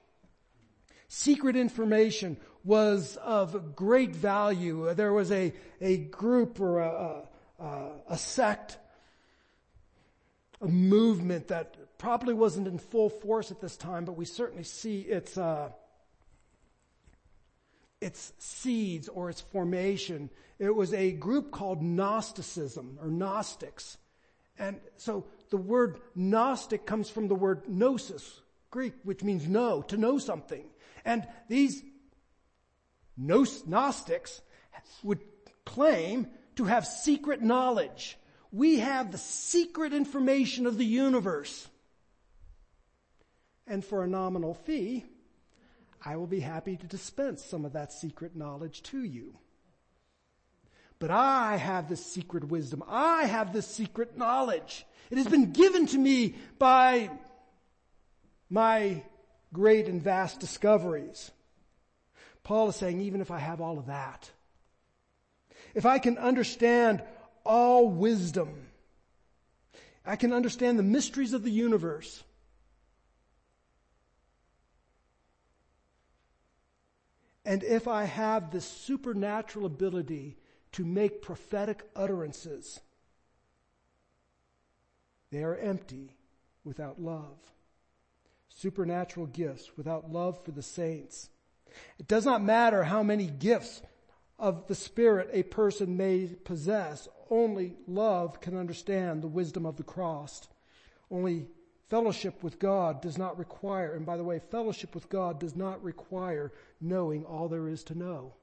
secret 1.08 1.56
information 1.56 2.38
was 2.64 3.18
of 3.18 3.76
great 3.76 4.16
value. 4.16 4.94
There 4.94 5.14
was 5.14 5.32
a, 5.32 5.54
a 5.80 5.98
group 5.98 6.60
or 6.60 6.80
a, 6.80 7.24
a, 7.60 7.90
a 8.10 8.18
sect, 8.18 8.78
a 10.62 10.68
movement 10.68 11.50
that 11.50 11.98
probably 11.98 12.34
wasn't 12.34 12.68
in 12.68 12.78
full 12.78 13.10
force 13.10 13.52
at 13.52 13.62
this 13.62 13.78
time, 13.78 14.06
but 14.06 14.14
we 14.14 14.26
certainly 14.26 14.64
see 14.64 15.02
its, 15.02 15.38
uh, 15.38 15.70
its 18.02 18.34
seeds 18.40 19.08
or 19.08 19.30
its 19.30 19.40
formation. 19.40 20.30
It 20.60 20.76
was 20.76 20.94
a 20.94 21.12
group 21.12 21.52
called 21.52 21.82
Gnosticism 21.82 22.98
or 23.02 23.08
Gnostics. 23.08 23.98
And 24.58 24.80
so 24.98 25.26
the 25.50 25.58
word 25.58 26.00
Gnostic 26.16 26.86
comes 26.86 27.10
from 27.10 27.28
the 27.28 27.36
word 27.36 27.70
gnosis, 27.70 28.42
Greek, 28.72 28.94
which 29.04 29.24
means 29.24 29.48
know, 29.48 29.82
to 29.84 29.98
know 29.98 30.18
something. 30.18 30.66
And 31.06 31.28
these 31.48 31.84
Gnostics 33.18 34.42
would 35.04 35.20
claim 35.66 36.28
to 36.56 36.66
have 36.66 36.86
secret 36.86 37.42
knowledge. 37.42 38.18
We 38.52 38.80
have 38.80 39.12
the 39.12 39.18
secret 39.18 39.94
information 39.94 40.66
of 40.66 40.78
the 40.78 40.86
universe. 40.86 41.68
And 43.68 43.86
for 43.86 44.04
a 44.04 44.08
nominal 44.08 44.54
fee, 44.54 45.06
I 46.04 46.16
will 46.16 46.28
be 46.28 46.40
happy 46.40 46.78
to 46.78 46.88
dispense 46.88 47.44
some 47.44 47.66
of 47.66 47.74
that 47.74 47.94
secret 47.94 48.36
knowledge 48.36 48.82
to 48.84 49.04
you. 49.04 49.38
But 51.00 51.12
I 51.12 51.58
have 51.58 51.90
this 51.90 52.06
secret 52.06 52.44
wisdom. 52.44 52.84
I 52.88 53.26
have 53.26 53.54
this 53.54 53.68
secret 53.68 54.18
knowledge. 54.18 54.86
It 55.10 55.18
has 55.18 55.28
been 55.28 55.52
given 55.52 55.88
to 55.88 55.98
me 55.98 56.36
by 56.60 57.10
my 58.50 59.04
great 59.54 59.88
and 59.88 60.02
vast 60.02 60.40
discoveries. 60.40 61.32
Paul 62.44 62.70
is 62.70 62.76
saying, 62.76 63.02
even 63.02 63.22
if 63.22 63.32
I 63.32 63.40
have 63.40 63.62
all 63.62 63.78
of 63.78 63.88
that, 63.88 64.30
if 65.74 65.86
I 65.86 66.00
can 66.00 66.18
understand 66.18 67.04
all 67.44 67.90
wisdom, 67.90 68.68
I 70.06 70.16
can 70.16 70.34
understand 70.34 70.80
the 70.80 70.84
mysteries 70.84 71.34
of 71.34 71.44
the 71.44 71.52
universe, 71.52 72.24
and 77.45 77.63
if 77.63 77.88
I 77.88 78.06
have 78.06 78.51
this 78.51 78.65
supernatural 78.65 79.65
ability 79.65 80.38
to 80.73 80.86
make 80.86 81.21
prophetic 81.21 81.84
utterances, 81.95 82.80
they 85.32 85.43
are 85.43 85.58
empty 85.58 86.15
without 86.63 87.01
love. 87.01 87.38
Supernatural 88.49 89.27
gifts 89.27 89.71
without 89.77 90.12
love 90.12 90.43
for 90.43 90.51
the 90.51 90.62
saints 90.62 91.30
it 91.99 92.08
does 92.08 92.25
not 92.25 92.43
matter 92.43 92.84
how 92.84 93.04
many 93.04 93.27
gifts 93.27 93.82
of 94.39 94.67
the 94.67 94.75
Spirit 94.75 95.30
a 95.34 95.43
person 95.43 95.97
may 95.97 96.27
possess. 96.27 97.08
Only 97.30 97.75
love 97.88 98.41
can 98.41 98.58
understand 98.58 99.21
the 99.21 99.27
wisdom 99.27 99.65
of 99.65 99.77
the 99.77 99.84
cross. 99.84 100.47
Only 101.10 101.47
fellowship 101.91 102.41
with 102.41 102.58
God 102.58 103.01
does 103.01 103.17
not 103.17 103.38
require, 103.38 103.93
and 103.93 104.06
by 104.06 104.15
the 104.15 104.23
way, 104.23 104.39
fellowship 104.39 104.95
with 104.95 105.10
God 105.10 105.39
does 105.39 105.58
not 105.58 105.84
require 105.84 106.54
knowing 106.80 107.25
all 107.25 107.49
there 107.49 107.67
is 107.67 107.84
to 107.84 107.97
know. 107.97 108.34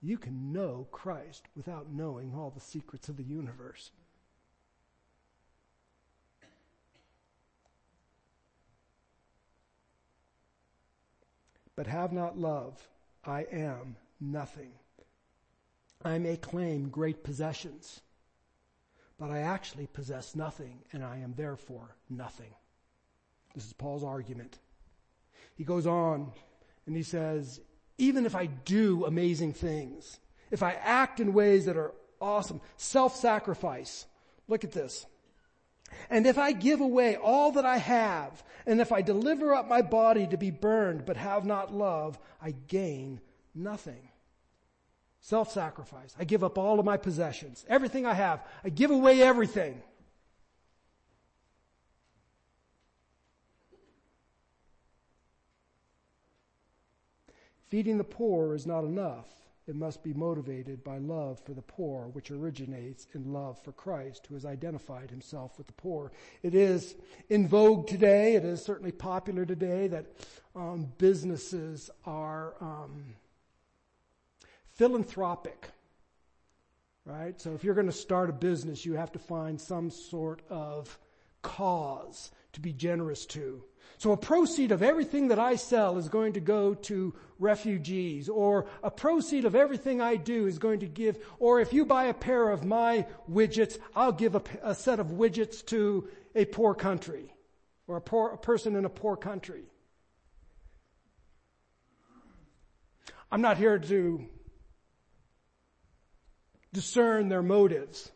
You 0.00 0.16
can 0.16 0.52
know 0.52 0.86
Christ 0.92 1.48
without 1.56 1.90
knowing 1.90 2.32
all 2.32 2.50
the 2.50 2.60
secrets 2.60 3.08
of 3.08 3.16
the 3.16 3.24
universe. 3.24 3.90
but 11.76 11.86
have 11.86 12.10
not 12.10 12.38
love, 12.38 12.88
I 13.22 13.46
am 13.52 13.96
nothing. 14.18 14.72
I 16.02 16.16
may 16.16 16.38
claim 16.38 16.88
great 16.88 17.22
possessions, 17.22 18.00
but 19.18 19.30
I 19.30 19.40
actually 19.40 19.86
possess 19.86 20.36
nothing, 20.36 20.80
and 20.92 21.04
I 21.04 21.18
am 21.18 21.34
therefore 21.36 21.96
nothing. 22.10 22.54
This 23.54 23.66
is 23.66 23.72
Paul's 23.72 24.04
argument. 24.04 24.58
He 25.54 25.64
goes 25.64 25.86
on 25.86 26.32
and 26.86 26.94
he 26.94 27.02
says, 27.02 27.60
even 27.98 28.26
if 28.26 28.36
I 28.36 28.46
do 28.46 29.06
amazing 29.06 29.54
things, 29.54 30.20
if 30.50 30.62
I 30.62 30.72
act 30.72 31.18
in 31.18 31.32
ways 31.32 31.64
that 31.64 31.78
are 31.78 31.94
awesome, 32.20 32.60
self-sacrifice, 32.76 34.04
look 34.48 34.64
at 34.64 34.72
this. 34.72 35.06
And 36.10 36.26
if 36.26 36.36
I 36.36 36.52
give 36.52 36.80
away 36.80 37.16
all 37.16 37.52
that 37.52 37.64
I 37.64 37.78
have, 37.78 38.44
and 38.66 38.80
if 38.80 38.92
I 38.92 39.00
deliver 39.00 39.54
up 39.54 39.68
my 39.68 39.80
body 39.80 40.26
to 40.26 40.36
be 40.36 40.50
burned 40.50 41.06
but 41.06 41.16
have 41.16 41.46
not 41.46 41.72
love, 41.72 42.18
I 42.42 42.54
gain 42.68 43.20
nothing. 43.54 44.10
Self-sacrifice. 45.26 46.14
I 46.16 46.22
give 46.22 46.44
up 46.44 46.56
all 46.56 46.78
of 46.78 46.86
my 46.86 46.96
possessions, 46.96 47.66
everything 47.68 48.06
I 48.06 48.14
have. 48.14 48.46
I 48.62 48.68
give 48.68 48.92
away 48.92 49.20
everything. 49.22 49.82
Feeding 57.70 57.98
the 57.98 58.04
poor 58.04 58.54
is 58.54 58.66
not 58.66 58.84
enough 58.84 59.26
it 59.66 59.74
must 59.74 60.04
be 60.04 60.14
motivated 60.14 60.84
by 60.84 60.98
love 60.98 61.40
for 61.40 61.52
the 61.52 61.62
poor, 61.62 62.06
which 62.12 62.30
originates 62.30 63.08
in 63.14 63.32
love 63.32 63.60
for 63.64 63.72
Christ, 63.72 64.26
who 64.28 64.34
has 64.34 64.46
identified 64.46 65.10
himself 65.10 65.58
with 65.58 65.66
the 65.66 65.72
poor. 65.72 66.12
It 66.44 66.54
is 66.54 66.94
in 67.30 67.48
vogue 67.48 67.88
today, 67.88 68.36
it 68.36 68.44
is 68.44 68.62
certainly 68.64 68.92
popular 68.92 69.44
today 69.44 69.88
that 69.88 70.06
um, 70.54 70.92
businesses 70.98 71.90
are 72.04 72.54
um, 72.60 73.16
philanthropic. 74.76 75.70
Right? 77.04 77.40
So 77.40 77.52
if 77.54 77.62
you're 77.62 77.74
going 77.74 77.86
to 77.86 77.92
start 77.92 78.30
a 78.30 78.32
business, 78.32 78.84
you 78.84 78.94
have 78.94 79.12
to 79.12 79.18
find 79.18 79.60
some 79.60 79.90
sort 79.90 80.42
of 80.48 80.98
cause 81.42 82.30
to 82.52 82.60
be 82.60 82.72
generous 82.72 83.26
to. 83.26 83.62
So 83.98 84.12
a 84.12 84.16
proceed 84.16 84.72
of 84.72 84.82
everything 84.82 85.28
that 85.28 85.38
I 85.38 85.56
sell 85.56 85.98
is 85.98 86.08
going 86.08 86.32
to 86.34 86.40
go 86.40 86.74
to 86.74 87.14
refugees, 87.38 88.28
or 88.28 88.66
a 88.82 88.90
proceed 88.90 89.44
of 89.44 89.54
everything 89.54 90.00
I 90.00 90.16
do 90.16 90.46
is 90.46 90.58
going 90.58 90.80
to 90.80 90.86
give, 90.86 91.18
or 91.38 91.60
if 91.60 91.72
you 91.72 91.84
buy 91.84 92.06
a 92.06 92.14
pair 92.14 92.50
of 92.50 92.64
my 92.64 93.06
widgets, 93.30 93.78
I'll 93.94 94.12
give 94.12 94.34
a, 94.34 94.42
a 94.62 94.74
set 94.74 95.00
of 95.00 95.08
widgets 95.08 95.64
to 95.66 96.08
a 96.34 96.44
poor 96.44 96.74
country, 96.74 97.32
or 97.86 97.96
a 97.96 98.00
poor 98.00 98.30
a 98.30 98.38
person 98.38 98.74
in 98.74 98.84
a 98.84 98.90
poor 98.90 99.16
country. 99.16 99.64
I'm 103.30 103.40
not 103.40 103.56
here 103.56 103.78
to 103.78 104.28
discern 106.76 107.30
their 107.30 107.42
motives. 107.42 108.12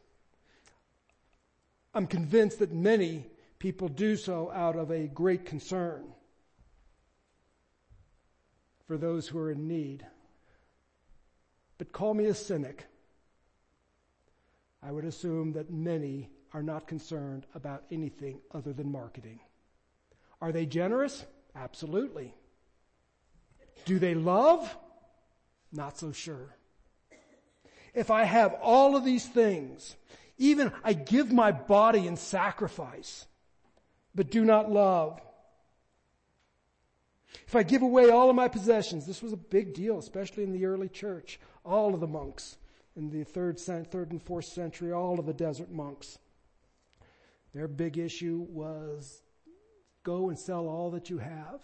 I'm 1.95 2.07
convinced 2.07 2.59
that 2.59 2.71
many 2.71 3.25
people 3.59 3.89
do 3.89 4.17
so 4.17 4.51
out 4.53 4.77
of 4.77 4.91
a 4.91 5.07
great 5.07 5.47
concern 5.47 6.05
for 8.87 8.99
those 8.99 9.27
who 9.27 9.39
are 9.39 9.51
in 9.51 9.67
need. 9.67 10.05
But 11.79 11.91
call 11.91 12.13
me 12.13 12.27
a 12.27 12.35
cynic. 12.35 12.85
I 14.83 14.93
would 14.93 15.07
assume 15.07 15.55
that 15.55 15.71
many 15.71 16.29
are 16.53 16.63
not 16.63 16.87
concerned 16.87 17.47
about 17.55 17.85
anything 17.91 18.41
other 18.53 18.75
than 18.75 18.93
marketing. 18.93 19.41
Are 20.43 20.53
they 20.53 20.67
generous? 20.67 21.25
Absolutely. 21.57 22.35
Do 23.87 23.99
they 23.99 24.15
love? 24.15 24.77
Not 25.73 25.99
so 25.99 26.13
sure. 26.13 26.55
If 27.95 28.11
I 28.11 28.25
have 28.25 28.55
all 28.63 28.97
of 28.97 29.05
these 29.05 29.27
things, 29.27 29.97
even 30.39 30.73
I 30.85 30.93
give 30.93 31.33
my 31.33 31.53
body 31.53 32.07
in 32.07 32.17
sacrifice, 32.17 33.27
but 34.15 34.31
do 34.31 34.45
not 34.45 34.71
love, 34.71 35.21
If 37.47 37.57
I 37.57 37.63
give 37.63 37.83
away 37.83 38.11
all 38.11 38.31
of 38.31 38.37
my 38.37 38.49
possessions, 38.49 39.07
this 39.07 39.23
was 39.23 39.33
a 39.33 39.37
big 39.37 39.75
deal, 39.75 39.99
especially 39.99 40.45
in 40.45 40.53
the 40.53 40.67
early 40.67 40.89
church. 40.89 41.41
All 41.65 41.95
of 41.95 42.01
the 42.01 42.07
monks 42.07 42.57
in 42.97 43.11
the 43.11 43.25
third, 43.25 43.59
third 43.59 44.13
and 44.13 44.23
fourth 44.23 44.47
century, 44.47 44.93
all 44.93 45.19
of 45.19 45.27
the 45.27 45.33
desert 45.33 45.71
monks. 45.71 46.19
Their 47.53 47.69
big 47.69 47.99
issue 47.99 48.47
was 48.49 49.23
go 50.03 50.29
and 50.29 50.39
sell 50.39 50.69
all 50.69 50.91
that 50.93 51.11
you 51.11 51.19
have 51.19 51.61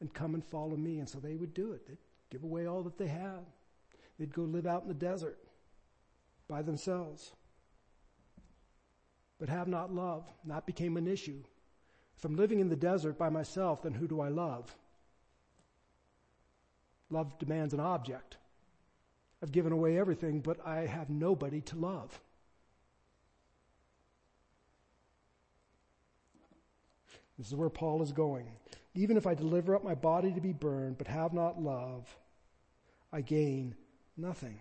and 0.00 0.12
come 0.12 0.34
and 0.34 0.44
follow 0.44 0.76
me. 0.76 0.98
And 0.98 1.08
so 1.08 1.18
they 1.18 1.34
would 1.34 1.54
do 1.54 1.72
it. 1.72 1.86
They'd 1.86 1.98
give 2.30 2.44
away 2.44 2.66
all 2.66 2.82
that 2.82 2.98
they 2.98 3.08
had. 3.08 3.44
They'd 4.22 4.32
go 4.32 4.42
live 4.42 4.68
out 4.68 4.82
in 4.82 4.88
the 4.88 4.94
desert 4.94 5.36
by 6.46 6.62
themselves. 6.62 7.32
But 9.40 9.48
have 9.48 9.66
not 9.66 9.92
love. 9.92 10.30
That 10.44 10.64
became 10.64 10.96
an 10.96 11.08
issue. 11.08 11.42
If 12.16 12.24
I'm 12.24 12.36
living 12.36 12.60
in 12.60 12.68
the 12.68 12.76
desert 12.76 13.18
by 13.18 13.30
myself, 13.30 13.82
then 13.82 13.94
who 13.94 14.06
do 14.06 14.20
I 14.20 14.28
love? 14.28 14.72
Love 17.10 17.36
demands 17.40 17.74
an 17.74 17.80
object. 17.80 18.36
I've 19.42 19.50
given 19.50 19.72
away 19.72 19.98
everything, 19.98 20.38
but 20.38 20.64
I 20.64 20.86
have 20.86 21.10
nobody 21.10 21.60
to 21.62 21.76
love. 21.76 22.20
This 27.38 27.48
is 27.48 27.56
where 27.56 27.70
Paul 27.70 28.02
is 28.02 28.12
going. 28.12 28.52
Even 28.94 29.16
if 29.16 29.26
I 29.26 29.34
deliver 29.34 29.74
up 29.74 29.82
my 29.82 29.96
body 29.96 30.32
to 30.32 30.40
be 30.40 30.52
burned, 30.52 30.96
but 30.96 31.08
have 31.08 31.32
not 31.32 31.60
love, 31.60 32.06
I 33.12 33.20
gain 33.20 33.74
nothing. 34.16 34.58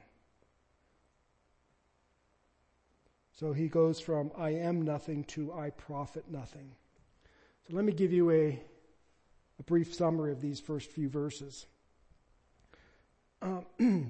So 3.34 3.54
he 3.54 3.68
goes 3.68 4.00
from 4.00 4.32
I 4.38 4.52
am 4.52 4.84
nothing 4.84 5.24
to 5.26 5.52
I 5.52 5.72
profit 5.72 6.26
nothing. 6.30 6.72
So 7.68 7.76
let 7.76 7.86
me 7.86 7.92
give 7.92 8.14
you 8.14 8.30
a, 8.30 8.62
a 9.60 9.64
brief 9.64 9.94
summary 9.94 10.32
of 10.32 10.42
these 10.42 10.60
first 10.60 10.92
few 10.92 11.10
verses. 11.10 11.66
Uh, 13.42 13.62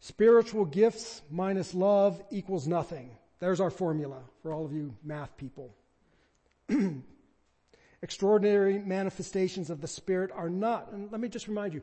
spiritual 0.00 0.64
gifts 0.64 1.22
minus 1.30 1.74
love 1.74 2.20
equals 2.30 2.66
nothing. 2.66 3.10
There's 3.38 3.60
our 3.60 3.70
formula 3.70 4.18
for 4.42 4.52
all 4.52 4.64
of 4.64 4.72
you 4.72 4.96
math 5.04 5.36
people. 5.36 5.74
Extraordinary 8.02 8.78
manifestations 8.78 9.70
of 9.70 9.80
the 9.80 9.88
Spirit 9.88 10.30
are 10.34 10.50
not, 10.50 10.90
and 10.92 11.10
let 11.12 11.20
me 11.20 11.28
just 11.28 11.48
remind 11.48 11.72
you, 11.72 11.82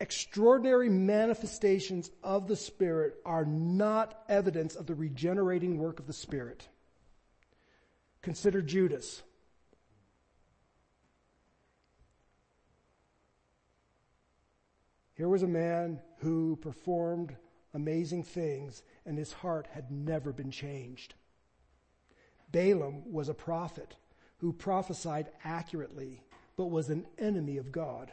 extraordinary 0.00 0.88
manifestations 0.88 2.10
of 2.22 2.46
the 2.46 2.56
Spirit 2.56 3.16
are 3.24 3.44
not 3.44 4.24
evidence 4.28 4.74
of 4.74 4.86
the 4.86 4.94
regenerating 4.94 5.78
work 5.78 6.00
of 6.00 6.06
the 6.06 6.12
Spirit. 6.12 6.68
Consider 8.22 8.62
Judas. 8.62 9.22
Here 15.14 15.28
was 15.28 15.42
a 15.42 15.48
man 15.48 16.00
who 16.18 16.56
performed 16.56 17.36
amazing 17.72 18.24
things 18.24 18.82
and 19.06 19.16
his 19.16 19.32
heart 19.32 19.68
had 19.72 19.90
never 19.90 20.32
been 20.32 20.50
changed. 20.50 21.14
Balaam 22.50 23.12
was 23.12 23.28
a 23.28 23.34
prophet 23.34 23.94
who 24.38 24.52
prophesied 24.52 25.30
accurately 25.44 26.22
but 26.56 26.66
was 26.66 26.88
an 26.88 27.06
enemy 27.18 27.58
of 27.58 27.72
God. 27.72 28.10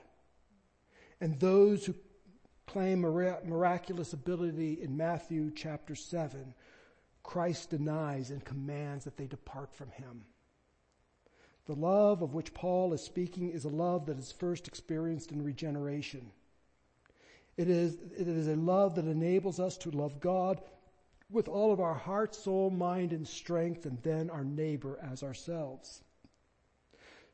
And 1.21 1.39
those 1.39 1.85
who 1.85 1.93
claim 2.67 3.01
miraculous 3.01 4.11
ability 4.11 4.81
in 4.81 4.97
Matthew 4.97 5.51
chapter 5.55 5.95
7 5.95 6.53
Christ 7.23 7.69
denies 7.69 8.31
and 8.31 8.43
commands 8.43 9.05
that 9.05 9.15
they 9.15 9.27
depart 9.27 9.73
from 9.75 9.91
him. 9.91 10.25
The 11.67 11.75
love 11.75 12.23
of 12.23 12.33
which 12.33 12.53
Paul 12.53 12.93
is 12.93 13.03
speaking 13.03 13.51
is 13.51 13.63
a 13.63 13.69
love 13.69 14.07
that 14.07 14.17
is 14.17 14.31
first 14.31 14.67
experienced 14.67 15.31
in 15.31 15.43
regeneration. 15.43 16.31
It 17.57 17.69
is, 17.69 17.93
it 18.17 18.27
is 18.27 18.47
a 18.47 18.55
love 18.55 18.95
that 18.95 19.05
enables 19.05 19.59
us 19.59 19.77
to 19.77 19.91
love 19.91 20.19
God 20.19 20.61
with 21.29 21.47
all 21.47 21.71
of 21.71 21.79
our 21.79 21.93
heart, 21.93 22.33
soul, 22.33 22.71
mind, 22.71 23.13
and 23.13 23.27
strength, 23.27 23.85
and 23.85 24.01
then 24.01 24.31
our 24.31 24.43
neighbor 24.43 24.99
as 25.11 25.21
ourselves. 25.21 26.01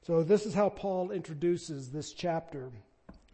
So 0.01 0.23
this 0.23 0.45
is 0.45 0.53
how 0.53 0.69
Paul 0.69 1.11
introduces 1.11 1.89
this 1.89 2.11
chapter, 2.11 2.71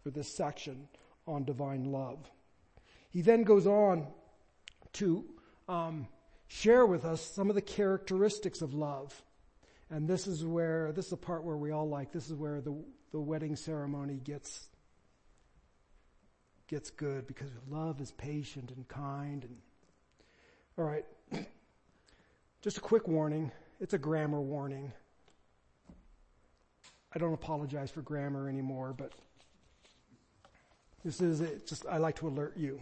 or 0.06 0.10
this 0.10 0.28
section 0.28 0.88
on 1.26 1.44
divine 1.44 1.84
love. 1.84 2.30
He 3.10 3.22
then 3.22 3.42
goes 3.44 3.66
on 3.66 4.06
to 4.94 5.24
um, 5.68 6.08
share 6.48 6.86
with 6.86 7.04
us 7.04 7.20
some 7.20 7.48
of 7.48 7.54
the 7.54 7.62
characteristics 7.62 8.60
of 8.62 8.74
love. 8.74 9.22
And 9.90 10.08
this 10.08 10.26
is 10.26 10.44
where, 10.44 10.92
this 10.92 11.06
is 11.06 11.10
the 11.12 11.16
part 11.16 11.44
where 11.44 11.56
we 11.56 11.70
all 11.70 11.88
like, 11.88 12.12
this 12.12 12.26
is 12.26 12.34
where 12.34 12.60
the, 12.60 12.74
the 13.12 13.20
wedding 13.20 13.56
ceremony 13.56 14.20
gets, 14.22 14.68
gets 16.66 16.90
good 16.90 17.26
because 17.26 17.50
love 17.68 18.00
is 18.00 18.12
patient 18.12 18.72
and 18.74 18.86
kind 18.88 19.44
and, 19.44 19.56
alright. 20.78 21.04
Just 22.62 22.78
a 22.78 22.80
quick 22.80 23.06
warning. 23.06 23.52
It's 23.78 23.94
a 23.94 23.98
grammar 23.98 24.40
warning. 24.40 24.92
I 27.14 27.18
don't 27.18 27.34
apologize 27.34 27.90
for 27.90 28.02
grammar 28.02 28.48
anymore, 28.48 28.94
but 28.96 29.12
this 31.04 31.20
is 31.20 31.40
it. 31.40 31.66
Just, 31.66 31.86
I 31.86 31.98
like 31.98 32.16
to 32.16 32.28
alert 32.28 32.56
you. 32.56 32.80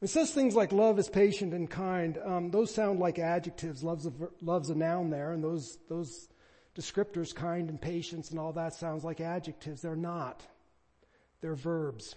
It 0.00 0.08
says 0.08 0.32
things 0.32 0.54
like 0.54 0.70
love 0.70 0.98
is 0.98 1.08
patient 1.08 1.54
and 1.54 1.68
kind. 1.68 2.18
Um, 2.22 2.50
those 2.50 2.74
sound 2.74 3.00
like 3.00 3.18
adjectives. 3.18 3.82
Love's 3.82 4.06
a, 4.06 4.12
love's 4.42 4.70
a 4.70 4.74
noun 4.74 5.10
there, 5.10 5.32
and 5.32 5.42
those 5.42 5.78
those 5.88 6.28
descriptors, 6.76 7.34
kind 7.34 7.70
and 7.70 7.80
patience, 7.80 8.30
and 8.30 8.38
all 8.38 8.52
that 8.52 8.74
sounds 8.74 9.02
like 9.02 9.20
adjectives. 9.20 9.80
They're 9.80 9.96
not. 9.96 10.42
They're 11.40 11.54
verbs, 11.54 12.14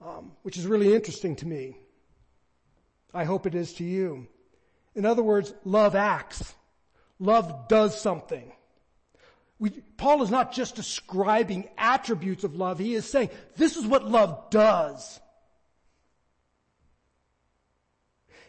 um, 0.00 0.32
which 0.42 0.56
is 0.56 0.66
really 0.66 0.94
interesting 0.94 1.36
to 1.36 1.46
me. 1.46 1.76
I 3.12 3.24
hope 3.24 3.46
it 3.46 3.54
is 3.54 3.72
to 3.74 3.84
you. 3.84 4.28
In 4.94 5.04
other 5.04 5.22
words, 5.22 5.52
love 5.64 5.96
acts. 5.96 6.54
Love 7.18 7.68
does 7.68 8.00
something. 8.00 8.52
We, 9.60 9.70
Paul 9.98 10.22
is 10.22 10.30
not 10.30 10.52
just 10.52 10.74
describing 10.74 11.68
attributes 11.76 12.44
of 12.44 12.56
love. 12.56 12.78
He 12.78 12.94
is 12.94 13.04
saying, 13.08 13.28
this 13.56 13.76
is 13.76 13.86
what 13.86 14.08
love 14.08 14.48
does. 14.50 15.20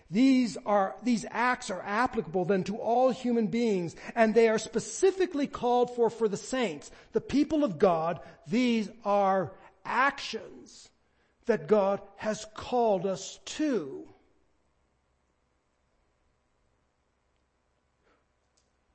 These 0.10 0.58
are, 0.66 0.96
these 1.04 1.26
acts 1.30 1.70
are 1.70 1.82
applicable 1.82 2.46
then 2.46 2.64
to 2.66 2.78
all 2.78 3.12
human 3.12 3.48
beings 3.48 3.96
and 4.16 4.34
they 4.34 4.50
are 4.50 4.58
specifically 4.58 5.48
called 5.48 5.96
for 5.96 6.10
for 6.10 6.28
the 6.28 6.38
saints, 6.38 6.92
the 7.12 7.22
people 7.22 7.64
of 7.64 7.78
God. 7.78 8.20
These 8.48 8.90
are 9.06 9.54
actions 9.86 10.90
that 11.46 11.68
God 11.68 12.02
has 12.18 12.46
called 12.56 13.06
us 13.06 13.40
to. 13.46 14.08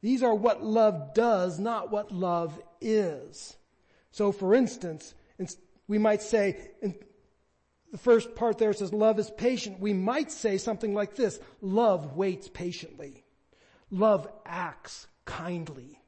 These 0.07 0.23
are 0.23 0.37
what 0.37 0.63
love 0.63 1.15
does, 1.15 1.59
not 1.59 1.91
what 1.91 2.13
love 2.13 2.63
is. 2.81 3.57
So 4.13 4.31
for 4.31 4.55
instance, 4.55 5.13
we 5.89 5.99
might 5.99 6.23
say, 6.23 6.71
the 7.91 7.99
first 7.99 8.37
part 8.37 8.57
there 8.57 8.73
says 8.73 8.93
love 8.93 9.19
is 9.19 9.29
patient. 9.31 9.81
We 9.81 9.95
might 9.95 10.31
say 10.31 10.59
something 10.59 10.95
like 10.95 11.17
this. 11.17 11.41
Love 11.61 12.15
waits 12.17 12.49
patiently. 12.49 13.25
Love 13.91 14.29
acts 14.47 15.09
kindly. 15.25 15.99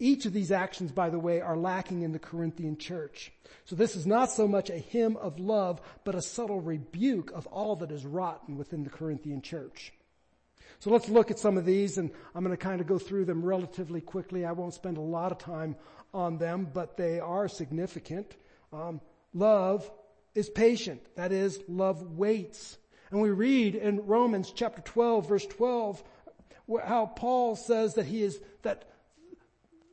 Each 0.00 0.26
of 0.26 0.32
these 0.32 0.50
actions, 0.50 0.90
by 0.90 1.10
the 1.10 1.20
way, 1.20 1.40
are 1.40 1.56
lacking 1.56 2.02
in 2.02 2.10
the 2.10 2.18
Corinthian 2.18 2.76
church. 2.76 3.30
So 3.66 3.76
this 3.76 3.94
is 3.94 4.04
not 4.04 4.32
so 4.32 4.48
much 4.48 4.68
a 4.68 4.78
hymn 4.78 5.16
of 5.16 5.38
love, 5.38 5.80
but 6.02 6.16
a 6.16 6.22
subtle 6.22 6.60
rebuke 6.60 7.30
of 7.30 7.46
all 7.46 7.76
that 7.76 7.92
is 7.92 8.04
rotten 8.04 8.58
within 8.58 8.82
the 8.82 8.90
Corinthian 8.90 9.42
church. 9.42 9.92
So 10.84 10.90
let's 10.90 11.08
look 11.08 11.30
at 11.30 11.38
some 11.38 11.56
of 11.56 11.64
these 11.64 11.96
and 11.96 12.10
I'm 12.34 12.44
going 12.44 12.54
to 12.54 12.62
kind 12.62 12.82
of 12.82 12.86
go 12.86 12.98
through 12.98 13.24
them 13.24 13.42
relatively 13.42 14.02
quickly. 14.02 14.44
I 14.44 14.52
won't 14.52 14.74
spend 14.74 14.98
a 14.98 15.00
lot 15.00 15.32
of 15.32 15.38
time 15.38 15.76
on 16.12 16.36
them, 16.36 16.68
but 16.74 16.98
they 16.98 17.20
are 17.20 17.48
significant. 17.48 18.36
Um, 18.70 19.00
Love 19.32 19.90
is 20.34 20.50
patient. 20.50 21.00
That 21.16 21.32
is, 21.32 21.58
love 21.68 22.02
waits. 22.18 22.76
And 23.10 23.22
we 23.22 23.30
read 23.30 23.76
in 23.76 24.04
Romans 24.04 24.52
chapter 24.54 24.82
12 24.82 25.26
verse 25.26 25.46
12 25.46 26.04
how 26.84 27.06
Paul 27.06 27.56
says 27.56 27.94
that 27.94 28.04
he 28.04 28.22
is, 28.22 28.38
that 28.60 28.84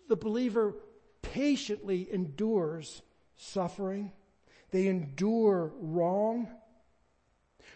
the 0.10 0.18
believer 0.18 0.76
patiently 1.22 2.06
endures 2.12 3.02
suffering. 3.38 4.12
They 4.72 4.88
endure 4.88 5.72
wrong. 5.80 6.50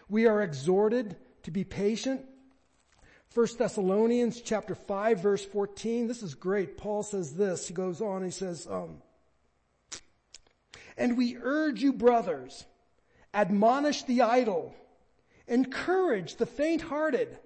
We 0.06 0.26
are 0.26 0.42
exhorted 0.42 1.16
to 1.44 1.50
be 1.50 1.64
patient. 1.64 2.20
1 3.36 3.46
Thessalonians 3.58 4.40
chapter 4.40 4.74
5 4.74 5.20
verse 5.20 5.44
14. 5.44 6.08
This 6.08 6.22
is 6.22 6.34
great. 6.34 6.78
Paul 6.78 7.02
says 7.02 7.34
this. 7.34 7.68
He 7.68 7.74
goes 7.74 8.00
on, 8.00 8.24
he 8.24 8.30
says, 8.30 8.66
um, 8.70 9.02
and 10.96 11.18
we 11.18 11.36
urge 11.36 11.82
you 11.82 11.92
brothers, 11.92 12.64
admonish 13.34 14.04
the 14.04 14.22
idle, 14.22 14.74
encourage 15.46 16.36
the 16.36 16.46
faint-hearted, 16.46 17.38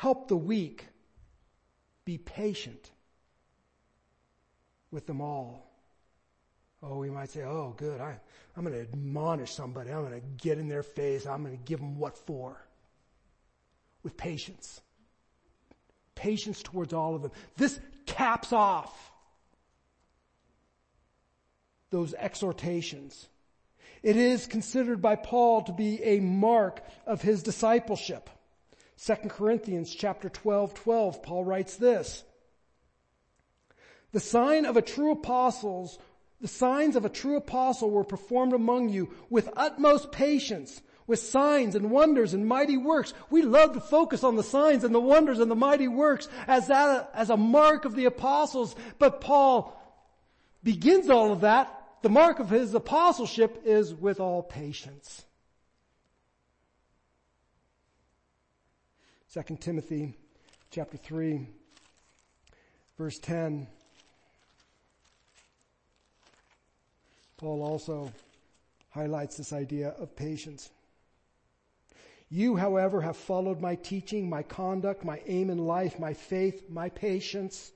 Help 0.00 0.28
the 0.28 0.36
weak. 0.36 0.86
Be 2.06 2.16
patient 2.16 2.90
with 4.90 5.06
them 5.06 5.20
all. 5.20 5.70
Oh, 6.82 6.96
we 6.96 7.10
might 7.10 7.28
say, 7.28 7.42
oh, 7.42 7.74
good. 7.76 8.00
I, 8.00 8.18
I'm 8.56 8.64
going 8.64 8.74
to 8.74 8.80
admonish 8.80 9.52
somebody. 9.52 9.90
I'm 9.90 10.00
going 10.00 10.18
to 10.18 10.26
get 10.42 10.56
in 10.56 10.68
their 10.70 10.82
face. 10.82 11.26
I'm 11.26 11.42
going 11.44 11.54
to 11.54 11.62
give 11.64 11.80
them 11.80 11.98
what 11.98 12.16
for. 12.16 12.56
With 14.02 14.16
patience. 14.16 14.80
Patience 16.20 16.62
towards 16.62 16.92
all 16.92 17.14
of 17.14 17.22
them. 17.22 17.32
This 17.56 17.80
caps 18.04 18.52
off 18.52 19.10
those 21.88 22.12
exhortations. 22.12 23.26
It 24.02 24.16
is 24.16 24.46
considered 24.46 25.00
by 25.00 25.16
Paul 25.16 25.62
to 25.62 25.72
be 25.72 26.02
a 26.02 26.20
mark 26.20 26.82
of 27.06 27.22
his 27.22 27.42
discipleship. 27.42 28.28
2 29.02 29.14
Corinthians 29.30 29.94
chapter 29.94 30.28
12, 30.28 30.74
12, 30.74 31.22
Paul 31.22 31.44
writes 31.44 31.76
this. 31.76 32.22
The 34.12 34.20
sign 34.20 34.66
of 34.66 34.76
a 34.76 34.82
true 34.82 35.12
apostles, 35.12 35.98
the 36.38 36.48
signs 36.48 36.96
of 36.96 37.06
a 37.06 37.10
true 37.10 37.36
apostle 37.36 37.90
were 37.90 38.04
performed 38.04 38.52
among 38.52 38.90
you 38.90 39.14
with 39.30 39.48
utmost 39.56 40.12
patience, 40.12 40.82
with 41.10 41.18
signs 41.18 41.74
and 41.74 41.90
wonders 41.90 42.34
and 42.34 42.46
mighty 42.46 42.76
works. 42.76 43.12
We 43.30 43.42
love 43.42 43.72
to 43.74 43.80
focus 43.80 44.22
on 44.22 44.36
the 44.36 44.44
signs 44.44 44.84
and 44.84 44.94
the 44.94 45.00
wonders 45.00 45.40
and 45.40 45.50
the 45.50 45.56
mighty 45.56 45.88
works 45.88 46.28
as 46.46 46.68
that, 46.68 47.10
as 47.14 47.30
a 47.30 47.36
mark 47.36 47.84
of 47.84 47.96
the 47.96 48.04
apostles, 48.04 48.76
but 49.00 49.20
Paul 49.20 49.76
begins 50.62 51.10
all 51.10 51.32
of 51.32 51.40
that. 51.40 51.76
The 52.02 52.08
mark 52.08 52.38
of 52.38 52.48
his 52.48 52.72
apostleship 52.74 53.62
is 53.64 53.92
with 53.92 54.20
all 54.20 54.40
patience. 54.40 55.24
2 59.34 59.56
Timothy 59.56 60.14
chapter 60.70 60.96
3 60.96 61.48
verse 62.96 63.18
10 63.18 63.66
Paul 67.36 67.62
also 67.62 68.12
highlights 68.90 69.36
this 69.36 69.52
idea 69.52 69.88
of 69.98 70.14
patience. 70.14 70.70
You, 72.30 72.54
however, 72.54 73.00
have 73.00 73.16
followed 73.16 73.60
my 73.60 73.74
teaching, 73.74 74.30
my 74.30 74.44
conduct, 74.44 75.04
my 75.04 75.20
aim 75.26 75.50
in 75.50 75.58
life, 75.58 75.98
my 75.98 76.14
faith, 76.14 76.70
my 76.70 76.88
patience, 76.88 77.72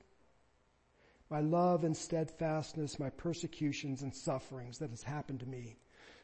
my 1.29 1.41
love 1.41 1.83
and 1.83 1.95
steadfastness, 1.95 2.97
my 2.97 3.09
persecutions 3.09 4.01
and 4.01 4.15
sufferings 4.15 4.77
that 4.77 4.91
has 4.91 5.03
happened 5.03 5.41
to 5.41 5.45
me. 5.45 5.75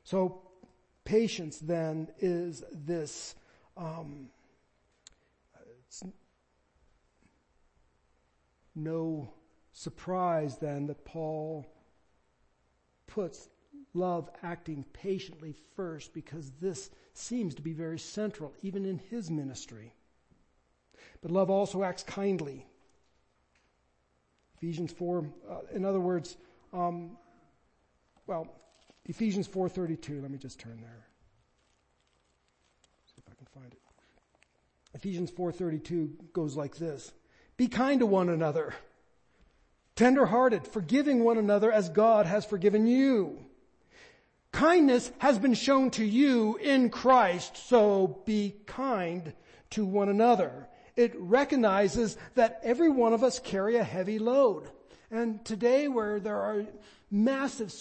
So 0.05 0.41
patience 1.03 1.59
then 1.59 2.07
is 2.19 2.63
this, 2.71 3.35
um, 3.75 4.29
no 8.73 9.33
surprise 9.73 10.57
then 10.57 10.87
that 10.87 11.03
Paul 11.03 11.65
puts 13.07 13.49
love 13.93 14.29
acting 14.43 14.85
patiently 14.93 15.55
first 15.75 16.13
because 16.13 16.51
this 16.61 16.89
seems 17.13 17.55
to 17.55 17.61
be 17.61 17.73
very 17.73 17.99
central 17.99 18.53
even 18.61 18.85
in 18.85 18.99
his 19.09 19.29
ministry. 19.29 19.93
But 21.21 21.31
love 21.31 21.49
also 21.49 21.83
acts 21.83 22.03
kindly. 22.03 22.65
Ephesians 24.57 24.91
4, 24.91 25.25
uh, 25.49 25.55
in 25.73 25.85
other 25.85 25.99
words, 25.99 26.37
um, 26.71 27.17
well, 28.27 28.47
Ephesians 29.05 29.47
4.32, 29.47 30.21
let 30.21 30.31
me 30.31 30.37
just 30.37 30.59
turn 30.59 30.79
there. 30.81 31.07
See 33.07 33.15
if 33.17 33.23
I 33.29 33.35
can 33.35 33.47
find 33.47 33.73
it. 33.73 33.79
Ephesians 34.93 35.31
4.32 35.31 36.31
goes 36.33 36.55
like 36.55 36.77
this. 36.77 37.11
Be 37.57 37.67
kind 37.67 37.99
to 37.99 38.05
one 38.05 38.29
another 38.29 38.73
tenderhearted, 39.95 40.67
forgiving 40.67 41.23
one 41.23 41.37
another 41.37 41.71
as 41.71 41.89
God 41.89 42.25
has 42.25 42.43
forgiven 42.43 42.87
you. 42.87 43.45
Kindness 44.51 45.11
has 45.19 45.39
been 45.39 45.53
shown 45.53 45.91
to 45.91 46.03
you 46.03 46.57
in 46.57 46.89
Christ, 46.89 47.55
so 47.55 48.21
be 48.25 48.55
kind 48.65 49.33
to 49.71 49.85
one 49.85 50.09
another. 50.09 50.67
It 50.95 51.13
recognizes 51.17 52.17
that 52.35 52.59
every 52.63 52.89
one 52.89 53.13
of 53.13 53.23
us 53.23 53.39
carry 53.39 53.77
a 53.77 53.83
heavy 53.83 54.19
load. 54.19 54.69
And 55.09 55.43
today 55.45 55.87
where 55.87 56.19
there 56.19 56.39
are 56.39 56.65
massive 57.09 57.73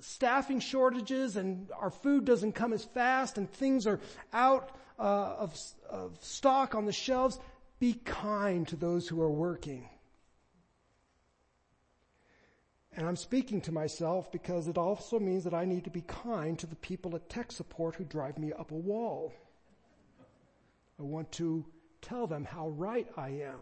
staffing 0.00 0.60
shortages 0.60 1.36
and 1.36 1.68
our 1.78 1.90
food 1.90 2.24
doesn't 2.24 2.52
come 2.52 2.72
as 2.72 2.84
fast 2.84 3.38
and 3.38 3.50
things 3.50 3.86
are 3.86 4.00
out 4.32 4.70
uh, 4.98 5.36
of, 5.38 5.58
of 5.88 6.18
stock 6.22 6.74
on 6.74 6.86
the 6.86 6.92
shelves, 6.92 7.38
be 7.78 7.94
kind 8.04 8.66
to 8.68 8.76
those 8.76 9.06
who 9.08 9.20
are 9.20 9.30
working. 9.30 9.88
And 12.96 13.06
I'm 13.06 13.16
speaking 13.16 13.60
to 13.62 13.72
myself 13.72 14.32
because 14.32 14.68
it 14.68 14.78
also 14.78 15.20
means 15.20 15.44
that 15.44 15.52
I 15.52 15.66
need 15.66 15.84
to 15.84 15.90
be 15.90 16.00
kind 16.00 16.58
to 16.58 16.66
the 16.66 16.76
people 16.76 17.14
at 17.14 17.28
tech 17.28 17.52
support 17.52 17.94
who 17.94 18.04
drive 18.04 18.38
me 18.38 18.54
up 18.54 18.70
a 18.70 18.74
wall. 18.74 19.34
I 20.98 21.02
want 21.02 21.30
to 21.32 21.62
tell 22.00 22.26
them 22.26 22.46
how 22.46 22.70
right 22.70 23.06
I 23.14 23.28
am. 23.28 23.60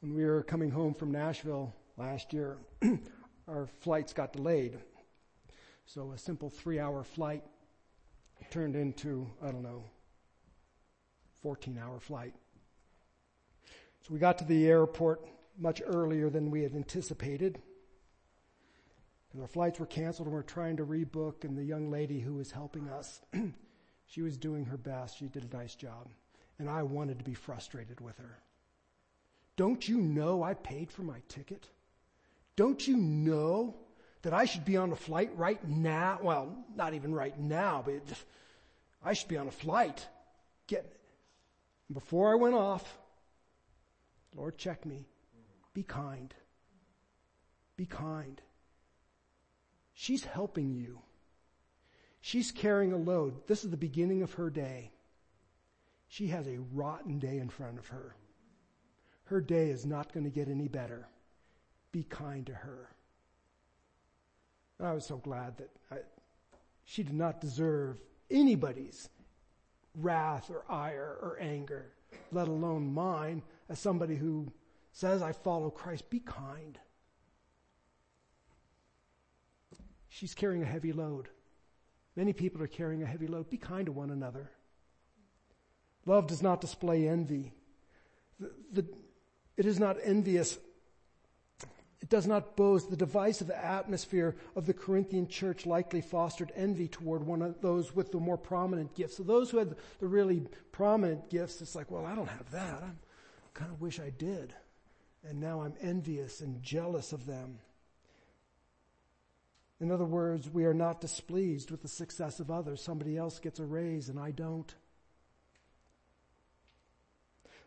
When 0.00 0.14
we 0.14 0.24
were 0.24 0.42
coming 0.42 0.70
home 0.70 0.94
from 0.94 1.12
Nashville 1.12 1.74
last 1.98 2.32
year, 2.32 2.56
our 3.46 3.66
flights 3.80 4.14
got 4.14 4.32
delayed. 4.32 4.78
So 5.84 6.12
a 6.12 6.18
simple 6.18 6.48
three 6.48 6.80
hour 6.80 7.04
flight 7.04 7.44
turned 8.50 8.74
into, 8.74 9.28
I 9.42 9.50
don't 9.50 9.62
know, 9.62 9.84
14 11.42 11.78
hour 11.78 12.00
flight. 12.00 12.34
So 14.02 14.12
we 14.12 14.18
got 14.18 14.38
to 14.38 14.44
the 14.44 14.66
airport 14.66 15.24
much 15.56 15.80
earlier 15.86 16.28
than 16.28 16.50
we 16.50 16.62
had 16.62 16.74
anticipated. 16.74 17.62
And 19.32 19.40
our 19.40 19.48
flights 19.48 19.78
were 19.78 19.86
canceled 19.86 20.26
and 20.26 20.34
we 20.34 20.40
are 20.40 20.44
trying 20.44 20.76
to 20.78 20.84
rebook 20.84 21.44
and 21.44 21.56
the 21.56 21.64
young 21.64 21.90
lady 21.90 22.18
who 22.18 22.34
was 22.34 22.50
helping 22.50 22.88
us, 22.88 23.20
she 24.06 24.22
was 24.22 24.36
doing 24.36 24.64
her 24.64 24.76
best. 24.76 25.18
She 25.18 25.26
did 25.26 25.48
a 25.50 25.56
nice 25.56 25.76
job. 25.76 26.08
And 26.58 26.68
I 26.68 26.82
wanted 26.82 27.18
to 27.18 27.24
be 27.24 27.34
frustrated 27.34 28.00
with 28.00 28.18
her. 28.18 28.38
Don't 29.56 29.88
you 29.88 29.98
know 29.98 30.42
I 30.42 30.54
paid 30.54 30.90
for 30.90 31.02
my 31.02 31.22
ticket? 31.28 31.68
Don't 32.56 32.86
you 32.86 32.96
know 32.96 33.76
that 34.22 34.34
I 34.34 34.46
should 34.46 34.64
be 34.64 34.76
on 34.76 34.90
a 34.90 34.96
flight 34.96 35.30
right 35.36 35.66
now? 35.68 36.18
Well, 36.20 36.56
not 36.74 36.94
even 36.94 37.14
right 37.14 37.38
now, 37.38 37.82
but 37.84 38.02
I 39.04 39.12
should 39.12 39.28
be 39.28 39.36
on 39.36 39.46
a 39.46 39.52
flight. 39.52 40.06
Get, 40.66 40.92
before 41.92 42.32
I 42.32 42.34
went 42.34 42.54
off, 42.54 42.98
Lord, 44.34 44.58
check 44.58 44.86
me. 44.86 45.06
Be 45.74 45.82
kind. 45.82 46.34
Be 47.76 47.86
kind. 47.86 48.40
She's 49.94 50.24
helping 50.24 50.72
you. 50.72 51.00
She's 52.20 52.50
carrying 52.50 52.92
a 52.92 52.96
load. 52.96 53.46
This 53.46 53.64
is 53.64 53.70
the 53.70 53.76
beginning 53.76 54.22
of 54.22 54.34
her 54.34 54.48
day. 54.48 54.92
She 56.08 56.28
has 56.28 56.46
a 56.46 56.60
rotten 56.72 57.18
day 57.18 57.38
in 57.38 57.48
front 57.48 57.78
of 57.78 57.88
her. 57.88 58.14
Her 59.24 59.40
day 59.40 59.70
is 59.70 59.86
not 59.86 60.12
going 60.12 60.24
to 60.24 60.30
get 60.30 60.48
any 60.48 60.68
better. 60.68 61.08
Be 61.90 62.04
kind 62.04 62.46
to 62.46 62.54
her. 62.54 62.90
And 64.78 64.88
I 64.88 64.92
was 64.92 65.06
so 65.06 65.16
glad 65.16 65.56
that 65.58 65.70
I, 65.90 65.96
she 66.84 67.02
did 67.02 67.14
not 67.14 67.40
deserve 67.40 67.98
anybody's 68.30 69.08
wrath 69.94 70.50
or 70.50 70.64
ire 70.68 71.18
or 71.22 71.38
anger, 71.40 71.92
let 72.30 72.48
alone 72.48 72.92
mine 72.92 73.42
as 73.68 73.78
somebody 73.78 74.16
who 74.16 74.52
says, 74.92 75.22
I 75.22 75.32
follow 75.32 75.70
Christ, 75.70 76.10
be 76.10 76.20
kind. 76.20 76.78
She's 80.08 80.34
carrying 80.34 80.62
a 80.62 80.66
heavy 80.66 80.92
load. 80.92 81.28
Many 82.16 82.32
people 82.32 82.62
are 82.62 82.66
carrying 82.66 83.02
a 83.02 83.06
heavy 83.06 83.26
load. 83.26 83.48
Be 83.48 83.56
kind 83.56 83.86
to 83.86 83.92
one 83.92 84.10
another. 84.10 84.50
Love 86.04 86.26
does 86.26 86.42
not 86.42 86.60
display 86.60 87.08
envy. 87.08 87.52
The, 88.38 88.50
the, 88.72 88.86
it 89.56 89.66
is 89.66 89.78
not 89.78 89.96
envious. 90.02 90.58
It 92.00 92.08
does 92.10 92.26
not 92.26 92.56
boast. 92.56 92.90
The 92.90 92.96
divisive 92.96 93.50
atmosphere 93.50 94.36
of 94.56 94.66
the 94.66 94.74
Corinthian 94.74 95.28
church 95.28 95.64
likely 95.64 96.00
fostered 96.00 96.52
envy 96.56 96.88
toward 96.88 97.24
one 97.24 97.40
of 97.40 97.60
those 97.62 97.94
with 97.94 98.10
the 98.12 98.18
more 98.18 98.36
prominent 98.36 98.94
gifts. 98.94 99.16
So 99.16 99.22
those 99.22 99.50
who 99.50 99.58
had 99.58 99.76
the 100.00 100.06
really 100.06 100.46
prominent 100.72 101.30
gifts, 101.30 101.62
it's 101.62 101.74
like, 101.74 101.90
well, 101.90 102.04
I 102.04 102.14
don't 102.14 102.28
have 102.28 102.50
that. 102.50 102.82
I'm, 102.82 102.98
kind 103.54 103.70
of 103.70 103.80
wish 103.80 104.00
I 104.00 104.10
did. 104.10 104.54
And 105.28 105.40
now 105.40 105.62
I'm 105.62 105.74
envious 105.80 106.40
and 106.40 106.62
jealous 106.62 107.12
of 107.12 107.26
them. 107.26 107.58
In 109.80 109.90
other 109.90 110.04
words, 110.04 110.48
we 110.48 110.64
are 110.64 110.74
not 110.74 111.00
displeased 111.00 111.70
with 111.70 111.82
the 111.82 111.88
success 111.88 112.38
of 112.38 112.50
others. 112.50 112.82
Somebody 112.82 113.16
else 113.16 113.38
gets 113.38 113.58
a 113.58 113.64
raise 113.64 114.08
and 114.08 114.18
I 114.18 114.30
don't. 114.30 114.72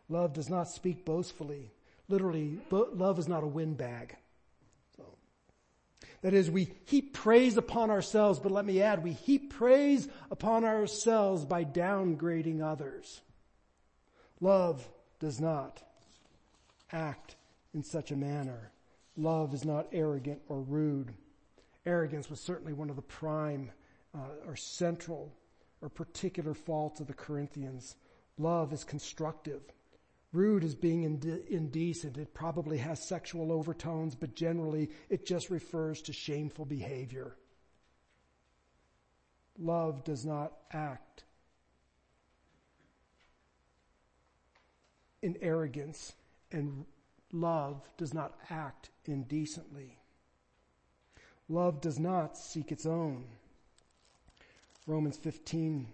Love 0.07 0.33
does 0.33 0.49
not 0.49 0.69
speak 0.69 1.03
boastfully. 1.03 1.71
Literally, 2.07 2.59
bo- 2.69 2.89
love 2.93 3.19
is 3.19 3.27
not 3.27 3.43
a 3.43 3.47
windbag. 3.47 4.15
So, 4.95 5.03
That 6.21 6.33
is, 6.33 6.51
we 6.51 6.71
heap 6.85 7.13
praise 7.13 7.57
upon 7.57 7.89
ourselves, 7.89 8.39
but 8.39 8.51
let 8.51 8.65
me 8.65 8.81
add, 8.81 9.03
we 9.03 9.13
heap 9.13 9.53
praise 9.53 10.07
upon 10.29 10.63
ourselves 10.63 11.43
by 11.43 11.65
downgrading 11.65 12.61
others. 12.61 13.21
Love 14.39 14.87
does 15.25 15.41
not 15.41 15.81
act 16.91 17.35
in 17.73 17.81
such 17.81 18.11
a 18.11 18.15
manner. 18.15 18.69
Love 19.17 19.55
is 19.55 19.65
not 19.65 19.87
arrogant 19.91 20.39
or 20.49 20.61
rude. 20.61 21.15
Arrogance 21.83 22.29
was 22.29 22.39
certainly 22.39 22.73
one 22.73 22.91
of 22.91 22.95
the 22.95 23.01
prime 23.01 23.71
uh, 24.13 24.19
or 24.45 24.55
central 24.55 25.33
or 25.81 25.89
particular 25.89 26.53
faults 26.53 26.99
of 26.99 27.07
the 27.07 27.13
Corinthians. 27.15 27.95
Love 28.37 28.71
is 28.71 28.83
constructive. 28.83 29.63
Rude 30.31 30.63
is 30.63 30.75
being 30.75 31.01
indecent. 31.49 32.19
It 32.19 32.35
probably 32.35 32.77
has 32.77 33.03
sexual 33.03 33.51
overtones, 33.51 34.13
but 34.13 34.35
generally 34.35 34.91
it 35.09 35.25
just 35.25 35.49
refers 35.49 36.03
to 36.03 36.13
shameful 36.13 36.65
behavior. 36.65 37.35
Love 39.57 40.03
does 40.03 40.23
not 40.23 40.53
act 40.71 41.23
in 45.25 45.35
arrogance, 45.41 46.13
and 46.51 46.85
love 47.31 47.89
does 47.97 48.13
not 48.13 48.37
act 48.51 48.91
indecently. 49.05 49.97
Love 51.49 51.81
does 51.81 51.99
not 51.99 52.37
seek 52.37 52.71
its 52.71 52.85
own. 52.85 53.25
Romans 54.85 55.17
15 55.17 55.87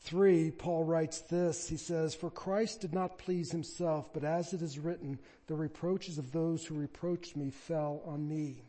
3, 0.00 0.50
Paul 0.50 0.84
writes 0.84 1.20
this. 1.20 1.66
He 1.66 1.78
says, 1.78 2.14
For 2.14 2.30
Christ 2.30 2.82
did 2.82 2.92
not 2.92 3.18
please 3.18 3.50
himself, 3.50 4.12
but 4.12 4.22
as 4.22 4.52
it 4.52 4.60
is 4.60 4.78
written, 4.78 5.18
the 5.46 5.54
reproaches 5.54 6.18
of 6.18 6.30
those 6.30 6.64
who 6.66 6.74
reproached 6.74 7.36
me 7.36 7.50
fell 7.50 8.02
on 8.04 8.28
me. 8.28 8.62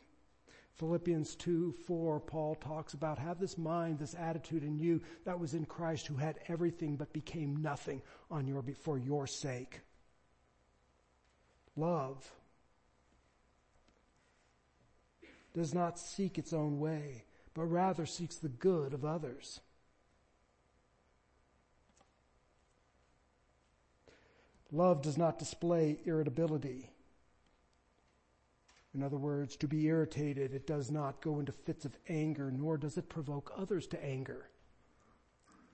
Philippians 0.77 1.35
2, 1.35 1.73
4, 1.87 2.19
Paul 2.19 2.55
talks 2.55 2.93
about 2.93 3.17
have 3.17 3.39
this 3.39 3.57
mind, 3.57 3.97
this 3.97 4.13
attitude 4.13 4.63
in 4.63 4.77
you 4.77 5.01
that 5.23 5.39
was 5.39 5.53
in 5.53 5.65
Christ 5.65 6.07
who 6.07 6.15
had 6.15 6.39
everything 6.49 6.97
but 6.97 7.13
became 7.13 7.61
nothing 7.61 8.01
on 8.29 8.45
your, 8.45 8.61
for 8.81 8.97
your 8.97 9.25
sake. 9.25 9.81
Love 11.77 12.29
does 15.53 15.73
not 15.73 15.97
seek 15.97 16.37
its 16.37 16.51
own 16.51 16.79
way, 16.79 17.23
but 17.53 17.65
rather 17.65 18.05
seeks 18.05 18.35
the 18.35 18.49
good 18.49 18.93
of 18.93 19.05
others. 19.05 19.61
Love 24.73 25.01
does 25.01 25.17
not 25.17 25.39
display 25.39 25.99
irritability. 26.03 26.89
In 28.95 29.03
other 29.03 29.17
words, 29.17 29.57
to 29.57 29.67
be 29.67 29.87
irritated, 29.87 30.53
it 30.53 30.65
does 30.65 30.89
not 30.89 31.21
go 31.21 31.39
into 31.39 31.51
fits 31.51 31.83
of 31.83 31.97
anger, 32.07 32.49
nor 32.49 32.77
does 32.77 32.97
it 32.97 33.09
provoke 33.09 33.51
others 33.57 33.87
to 33.87 34.01
anger. 34.01 34.49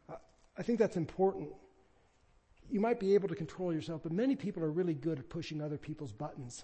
Uh, 0.09 0.15
I 0.57 0.63
think 0.63 0.79
that's 0.79 0.97
important. 0.97 1.49
You 2.71 2.79
might 2.79 2.99
be 2.99 3.13
able 3.13 3.27
to 3.27 3.35
control 3.35 3.71
yourself, 3.71 4.01
but 4.01 4.11
many 4.11 4.35
people 4.35 4.63
are 4.63 4.71
really 4.71 4.95
good 4.95 5.19
at 5.19 5.29
pushing 5.29 5.61
other 5.61 5.77
people's 5.77 6.11
buttons. 6.11 6.63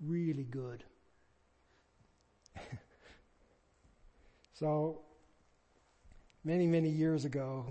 Really 0.00 0.44
good. 0.44 0.84
so, 4.52 5.00
many, 6.44 6.66
many 6.66 6.90
years 6.90 7.24
ago, 7.24 7.64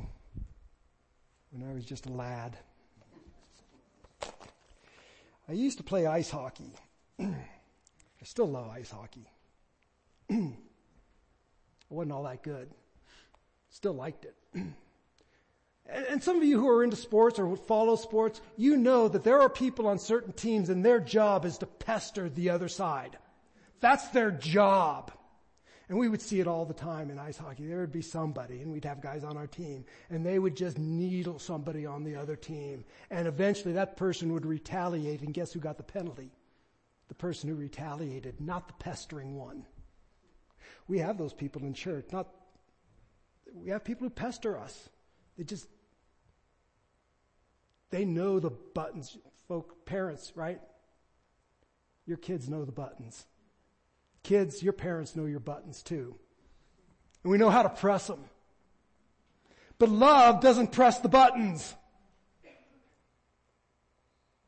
when 1.52 1.70
I 1.70 1.74
was 1.76 1.86
just 1.86 2.08
a 2.08 2.12
lad, 2.12 2.58
I 5.48 5.52
used 5.52 5.78
to 5.78 5.84
play 5.84 6.08
ice 6.08 6.32
hockey. 6.32 6.74
I 7.20 8.24
still 8.24 8.50
love 8.50 8.70
ice 8.70 8.92
hockey. 8.92 9.30
I 10.32 10.54
wasn't 11.90 12.12
all 12.12 12.24
that 12.24 12.44
good. 12.44 12.70
Still 13.70 13.94
liked 13.94 14.26
it. 14.26 14.36
And 15.88 16.24
some 16.24 16.38
of 16.38 16.44
you 16.44 16.60
who 16.60 16.68
are 16.68 16.84
into 16.84 16.96
sports 16.96 17.38
or 17.38 17.56
follow 17.56 17.96
sports, 17.96 18.42
you 18.58 18.76
know 18.76 19.08
that 19.08 19.24
there 19.24 19.42
are 19.42 19.50
people 19.50 19.88
on 19.88 20.00
certain 20.00 20.34
teams 20.34 20.70
and 20.70 20.84
their 20.84 21.00
job 21.00 21.46
is 21.46 21.60
to 21.60 21.68
pester 21.68 22.28
the 22.28 22.50
other 22.50 22.68
side. 22.68 23.18
That's 23.82 24.08
their 24.08 24.32
job. 24.32 25.12
And 25.88 26.00
we 26.00 26.10
would 26.10 26.24
see 26.24 26.40
it 26.40 26.48
all 26.48 26.66
the 26.66 26.74
time 26.74 27.12
in 27.12 27.20
ice 27.20 27.38
hockey. 27.38 27.68
There 27.68 27.82
would 27.82 27.92
be 27.92 28.02
somebody, 28.02 28.62
and 28.62 28.72
we'd 28.72 28.86
have 28.86 29.00
guys 29.00 29.24
on 29.24 29.38
our 29.38 29.46
team, 29.46 29.86
and 30.10 30.26
they 30.26 30.40
would 30.40 30.58
just 30.58 30.80
needle 30.80 31.38
somebody 31.38 31.86
on 31.86 32.04
the 32.04 32.16
other 32.16 32.36
team. 32.36 32.84
And 33.12 33.28
eventually 33.28 33.74
that 33.74 33.96
person 33.96 34.34
would 34.34 34.48
retaliate, 34.48 35.22
and 35.22 35.32
guess 35.32 35.54
who 35.54 35.60
got 35.60 35.78
the 35.78 35.84
penalty? 35.84 36.32
The 37.08 37.16
person 37.16 37.50
who 37.50 37.56
retaliated, 37.56 38.42
not 38.42 38.68
the 38.68 38.74
pestering 38.74 39.36
one. 39.36 39.66
We 40.88 41.00
have 41.00 41.18
those 41.18 41.34
people 41.34 41.64
in 41.64 41.74
church, 41.74 42.06
not, 42.12 42.28
we 43.54 43.70
have 43.70 43.84
people 43.84 44.06
who 44.06 44.10
pester 44.10 44.58
us. 44.58 44.90
They 45.38 45.44
just, 45.44 45.68
they 47.92 48.06
know 48.06 48.40
the 48.40 48.50
buttons. 48.50 49.18
Folk, 49.48 49.86
parents, 49.86 50.32
right? 50.36 50.60
Your 52.06 52.18
kids 52.18 52.50
know 52.50 52.66
the 52.66 52.72
buttons. 52.72 53.26
Kids, 54.24 54.64
your 54.64 54.74
parents 54.74 55.16
know 55.16 55.26
your 55.26 55.40
buttons 55.40 55.84
too. 55.84 56.16
And 57.24 57.32
we 57.32 57.38
know 57.38 57.50
how 57.50 57.64
to 57.64 57.70
press 57.70 58.08
them. 58.08 58.24
But 59.78 59.90
love 59.90 60.42
doesn't 60.42 60.72
press 60.72 61.00
the 61.00 61.10
buttons. 61.10 61.74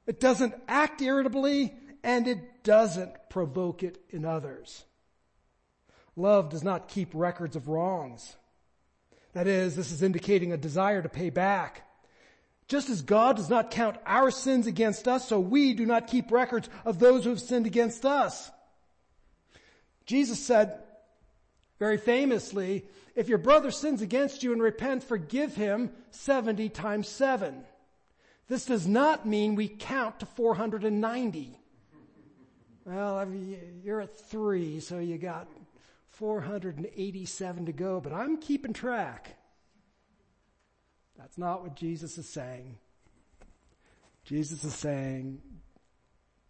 It 0.05 0.19
doesn't 0.19 0.55
act 0.67 1.01
irritably 1.01 1.75
and 2.07 2.25
it 2.25 2.63
doesn't 2.63 3.11
provoke 3.29 3.83
it 3.83 3.99
in 4.09 4.23
others. 4.23 4.85
Love 6.15 6.49
does 6.49 6.63
not 6.63 6.87
keep 6.87 7.09
records 7.13 7.57
of 7.57 7.67
wrongs. 7.67 8.37
That 9.33 9.45
is, 9.45 9.75
this 9.75 9.91
is 9.91 10.01
indicating 10.01 10.53
a 10.53 10.57
desire 10.57 11.01
to 11.01 11.09
pay 11.09 11.29
back. 11.29 11.85
Just 12.69 12.89
as 12.89 13.01
God 13.01 13.35
does 13.35 13.49
not 13.49 13.71
count 13.71 13.97
our 14.05 14.31
sins 14.31 14.67
against 14.67 15.05
us, 15.05 15.27
so 15.27 15.37
we 15.37 15.73
do 15.73 15.85
not 15.85 16.07
keep 16.07 16.31
records 16.31 16.69
of 16.85 16.97
those 16.97 17.25
who 17.25 17.29
have 17.31 17.41
sinned 17.41 17.67
against 17.67 18.05
us. 18.05 18.51
Jesus 20.05 20.39
said 20.39 20.79
very 21.77 21.97
famously, 21.97 22.85
if 23.15 23.27
your 23.27 23.37
brother 23.37 23.69
sins 23.69 24.01
against 24.01 24.43
you 24.43 24.53
and 24.53 24.61
repent, 24.61 25.03
forgive 25.03 25.55
him 25.55 25.91
70 26.11 26.69
times 26.69 27.09
7. 27.09 27.65
This 28.47 28.63
does 28.63 28.87
not 28.87 29.25
mean 29.27 29.55
we 29.55 29.67
count 29.67 30.21
to 30.21 30.25
490. 30.25 31.59
Well, 32.87 33.17
I 33.17 33.25
mean, 33.25 33.81
you're 33.83 33.99
at 33.99 34.17
three, 34.17 34.79
so 34.79 34.99
you 34.99 35.17
got 35.17 35.49
487 36.11 37.65
to 37.65 37.73
go, 37.73 37.99
but 37.99 38.13
I'm 38.13 38.37
keeping 38.37 38.71
track. 38.71 39.35
That's 41.17 41.37
not 41.37 41.63
what 41.63 41.75
Jesus 41.75 42.17
is 42.17 42.29
saying. 42.29 42.77
Jesus 44.23 44.63
is 44.63 44.73
saying, 44.73 45.41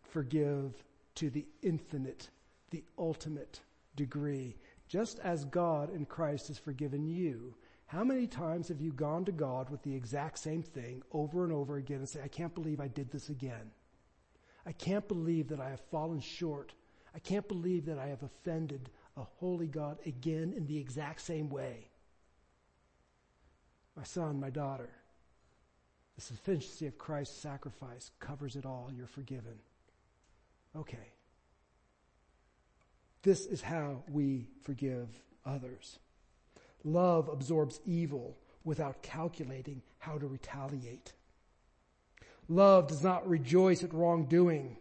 forgive 0.03 0.73
to 1.15 1.31
the 1.31 1.47
infinite 1.63 2.29
the 2.69 2.83
ultimate 2.99 3.61
degree. 3.95 4.57
Just 4.87 5.19
as 5.19 5.45
God 5.45 5.93
in 5.93 6.05
Christ 6.05 6.49
has 6.49 6.59
forgiven 6.59 7.07
you, 7.07 7.55
how 7.87 8.03
many 8.03 8.27
times 8.27 8.67
have 8.67 8.81
you 8.81 8.91
gone 8.91 9.25
to 9.25 9.31
God 9.31 9.69
with 9.69 9.81
the 9.81 9.95
exact 9.95 10.37
same 10.37 10.61
thing 10.61 11.01
over 11.11 11.43
and 11.43 11.53
over 11.53 11.77
again 11.77 11.99
and 11.99 12.09
say, 12.09 12.21
I 12.23 12.27
can't 12.27 12.53
believe 12.53 12.79
I 12.79 12.89
did 12.89 13.09
this 13.09 13.29
again. 13.29 13.71
I 14.67 14.73
can't 14.73 15.07
believe 15.07 15.47
that 15.47 15.61
I 15.61 15.69
have 15.69 15.79
fallen 15.89 16.19
short. 16.19 16.73
I 17.15 17.19
can't 17.19 17.47
believe 17.47 17.85
that 17.85 17.97
I 17.97 18.07
have 18.07 18.21
offended 18.21 18.89
a 19.15 19.23
holy 19.23 19.67
God 19.67 19.97
again 20.05 20.53
in 20.55 20.67
the 20.67 20.77
exact 20.77 21.21
same 21.21 21.49
way. 21.49 21.87
My 23.95 24.03
son, 24.03 24.41
my 24.41 24.49
daughter, 24.49 24.89
the 26.15 26.21
sufficiency 26.21 26.85
of 26.85 26.97
Christ's 26.97 27.39
sacrifice 27.39 28.11
covers 28.19 28.57
it 28.57 28.65
all. 28.65 28.91
You're 28.93 29.07
forgiven. 29.07 29.57
Okay. 30.75 31.13
This 33.23 33.45
is 33.45 33.61
how 33.61 34.03
we 34.09 34.49
forgive 34.63 35.07
others. 35.45 35.97
Love 36.83 37.29
absorbs 37.29 37.79
evil 37.85 38.37
without 38.65 39.01
calculating 39.01 39.81
how 39.99 40.17
to 40.17 40.27
retaliate. 40.27 41.13
Love 42.47 42.87
does 42.87 43.03
not 43.03 43.27
rejoice 43.27 43.83
at 43.83 43.93
wrongdoing. 43.93 44.77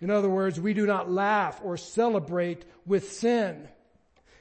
In 0.00 0.10
other 0.10 0.28
words, 0.28 0.60
we 0.60 0.74
do 0.74 0.86
not 0.86 1.10
laugh 1.10 1.60
or 1.62 1.76
celebrate 1.76 2.64
with 2.86 3.12
sin. 3.12 3.68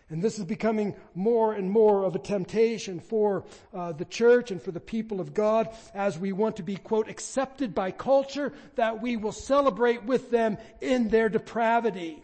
And 0.10 0.22
this 0.22 0.39
is 0.39 0.45
becoming 0.45 0.95
more 1.14 1.53
and 1.53 1.70
more 1.70 2.05
of 2.05 2.16
a 2.16 2.20
temptation 2.20 2.99
for 2.99 3.43
uh, 3.74 3.91
the 3.91 4.05
church 4.05 4.51
and 4.51 4.62
for 4.62 4.72
the 4.72 4.80
people 4.80 5.20
of 5.20 5.34
God 5.34 5.70
as 5.93 6.18
we 6.18 6.32
want 6.32 6.58
to 6.58 6.64
be, 6.64 6.78
quote, 6.78 7.10
accepted 7.10 7.76
by 7.76 7.91
culture 7.91 8.53
that 8.76 9.01
we 9.01 9.18
will 9.18 9.34
celebrate 9.34 10.05
with 10.05 10.32
them 10.32 10.58
in 10.80 11.10
their 11.10 11.28
depravity. 11.28 12.24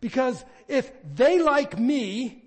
Because 0.00 0.42
if 0.66 0.90
they 1.14 1.40
like 1.40 1.78
me, 1.78 2.43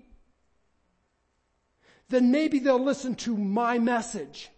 then 2.08 2.30
maybe 2.30 2.58
they'll 2.58 2.82
listen 2.82 3.14
to 3.14 3.36
my 3.36 3.78
message. 3.78 4.50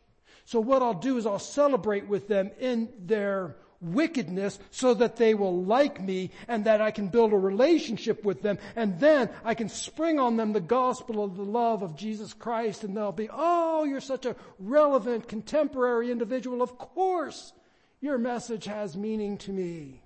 So 0.44 0.61
what 0.61 0.82
I'll 0.82 0.94
do 0.94 1.16
is 1.16 1.26
I'll 1.26 1.38
celebrate 1.38 2.09
with 2.09 2.28
them 2.28 2.51
in 2.59 2.88
their 2.98 3.57
wickedness 3.80 4.59
so 4.70 4.92
that 4.94 5.16
they 5.16 5.32
will 5.34 5.64
like 5.64 6.01
me 6.01 6.30
and 6.48 6.64
that 6.66 6.82
I 6.82 6.90
can 6.90 7.09
build 7.09 7.32
a 7.32 7.38
relationship 7.38 8.24
with 8.24 8.42
them 8.42 8.59
and 8.76 9.01
then 9.01 9.30
I 9.42 9.55
can 9.55 9.68
spring 9.68 10.18
on 10.18 10.36
them 10.36 10.53
the 10.53 10.61
gospel 10.61 11.24
of 11.24 11.36
the 11.36 11.44
love 11.44 11.82
of 11.82 11.96
Jesus 11.96 12.34
Christ 12.34 12.84
and 12.84 12.96
they'll 12.96 13.12
be, 13.12 13.28
oh, 13.32 13.84
you're 13.84 14.01
such 14.01 14.26
a 14.26 14.36
relevant 14.59 15.28
contemporary 15.28 16.11
individual. 16.11 16.62
Of 16.62 16.76
course, 16.76 17.53
your 18.01 18.18
message 18.18 18.66
has 18.66 18.96
meaning 18.96 19.38
to 19.38 19.51
me. 19.51 20.03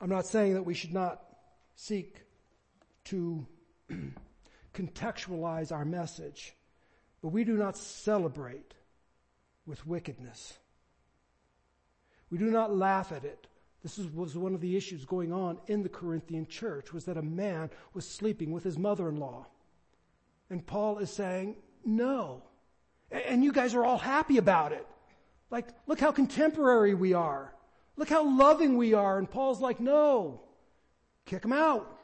I'm 0.00 0.10
not 0.10 0.26
saying 0.26 0.54
that 0.54 0.64
we 0.64 0.74
should 0.74 0.92
not 0.92 1.22
seek 1.76 2.22
to 3.04 3.46
contextualize 4.74 5.72
our 5.72 5.84
message, 5.84 6.54
but 7.22 7.28
we 7.28 7.44
do 7.44 7.56
not 7.56 7.76
celebrate 7.76 8.74
with 9.66 9.86
wickedness. 9.86 10.58
We 12.30 12.38
do 12.38 12.50
not 12.50 12.74
laugh 12.74 13.12
at 13.12 13.24
it. 13.24 13.46
This 13.82 13.98
was 13.98 14.36
one 14.36 14.54
of 14.54 14.60
the 14.60 14.76
issues 14.76 15.04
going 15.04 15.32
on 15.32 15.58
in 15.66 15.82
the 15.82 15.88
Corinthian 15.88 16.46
church 16.46 16.92
was 16.92 17.04
that 17.04 17.18
a 17.18 17.22
man 17.22 17.70
was 17.92 18.08
sleeping 18.08 18.50
with 18.50 18.64
his 18.64 18.78
mother-in-law. 18.78 19.46
And 20.50 20.66
Paul 20.66 20.98
is 20.98 21.10
saying, 21.10 21.56
no. 21.84 22.42
And 23.10 23.44
you 23.44 23.52
guys 23.52 23.74
are 23.74 23.84
all 23.84 23.98
happy 23.98 24.38
about 24.38 24.72
it. 24.72 24.86
Like, 25.50 25.68
look 25.86 26.00
how 26.00 26.12
contemporary 26.12 26.94
we 26.94 27.12
are. 27.12 27.54
Look 27.96 28.08
how 28.08 28.24
loving 28.36 28.76
we 28.76 28.94
are. 28.94 29.18
And 29.18 29.30
Paul's 29.30 29.60
like, 29.60 29.78
no. 29.80 30.40
Kick 31.26 31.44
him 31.44 31.52
out. 31.52 32.00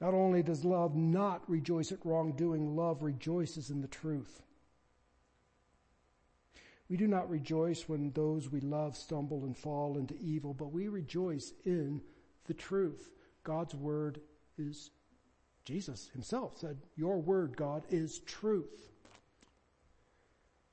Not 0.00 0.14
only 0.14 0.42
does 0.42 0.64
love 0.64 0.96
not 0.96 1.48
rejoice 1.48 1.92
at 1.92 2.04
wrongdoing, 2.04 2.74
love 2.74 3.02
rejoices 3.02 3.70
in 3.70 3.82
the 3.82 3.88
truth. 3.88 4.42
We 6.88 6.96
do 6.96 7.06
not 7.06 7.30
rejoice 7.30 7.88
when 7.88 8.10
those 8.12 8.50
we 8.50 8.60
love 8.60 8.96
stumble 8.96 9.44
and 9.44 9.56
fall 9.56 9.98
into 9.98 10.16
evil, 10.20 10.54
but 10.54 10.72
we 10.72 10.88
rejoice 10.88 11.52
in 11.64 12.00
the 12.46 12.54
truth. 12.54 13.10
God's 13.44 13.74
word 13.74 14.20
is, 14.58 14.90
Jesus 15.64 16.08
himself 16.12 16.58
said, 16.58 16.78
your 16.96 17.18
word, 17.18 17.56
God, 17.56 17.84
is 17.90 18.20
truth. 18.20 18.90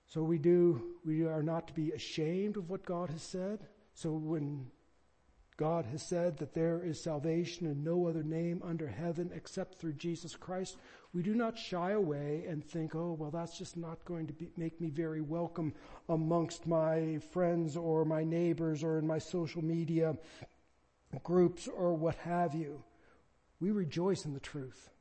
So 0.08 0.24
we 0.24 0.38
do, 0.38 0.96
we 1.06 1.26
are 1.26 1.44
not 1.44 1.68
to 1.68 1.74
be 1.74 1.92
ashamed 1.92 2.56
of 2.56 2.70
what 2.70 2.86
God 2.86 3.10
has 3.10 3.22
said. 3.22 3.68
So 3.94 4.14
when 4.14 4.68
God 5.58 5.88
has 5.88 6.04
said 6.04 6.38
that 6.38 6.54
there 6.54 6.84
is 6.84 7.02
salvation 7.02 7.66
in 7.66 7.84
no 7.84 8.08
other 8.08 8.22
name 8.22 8.62
under 8.64 8.88
heaven 8.88 9.32
except 9.34 9.80
through 9.80 9.94
Jesus 9.94 10.36
Christ. 10.36 10.78
We 11.14 11.24
do 11.24 11.34
not 11.34 11.58
shy 11.58 11.92
away 11.92 12.46
and 12.48 12.64
think, 12.64 12.94
oh, 12.94 13.18
well, 13.20 13.32
that's 13.32 13.58
just 13.58 13.76
not 13.76 14.06
going 14.06 14.28
to 14.28 14.34
be, 14.34 14.52
make 14.56 14.80
me 14.80 14.92
very 14.92 15.22
welcome 15.22 15.74
amongst 16.10 16.68
my 16.68 17.18
friends 17.32 17.76
or 17.76 18.06
my 18.06 18.24
neighbors 18.24 18.84
or 18.84 19.00
in 19.00 19.08
my 19.08 19.18
social 19.18 19.64
media 19.64 20.16
groups 21.24 21.68
or 21.68 21.96
what 21.96 22.16
have 22.18 22.54
you. 22.54 22.84
We 23.60 23.72
rejoice 23.72 24.26
in 24.26 24.36
the 24.36 24.40
truth. 24.40 24.92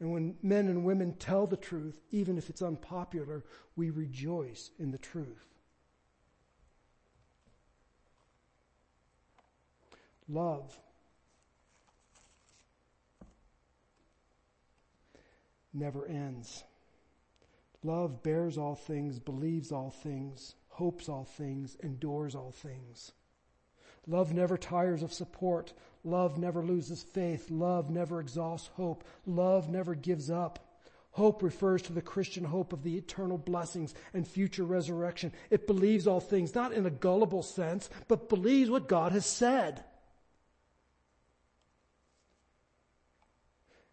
And 0.00 0.12
when 0.12 0.34
men 0.42 0.66
and 0.66 0.84
women 0.84 1.14
tell 1.14 1.46
the 1.46 1.56
truth, 1.56 2.00
even 2.10 2.36
if 2.38 2.50
it's 2.50 2.62
unpopular, 2.62 3.44
we 3.76 3.90
rejoice 3.90 4.72
in 4.80 4.90
the 4.90 4.98
truth. 4.98 5.53
Love. 10.28 10.78
Never 15.72 16.06
ends. 16.06 16.64
Love 17.82 18.22
bears 18.22 18.56
all 18.56 18.74
things, 18.74 19.18
believes 19.18 19.70
all 19.70 19.90
things, 19.90 20.54
hopes 20.68 21.08
all 21.08 21.24
things, 21.24 21.76
endures 21.82 22.34
all 22.34 22.52
things. 22.52 23.12
Love 24.06 24.32
never 24.32 24.56
tires 24.56 25.02
of 25.02 25.12
support. 25.12 25.72
Love 26.04 26.38
never 26.38 26.62
loses 26.62 27.02
faith. 27.02 27.50
Love 27.50 27.90
never 27.90 28.20
exhausts 28.20 28.70
hope. 28.74 29.04
Love 29.26 29.68
never 29.68 29.94
gives 29.94 30.30
up. 30.30 30.58
Hope 31.12 31.42
refers 31.42 31.80
to 31.82 31.92
the 31.92 32.02
Christian 32.02 32.44
hope 32.44 32.72
of 32.72 32.82
the 32.82 32.96
eternal 32.96 33.38
blessings 33.38 33.94
and 34.12 34.26
future 34.26 34.64
resurrection. 34.64 35.32
It 35.48 35.66
believes 35.66 36.06
all 36.06 36.20
things, 36.20 36.54
not 36.54 36.72
in 36.72 36.86
a 36.86 36.90
gullible 36.90 37.42
sense, 37.42 37.88
but 38.08 38.28
believes 38.28 38.68
what 38.68 38.88
God 38.88 39.12
has 39.12 39.24
said. 39.24 39.84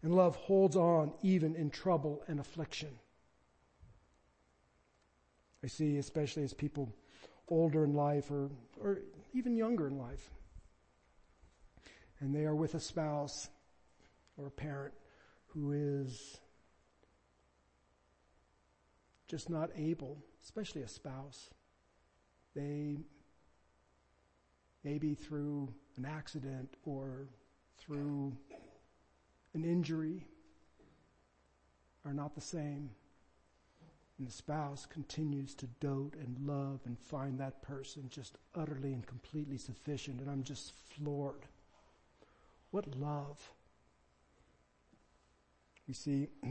And 0.02 0.14
love 0.14 0.34
holds 0.34 0.76
on 0.76 1.12
even 1.22 1.54
in 1.54 1.70
trouble 1.70 2.22
and 2.26 2.40
affliction. 2.40 2.90
I 5.62 5.68
see, 5.68 5.96
especially 5.98 6.42
as 6.42 6.52
people 6.52 6.92
older 7.48 7.84
in 7.84 7.94
life 7.94 8.30
or, 8.30 8.50
or 8.80 8.98
even 9.32 9.56
younger 9.56 9.86
in 9.86 9.98
life, 9.98 10.30
and 12.20 12.34
they 12.34 12.44
are 12.46 12.54
with 12.54 12.74
a 12.74 12.80
spouse 12.80 13.48
or 14.36 14.46
a 14.46 14.50
parent 14.50 14.94
who 15.46 15.72
is 15.72 16.38
just 19.28 19.50
not 19.50 19.70
able, 19.76 20.18
especially 20.42 20.82
a 20.82 20.88
spouse. 20.88 21.50
They, 22.54 22.98
maybe 24.84 25.14
through 25.14 25.72
an 25.96 26.04
accident 26.04 26.76
or 26.84 27.28
through 27.78 28.36
an 29.54 29.64
injury 29.64 30.24
are 32.04 32.14
not 32.14 32.34
the 32.34 32.40
same. 32.40 32.90
And 34.18 34.26
the 34.26 34.32
spouse 34.32 34.86
continues 34.86 35.54
to 35.56 35.66
dote 35.80 36.14
and 36.14 36.46
love 36.46 36.80
and 36.84 36.98
find 36.98 37.38
that 37.40 37.62
person 37.62 38.08
just 38.08 38.38
utterly 38.54 38.92
and 38.92 39.06
completely 39.06 39.58
sufficient. 39.58 40.20
And 40.20 40.30
I'm 40.30 40.42
just 40.42 40.72
floored. 40.72 41.46
What 42.70 42.96
love. 42.96 43.50
We 45.88 45.94
see 45.94 46.28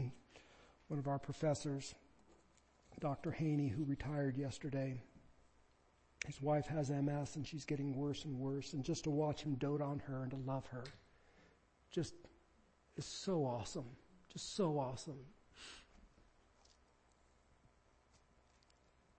one 0.88 0.98
of 0.98 1.08
our 1.08 1.18
professors, 1.18 1.94
Dr. 3.00 3.30
Haney, 3.30 3.68
who 3.68 3.84
retired 3.84 4.36
yesterday. 4.36 5.00
His 6.26 6.40
wife 6.40 6.66
has 6.66 6.90
MS 6.90 7.36
and 7.36 7.46
she's 7.46 7.64
getting 7.64 7.96
worse 7.96 8.24
and 8.24 8.38
worse. 8.38 8.74
And 8.74 8.84
just 8.84 9.04
to 9.04 9.10
watch 9.10 9.42
him 9.42 9.54
dote 9.54 9.80
on 9.82 10.00
her 10.00 10.22
and 10.22 10.30
to 10.30 10.36
love 10.36 10.66
her, 10.66 10.84
just 11.90 12.14
is 12.96 13.04
so 13.04 13.44
awesome. 13.44 13.84
Just 14.32 14.56
so 14.56 14.78
awesome. 14.78 15.18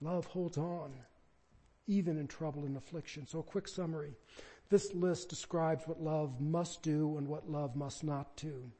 Love 0.01 0.25
holds 0.25 0.57
on, 0.57 0.91
even 1.87 2.17
in 2.17 2.27
trouble 2.27 2.65
and 2.65 2.75
affliction. 2.75 3.25
So 3.25 3.39
a 3.39 3.43
quick 3.43 3.67
summary. 3.67 4.13
This 4.69 4.93
list 4.93 5.29
describes 5.29 5.87
what 5.87 6.01
love 6.01 6.41
must 6.41 6.81
do 6.81 7.17
and 7.17 7.27
what 7.27 7.49
love 7.49 7.75
must 7.75 8.03
not 8.03 8.35
do. 8.35 8.71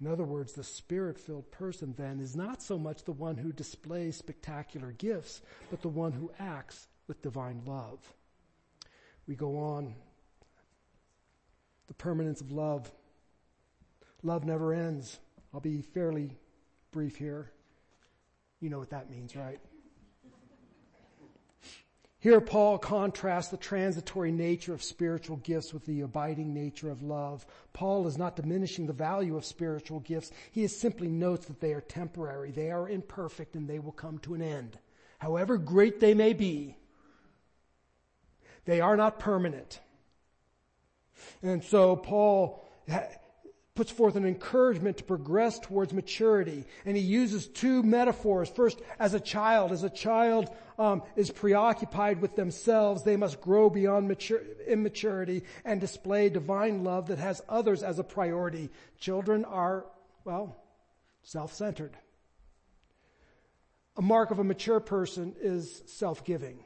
In 0.00 0.06
other 0.06 0.24
words, 0.24 0.52
the 0.52 0.64
spirit-filled 0.64 1.50
person 1.50 1.94
then 1.98 2.20
is 2.20 2.34
not 2.34 2.62
so 2.62 2.78
much 2.78 3.04
the 3.04 3.12
one 3.12 3.36
who 3.36 3.52
displays 3.52 4.16
spectacular 4.16 4.92
gifts, 4.92 5.42
but 5.70 5.82
the 5.82 5.88
one 5.88 6.12
who 6.12 6.30
acts 6.38 6.88
with 7.06 7.20
divine 7.20 7.60
love. 7.66 7.98
We 9.26 9.34
go 9.34 9.58
on. 9.58 9.94
The 11.88 11.94
permanence 11.94 12.40
of 12.40 12.52
love. 12.52 12.90
Love 14.22 14.44
never 14.44 14.72
ends. 14.72 15.18
I'll 15.52 15.60
be 15.60 15.82
fairly 15.82 16.36
brief 16.92 17.16
here. 17.16 17.50
You 18.60 18.68
know 18.70 18.78
what 18.78 18.90
that 18.90 19.10
means, 19.10 19.34
right? 19.34 19.58
Here 22.20 22.42
Paul 22.42 22.76
contrasts 22.76 23.48
the 23.48 23.56
transitory 23.56 24.30
nature 24.30 24.74
of 24.74 24.82
spiritual 24.82 25.38
gifts 25.38 25.72
with 25.72 25.86
the 25.86 26.02
abiding 26.02 26.52
nature 26.52 26.90
of 26.90 27.02
love. 27.02 27.46
Paul 27.72 28.06
is 28.06 28.18
not 28.18 28.36
diminishing 28.36 28.86
the 28.86 28.92
value 28.92 29.38
of 29.38 29.46
spiritual 29.46 30.00
gifts. 30.00 30.30
He 30.52 30.66
simply 30.66 31.08
notes 31.08 31.46
that 31.46 31.60
they 31.60 31.72
are 31.72 31.80
temporary. 31.80 32.50
They 32.50 32.70
are 32.70 32.90
imperfect 32.90 33.54
and 33.54 33.66
they 33.66 33.78
will 33.78 33.92
come 33.92 34.18
to 34.18 34.34
an 34.34 34.42
end. 34.42 34.78
However 35.18 35.56
great 35.56 35.98
they 35.98 36.12
may 36.12 36.34
be, 36.34 36.76
they 38.66 38.82
are 38.82 38.98
not 38.98 39.18
permanent. 39.18 39.80
And 41.42 41.64
so 41.64 41.96
Paul 41.96 42.68
puts 43.80 43.90
forth 43.90 44.14
an 44.14 44.26
encouragement 44.26 44.98
to 44.98 45.04
progress 45.04 45.58
towards 45.58 45.94
maturity. 45.94 46.66
And 46.84 46.98
he 46.98 47.02
uses 47.02 47.46
two 47.46 47.82
metaphors. 47.82 48.50
First, 48.50 48.78
as 48.98 49.14
a 49.14 49.20
child. 49.20 49.72
As 49.72 49.82
a 49.84 49.88
child 49.88 50.50
um, 50.78 51.02
is 51.16 51.30
preoccupied 51.30 52.20
with 52.20 52.36
themselves, 52.36 53.04
they 53.04 53.16
must 53.16 53.40
grow 53.40 53.70
beyond 53.70 54.06
mature, 54.06 54.42
immaturity 54.66 55.44
and 55.64 55.80
display 55.80 56.28
divine 56.28 56.84
love 56.84 57.06
that 57.06 57.16
has 57.16 57.40
others 57.48 57.82
as 57.82 57.98
a 57.98 58.04
priority. 58.04 58.68
Children 58.98 59.46
are, 59.46 59.86
well, 60.26 60.62
self-centered. 61.22 61.96
A 63.96 64.02
mark 64.02 64.30
of 64.30 64.40
a 64.40 64.44
mature 64.44 64.80
person 64.80 65.34
is 65.40 65.82
self-giving. 65.86 66.62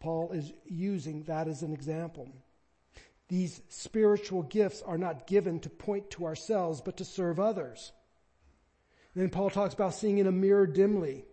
Paul 0.00 0.32
is 0.32 0.50
using 0.64 1.24
that 1.24 1.46
as 1.46 1.60
an 1.60 1.74
example. 1.74 2.32
These 3.28 3.60
spiritual 3.68 4.42
gifts 4.42 4.82
are 4.82 4.98
not 4.98 5.26
given 5.26 5.58
to 5.60 5.70
point 5.70 6.10
to 6.12 6.26
ourselves, 6.26 6.80
but 6.80 6.98
to 6.98 7.04
serve 7.04 7.40
others. 7.40 7.92
then 9.14 9.30
Paul 9.30 9.50
talks 9.50 9.74
about 9.74 9.94
seeing 9.94 10.18
in 10.18 10.26
a 10.26 10.32
mirror 10.32 10.66
dimly. 10.66 11.24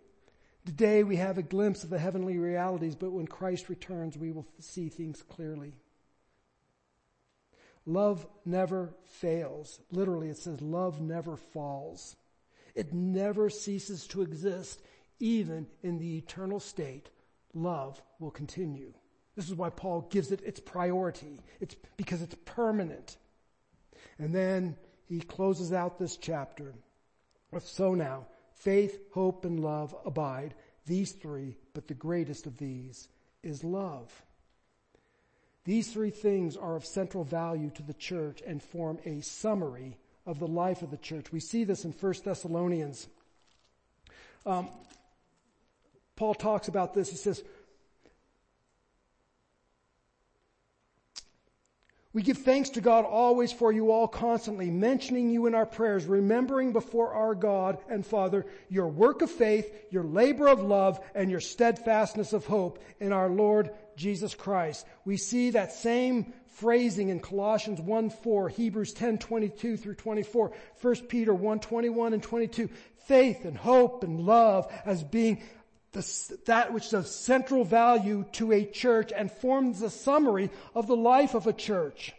Today 0.66 1.04
we 1.04 1.16
have 1.16 1.38
a 1.38 1.42
glimpse 1.42 1.84
of 1.84 1.90
the 1.90 1.98
heavenly 1.98 2.38
realities, 2.38 2.96
but 2.96 3.12
when 3.12 3.26
Christ 3.26 3.68
returns, 3.68 4.16
we 4.16 4.32
will 4.32 4.46
see 4.58 4.88
things 4.88 5.22
clearly. 5.22 5.74
Love 7.86 8.26
never 8.46 8.94
fails. 9.04 9.78
Literally, 9.92 10.30
it 10.30 10.38
says 10.38 10.60
love 10.62 11.00
never 11.00 11.36
falls. 11.36 12.16
It 12.74 12.92
never 12.92 13.50
ceases 13.50 14.06
to 14.08 14.22
exist. 14.22 14.80
Even 15.20 15.66
in 15.82 15.98
the 15.98 16.16
eternal 16.16 16.60
state, 16.60 17.10
love 17.52 18.02
will 18.18 18.30
continue. 18.30 18.94
This 19.36 19.48
is 19.48 19.54
why 19.54 19.70
Paul 19.70 20.06
gives 20.10 20.30
it 20.30 20.42
its 20.42 20.60
priority. 20.60 21.40
It's 21.60 21.74
because 21.96 22.22
it's 22.22 22.36
permanent. 22.44 23.16
And 24.18 24.34
then 24.34 24.76
he 25.06 25.20
closes 25.20 25.72
out 25.72 25.98
this 25.98 26.16
chapter 26.16 26.74
with 27.50 27.66
so 27.66 27.94
now, 27.94 28.26
faith, 28.54 28.98
hope, 29.12 29.44
and 29.44 29.60
love 29.60 29.94
abide. 30.04 30.54
These 30.86 31.12
three, 31.12 31.56
but 31.72 31.88
the 31.88 31.94
greatest 31.94 32.46
of 32.46 32.58
these 32.58 33.08
is 33.42 33.64
love. 33.64 34.10
These 35.64 35.92
three 35.92 36.10
things 36.10 36.56
are 36.56 36.76
of 36.76 36.84
central 36.84 37.24
value 37.24 37.70
to 37.70 37.82
the 37.82 37.94
church 37.94 38.42
and 38.46 38.62
form 38.62 38.98
a 39.04 39.20
summary 39.22 39.96
of 40.26 40.38
the 40.38 40.46
life 40.46 40.82
of 40.82 40.90
the 40.90 40.96
church. 40.98 41.32
We 41.32 41.40
see 41.40 41.64
this 41.64 41.84
in 41.84 41.92
1 41.92 42.14
Thessalonians. 42.24 43.08
Um, 44.44 44.68
Paul 46.16 46.34
talks 46.34 46.68
about 46.68 46.94
this. 46.94 47.10
He 47.10 47.16
says, 47.16 47.42
We 52.14 52.22
give 52.22 52.38
thanks 52.38 52.70
to 52.70 52.80
God 52.80 53.04
always 53.04 53.52
for 53.52 53.72
you 53.72 53.90
all 53.90 54.06
constantly, 54.06 54.70
mentioning 54.70 55.30
you 55.30 55.46
in 55.46 55.54
our 55.54 55.66
prayers, 55.66 56.06
remembering 56.06 56.72
before 56.72 57.12
our 57.12 57.34
God 57.34 57.78
and 57.88 58.06
Father 58.06 58.46
your 58.68 58.86
work 58.86 59.20
of 59.20 59.32
faith, 59.32 59.68
your 59.90 60.04
labor 60.04 60.46
of 60.46 60.62
love, 60.62 61.00
and 61.16 61.28
your 61.28 61.40
steadfastness 61.40 62.32
of 62.32 62.46
hope 62.46 62.78
in 63.00 63.12
our 63.12 63.28
Lord 63.28 63.70
Jesus 63.96 64.32
Christ. 64.32 64.86
We 65.04 65.16
see 65.16 65.50
that 65.50 65.72
same 65.72 66.32
phrasing 66.46 67.08
in 67.08 67.18
Colossians 67.18 67.80
1 67.80 68.10
4, 68.10 68.48
Hebrews 68.48 68.92
10 68.92 69.18
22 69.18 69.76
through 69.76 69.96
24, 69.96 70.52
1 70.80 70.94
Peter 71.08 71.34
1 71.34 71.58
21 71.58 72.14
and 72.14 72.22
22. 72.22 72.70
Faith 73.08 73.44
and 73.44 73.58
hope 73.58 74.04
and 74.04 74.20
love 74.20 74.72
as 74.86 75.02
being 75.02 75.42
the, 75.94 76.38
that 76.46 76.72
which 76.74 76.86
is 76.86 76.92
of 76.92 77.06
central 77.06 77.64
value 77.64 78.26
to 78.32 78.52
a 78.52 78.66
church 78.66 79.12
and 79.16 79.32
forms 79.32 79.80
a 79.80 79.88
summary 79.88 80.50
of 80.74 80.86
the 80.86 80.96
life 80.96 81.34
of 81.34 81.46
a 81.46 81.52
church. 81.52 82.12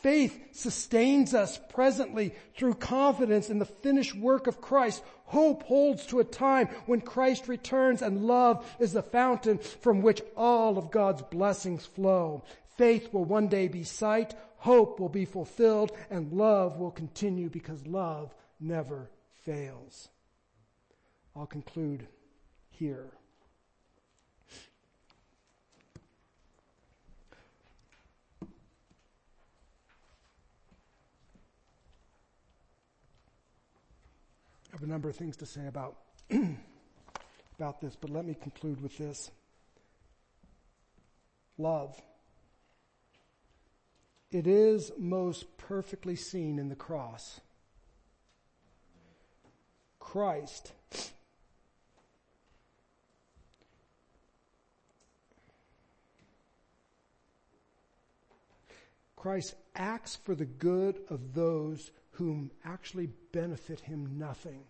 Faith 0.00 0.54
sustains 0.56 1.34
us 1.34 1.58
presently 1.70 2.34
through 2.56 2.74
confidence 2.74 3.50
in 3.50 3.58
the 3.58 3.66
finished 3.66 4.14
work 4.14 4.46
of 4.46 4.60
Christ. 4.60 5.02
Hope 5.24 5.64
holds 5.64 6.06
to 6.06 6.20
a 6.20 6.24
time 6.24 6.68
when 6.86 7.00
Christ 7.00 7.48
returns 7.48 8.00
and 8.00 8.24
love 8.24 8.64
is 8.78 8.92
the 8.92 9.02
fountain 9.02 9.58
from 9.58 10.02
which 10.02 10.22
all 10.36 10.78
of 10.78 10.90
God's 10.90 11.22
blessings 11.22 11.84
flow. 11.84 12.44
Faith 12.76 13.12
will 13.12 13.24
one 13.24 13.48
day 13.48 13.66
be 13.66 13.82
sight, 13.82 14.34
hope 14.58 15.00
will 15.00 15.08
be 15.08 15.24
fulfilled, 15.24 15.90
and 16.10 16.32
love 16.32 16.78
will 16.78 16.92
continue 16.92 17.50
because 17.50 17.84
love 17.86 18.32
never 18.60 19.10
fails. 19.44 20.08
I'll 21.34 21.46
conclude 21.46 22.06
here. 22.70 23.12
I 34.67 34.67
have 34.78 34.88
a 34.88 34.92
number 34.92 35.08
of 35.08 35.16
things 35.16 35.36
to 35.36 35.44
say 35.44 35.66
about, 35.66 35.96
about 37.58 37.80
this, 37.80 37.96
but 38.00 38.10
let 38.10 38.24
me 38.24 38.36
conclude 38.40 38.80
with 38.80 38.96
this. 38.96 39.32
Love. 41.56 42.00
It 44.30 44.46
is 44.46 44.92
most 44.96 45.56
perfectly 45.56 46.14
seen 46.14 46.60
in 46.60 46.68
the 46.68 46.76
cross. 46.76 47.40
Christ 49.98 50.72
Christ 59.16 59.56
acts 59.74 60.14
for 60.14 60.36
the 60.36 60.46
good 60.46 61.00
of 61.10 61.34
those 61.34 61.90
whom 62.18 62.50
actually 62.64 63.08
benefit 63.30 63.78
him 63.78 64.18
nothing. 64.18 64.64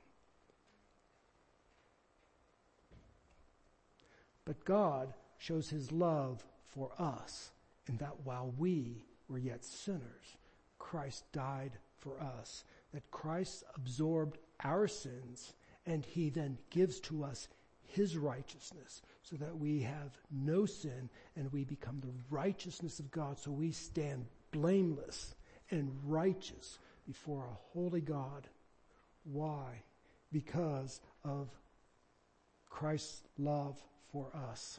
But 4.44 4.66
God 4.66 5.14
shows 5.38 5.70
his 5.70 5.90
love 5.90 6.44
for 6.66 6.90
us 6.98 7.50
in 7.88 7.96
that 7.96 8.20
while 8.24 8.52
we 8.58 9.02
were 9.28 9.38
yet 9.38 9.64
sinners, 9.64 10.36
Christ 10.78 11.24
died 11.32 11.72
for 11.96 12.20
us. 12.20 12.64
That 12.92 13.10
Christ 13.10 13.64
absorbed 13.74 14.36
our 14.62 14.86
sins 14.86 15.54
and 15.86 16.04
he 16.04 16.28
then 16.28 16.58
gives 16.68 17.00
to 17.00 17.24
us 17.24 17.48
his 17.86 18.18
righteousness 18.18 19.00
so 19.22 19.36
that 19.36 19.56
we 19.56 19.80
have 19.80 20.18
no 20.30 20.66
sin 20.66 21.08
and 21.34 21.50
we 21.50 21.64
become 21.64 22.00
the 22.00 22.12
righteousness 22.28 22.98
of 22.98 23.10
God. 23.10 23.38
So 23.38 23.50
we 23.50 23.72
stand 23.72 24.26
blameless 24.50 25.34
and 25.70 25.90
righteous 26.04 26.78
before 27.08 27.46
a 27.46 27.58
holy 27.72 28.02
God. 28.02 28.46
Why? 29.24 29.82
Because 30.30 31.00
of 31.24 31.48
Christ's 32.68 33.22
love 33.38 33.82
for 34.12 34.28
us. 34.52 34.78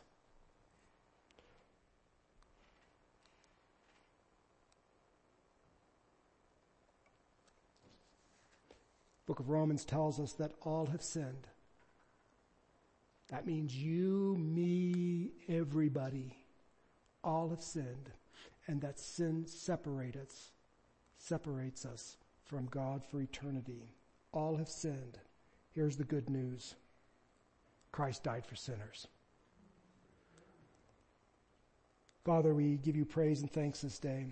Book 9.25 9.39
of 9.39 9.49
Romans 9.49 9.83
tells 9.83 10.19
us 10.19 10.33
that 10.33 10.53
all 10.61 10.85
have 10.87 11.01
sinned. 11.01 11.47
That 13.29 13.45
means 13.45 13.75
you, 13.75 14.35
me, 14.39 15.31
everybody, 15.47 16.35
all 17.23 17.49
have 17.49 17.61
sinned, 17.61 18.09
and 18.67 18.81
that 18.81 18.99
sin 18.99 19.45
separates 19.45 20.17
us 20.17 20.58
separates 21.19 21.85
us 21.85 22.17
from 22.45 22.65
God 22.67 23.03
for 23.05 23.21
eternity. 23.21 23.93
All 24.31 24.55
have 24.57 24.69
sinned. 24.69 25.19
Here's 25.71 25.97
the 25.97 26.03
good 26.03 26.29
news. 26.29 26.75
Christ 27.91 28.23
died 28.23 28.45
for 28.45 28.55
sinners. 28.55 29.07
Father, 32.25 32.53
we 32.53 32.77
give 32.77 32.95
you 32.95 33.05
praise 33.05 33.41
and 33.41 33.51
thanks 33.51 33.81
this 33.81 33.99
day. 33.99 34.27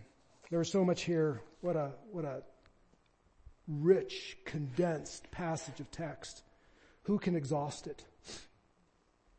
There 0.50 0.62
is 0.62 0.72
so 0.72 0.84
much 0.84 1.04
here. 1.04 1.42
What 1.62 1.76
a, 1.76 1.92
what 2.12 2.26
a 2.26 2.44
rich, 3.68 4.38
condensed 4.46 5.30
passage 5.32 5.80
of 5.80 5.90
text. 5.92 6.44
Who 7.04 7.20
can 7.20 7.36
exhaust 7.36 7.88
it? 7.88 8.04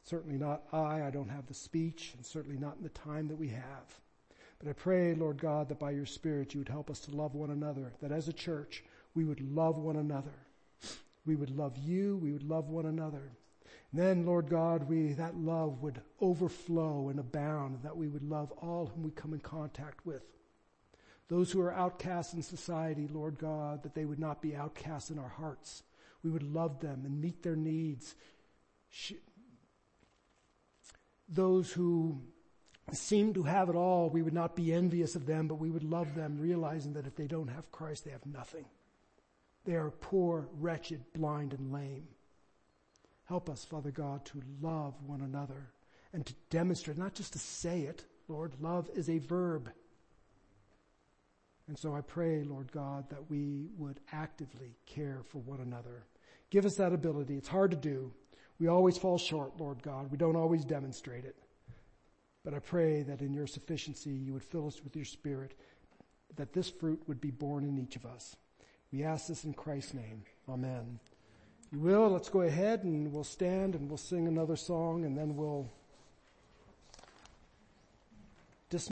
Certainly 0.05 0.39
not 0.39 0.63
I. 0.73 1.03
I 1.03 1.11
don't 1.11 1.29
have 1.29 1.47
the 1.47 1.55
speech 1.55 2.13
and 2.17 2.25
certainly 2.25 2.59
not 2.59 2.77
in 2.77 2.83
the 2.83 2.89
time 2.91 3.29
that 3.29 3.37
we 3.37 3.49
have. 3.49 4.01
But 4.59 4.69
I 4.69 4.73
pray, 4.73 5.15
Lord 5.15 5.41
God, 5.41 5.69
that 5.69 5.79
by 5.79 5.93
your 5.93 6.07
Spirit 6.07 6.53
you 6.53 6.61
would 6.61 6.69
help 6.69 6.91
us 6.91 7.01
to 7.01 7.15
love 7.15 7.35
one 7.35 7.51
another, 7.51 7.93
that 8.01 8.13
as 8.13 8.29
a 8.29 8.33
church 8.33 8.83
we 9.15 9.25
would 9.25 9.41
love 9.41 9.79
one 9.79 9.97
another. 9.97 10.35
We 11.25 11.37
would 11.37 11.51
love 11.51 11.77
you, 11.77 12.17
we 12.17 12.33
would 12.33 12.49
love 12.49 12.69
one 12.69 12.87
another. 12.87 13.33
And 13.93 14.01
then, 14.01 14.27
Lord 14.27 14.49
God, 14.49 14.89
we, 14.89 15.13
that 15.13 15.37
love 15.37 15.83
would 15.83 16.01
overflow 16.21 17.09
and 17.09 17.19
abound, 17.19 17.81
that 17.83 17.97
we 17.97 18.09
would 18.09 18.23
love 18.23 18.51
all 18.53 18.87
whom 18.87 19.05
we 19.05 19.11
come 19.11 19.33
in 19.33 19.41
contact 19.41 20.05
with. 20.05 20.23
Those 21.29 21.53
who 21.53 21.61
are 21.61 21.73
outcasts 21.73 22.33
in 22.33 22.43
society, 22.43 23.09
Lord 23.11 23.39
God, 23.39 23.83
that 23.83 23.95
they 23.95 24.07
would 24.07 24.19
not 24.19 24.41
be 24.41 24.57
outcasts 24.57 25.11
in 25.11 25.19
our 25.19 25.29
hearts. 25.29 25.83
We 26.23 26.31
would 26.31 26.43
love 26.43 26.81
them 26.81 27.03
and 27.05 27.21
meet 27.21 27.43
their 27.43 27.57
needs. 27.57 28.15
Those 31.29 31.73
who 31.73 32.23
seem 32.97 33.35
to 33.35 33.43
have 33.43 33.69
it 33.69 33.75
all, 33.75 34.09
we 34.09 34.23
would 34.23 34.35
not 34.35 34.57
be 34.57 34.73
envious 34.73 35.15
of 35.15 35.27
them, 35.27 35.49
but 35.49 35.57
we 35.57 35.71
would 35.71 35.85
love 35.85 36.15
them, 36.15 36.39
realizing 36.39 36.93
that 36.95 37.07
if 37.07 37.17
they 37.17 37.27
don't 37.27 37.49
have 37.49 37.71
Christ, 37.73 38.05
they 38.05 38.11
have 38.11 38.27
nothing. 38.27 38.65
They 39.65 39.75
are 39.75 39.91
poor, 39.91 40.49
wretched, 40.59 41.05
blind, 41.13 41.53
and 41.53 41.73
lame. 41.73 42.09
Help 43.25 43.51
us, 43.51 43.65
Father 43.65 43.91
God, 43.91 44.25
to 44.27 44.43
love 44.63 44.95
one 45.07 45.21
another 45.21 45.71
and 46.13 46.25
to 46.25 46.35
demonstrate, 46.49 46.97
not 46.97 47.15
just 47.15 47.35
to 47.35 47.39
say 47.39 47.83
it, 47.83 48.05
Lord, 48.29 48.53
love 48.61 48.89
is 48.95 49.11
a 49.11 49.19
verb. 49.19 49.71
And 51.67 51.79
so 51.79 51.95
I 51.95 52.01
pray, 52.01 52.45
Lord 52.45 52.73
God, 52.73 53.11
that 53.11 53.31
we 53.31 53.67
would 53.77 54.01
actively 54.11 54.75
care 54.87 55.21
for 55.29 55.39
one 55.39 55.61
another. 55.61 56.05
Give 56.49 56.65
us 56.65 56.77
that 56.77 56.95
ability. 56.95 57.37
It's 57.37 57.49
hard 57.49 57.71
to 57.73 57.77
do. 57.77 58.11
We 58.59 58.69
always 58.69 58.97
fall 58.97 59.19
short, 59.19 59.61
Lord 59.61 59.83
God. 59.83 60.11
We 60.11 60.17
don't 60.17 60.37
always 60.37 60.65
demonstrate 60.65 61.27
it. 61.27 61.37
But 62.45 62.55
I 62.55 62.61
pray 62.61 63.03
that 63.03 63.21
in 63.21 63.33
your 63.35 63.47
sufficiency 63.47 64.11
you 64.11 64.33
would 64.33 64.45
fill 64.45 64.67
us 64.67 64.83
with 64.83 64.97
your 64.97 65.05
spirit. 65.05 65.55
that 66.37 66.53
this 66.53 66.71
fruit 66.71 67.03
would 67.07 67.21
be 67.21 67.31
borne 67.31 67.65
in 67.65 67.79
each 67.79 67.97
of 67.97 68.07
us. 68.07 68.37
We 68.93 69.03
ask 69.03 69.27
this 69.27 69.45
in 69.45 69.55
Christ's 69.55 69.95
name. 69.95 70.23
Amen. 70.49 71.01
You 71.73 71.81
will, 71.81 72.09
let's 72.11 72.29
go 72.29 72.43
ahead 72.43 72.85
and 72.85 73.13
we'll 73.13 73.25
stand 73.25 73.75
and 73.75 73.89
we'll 73.89 73.99
sing 73.99 74.27
another 74.27 74.57
song 74.57 75.05
and 75.05 75.17
then 75.19 75.37
we'll 75.37 75.69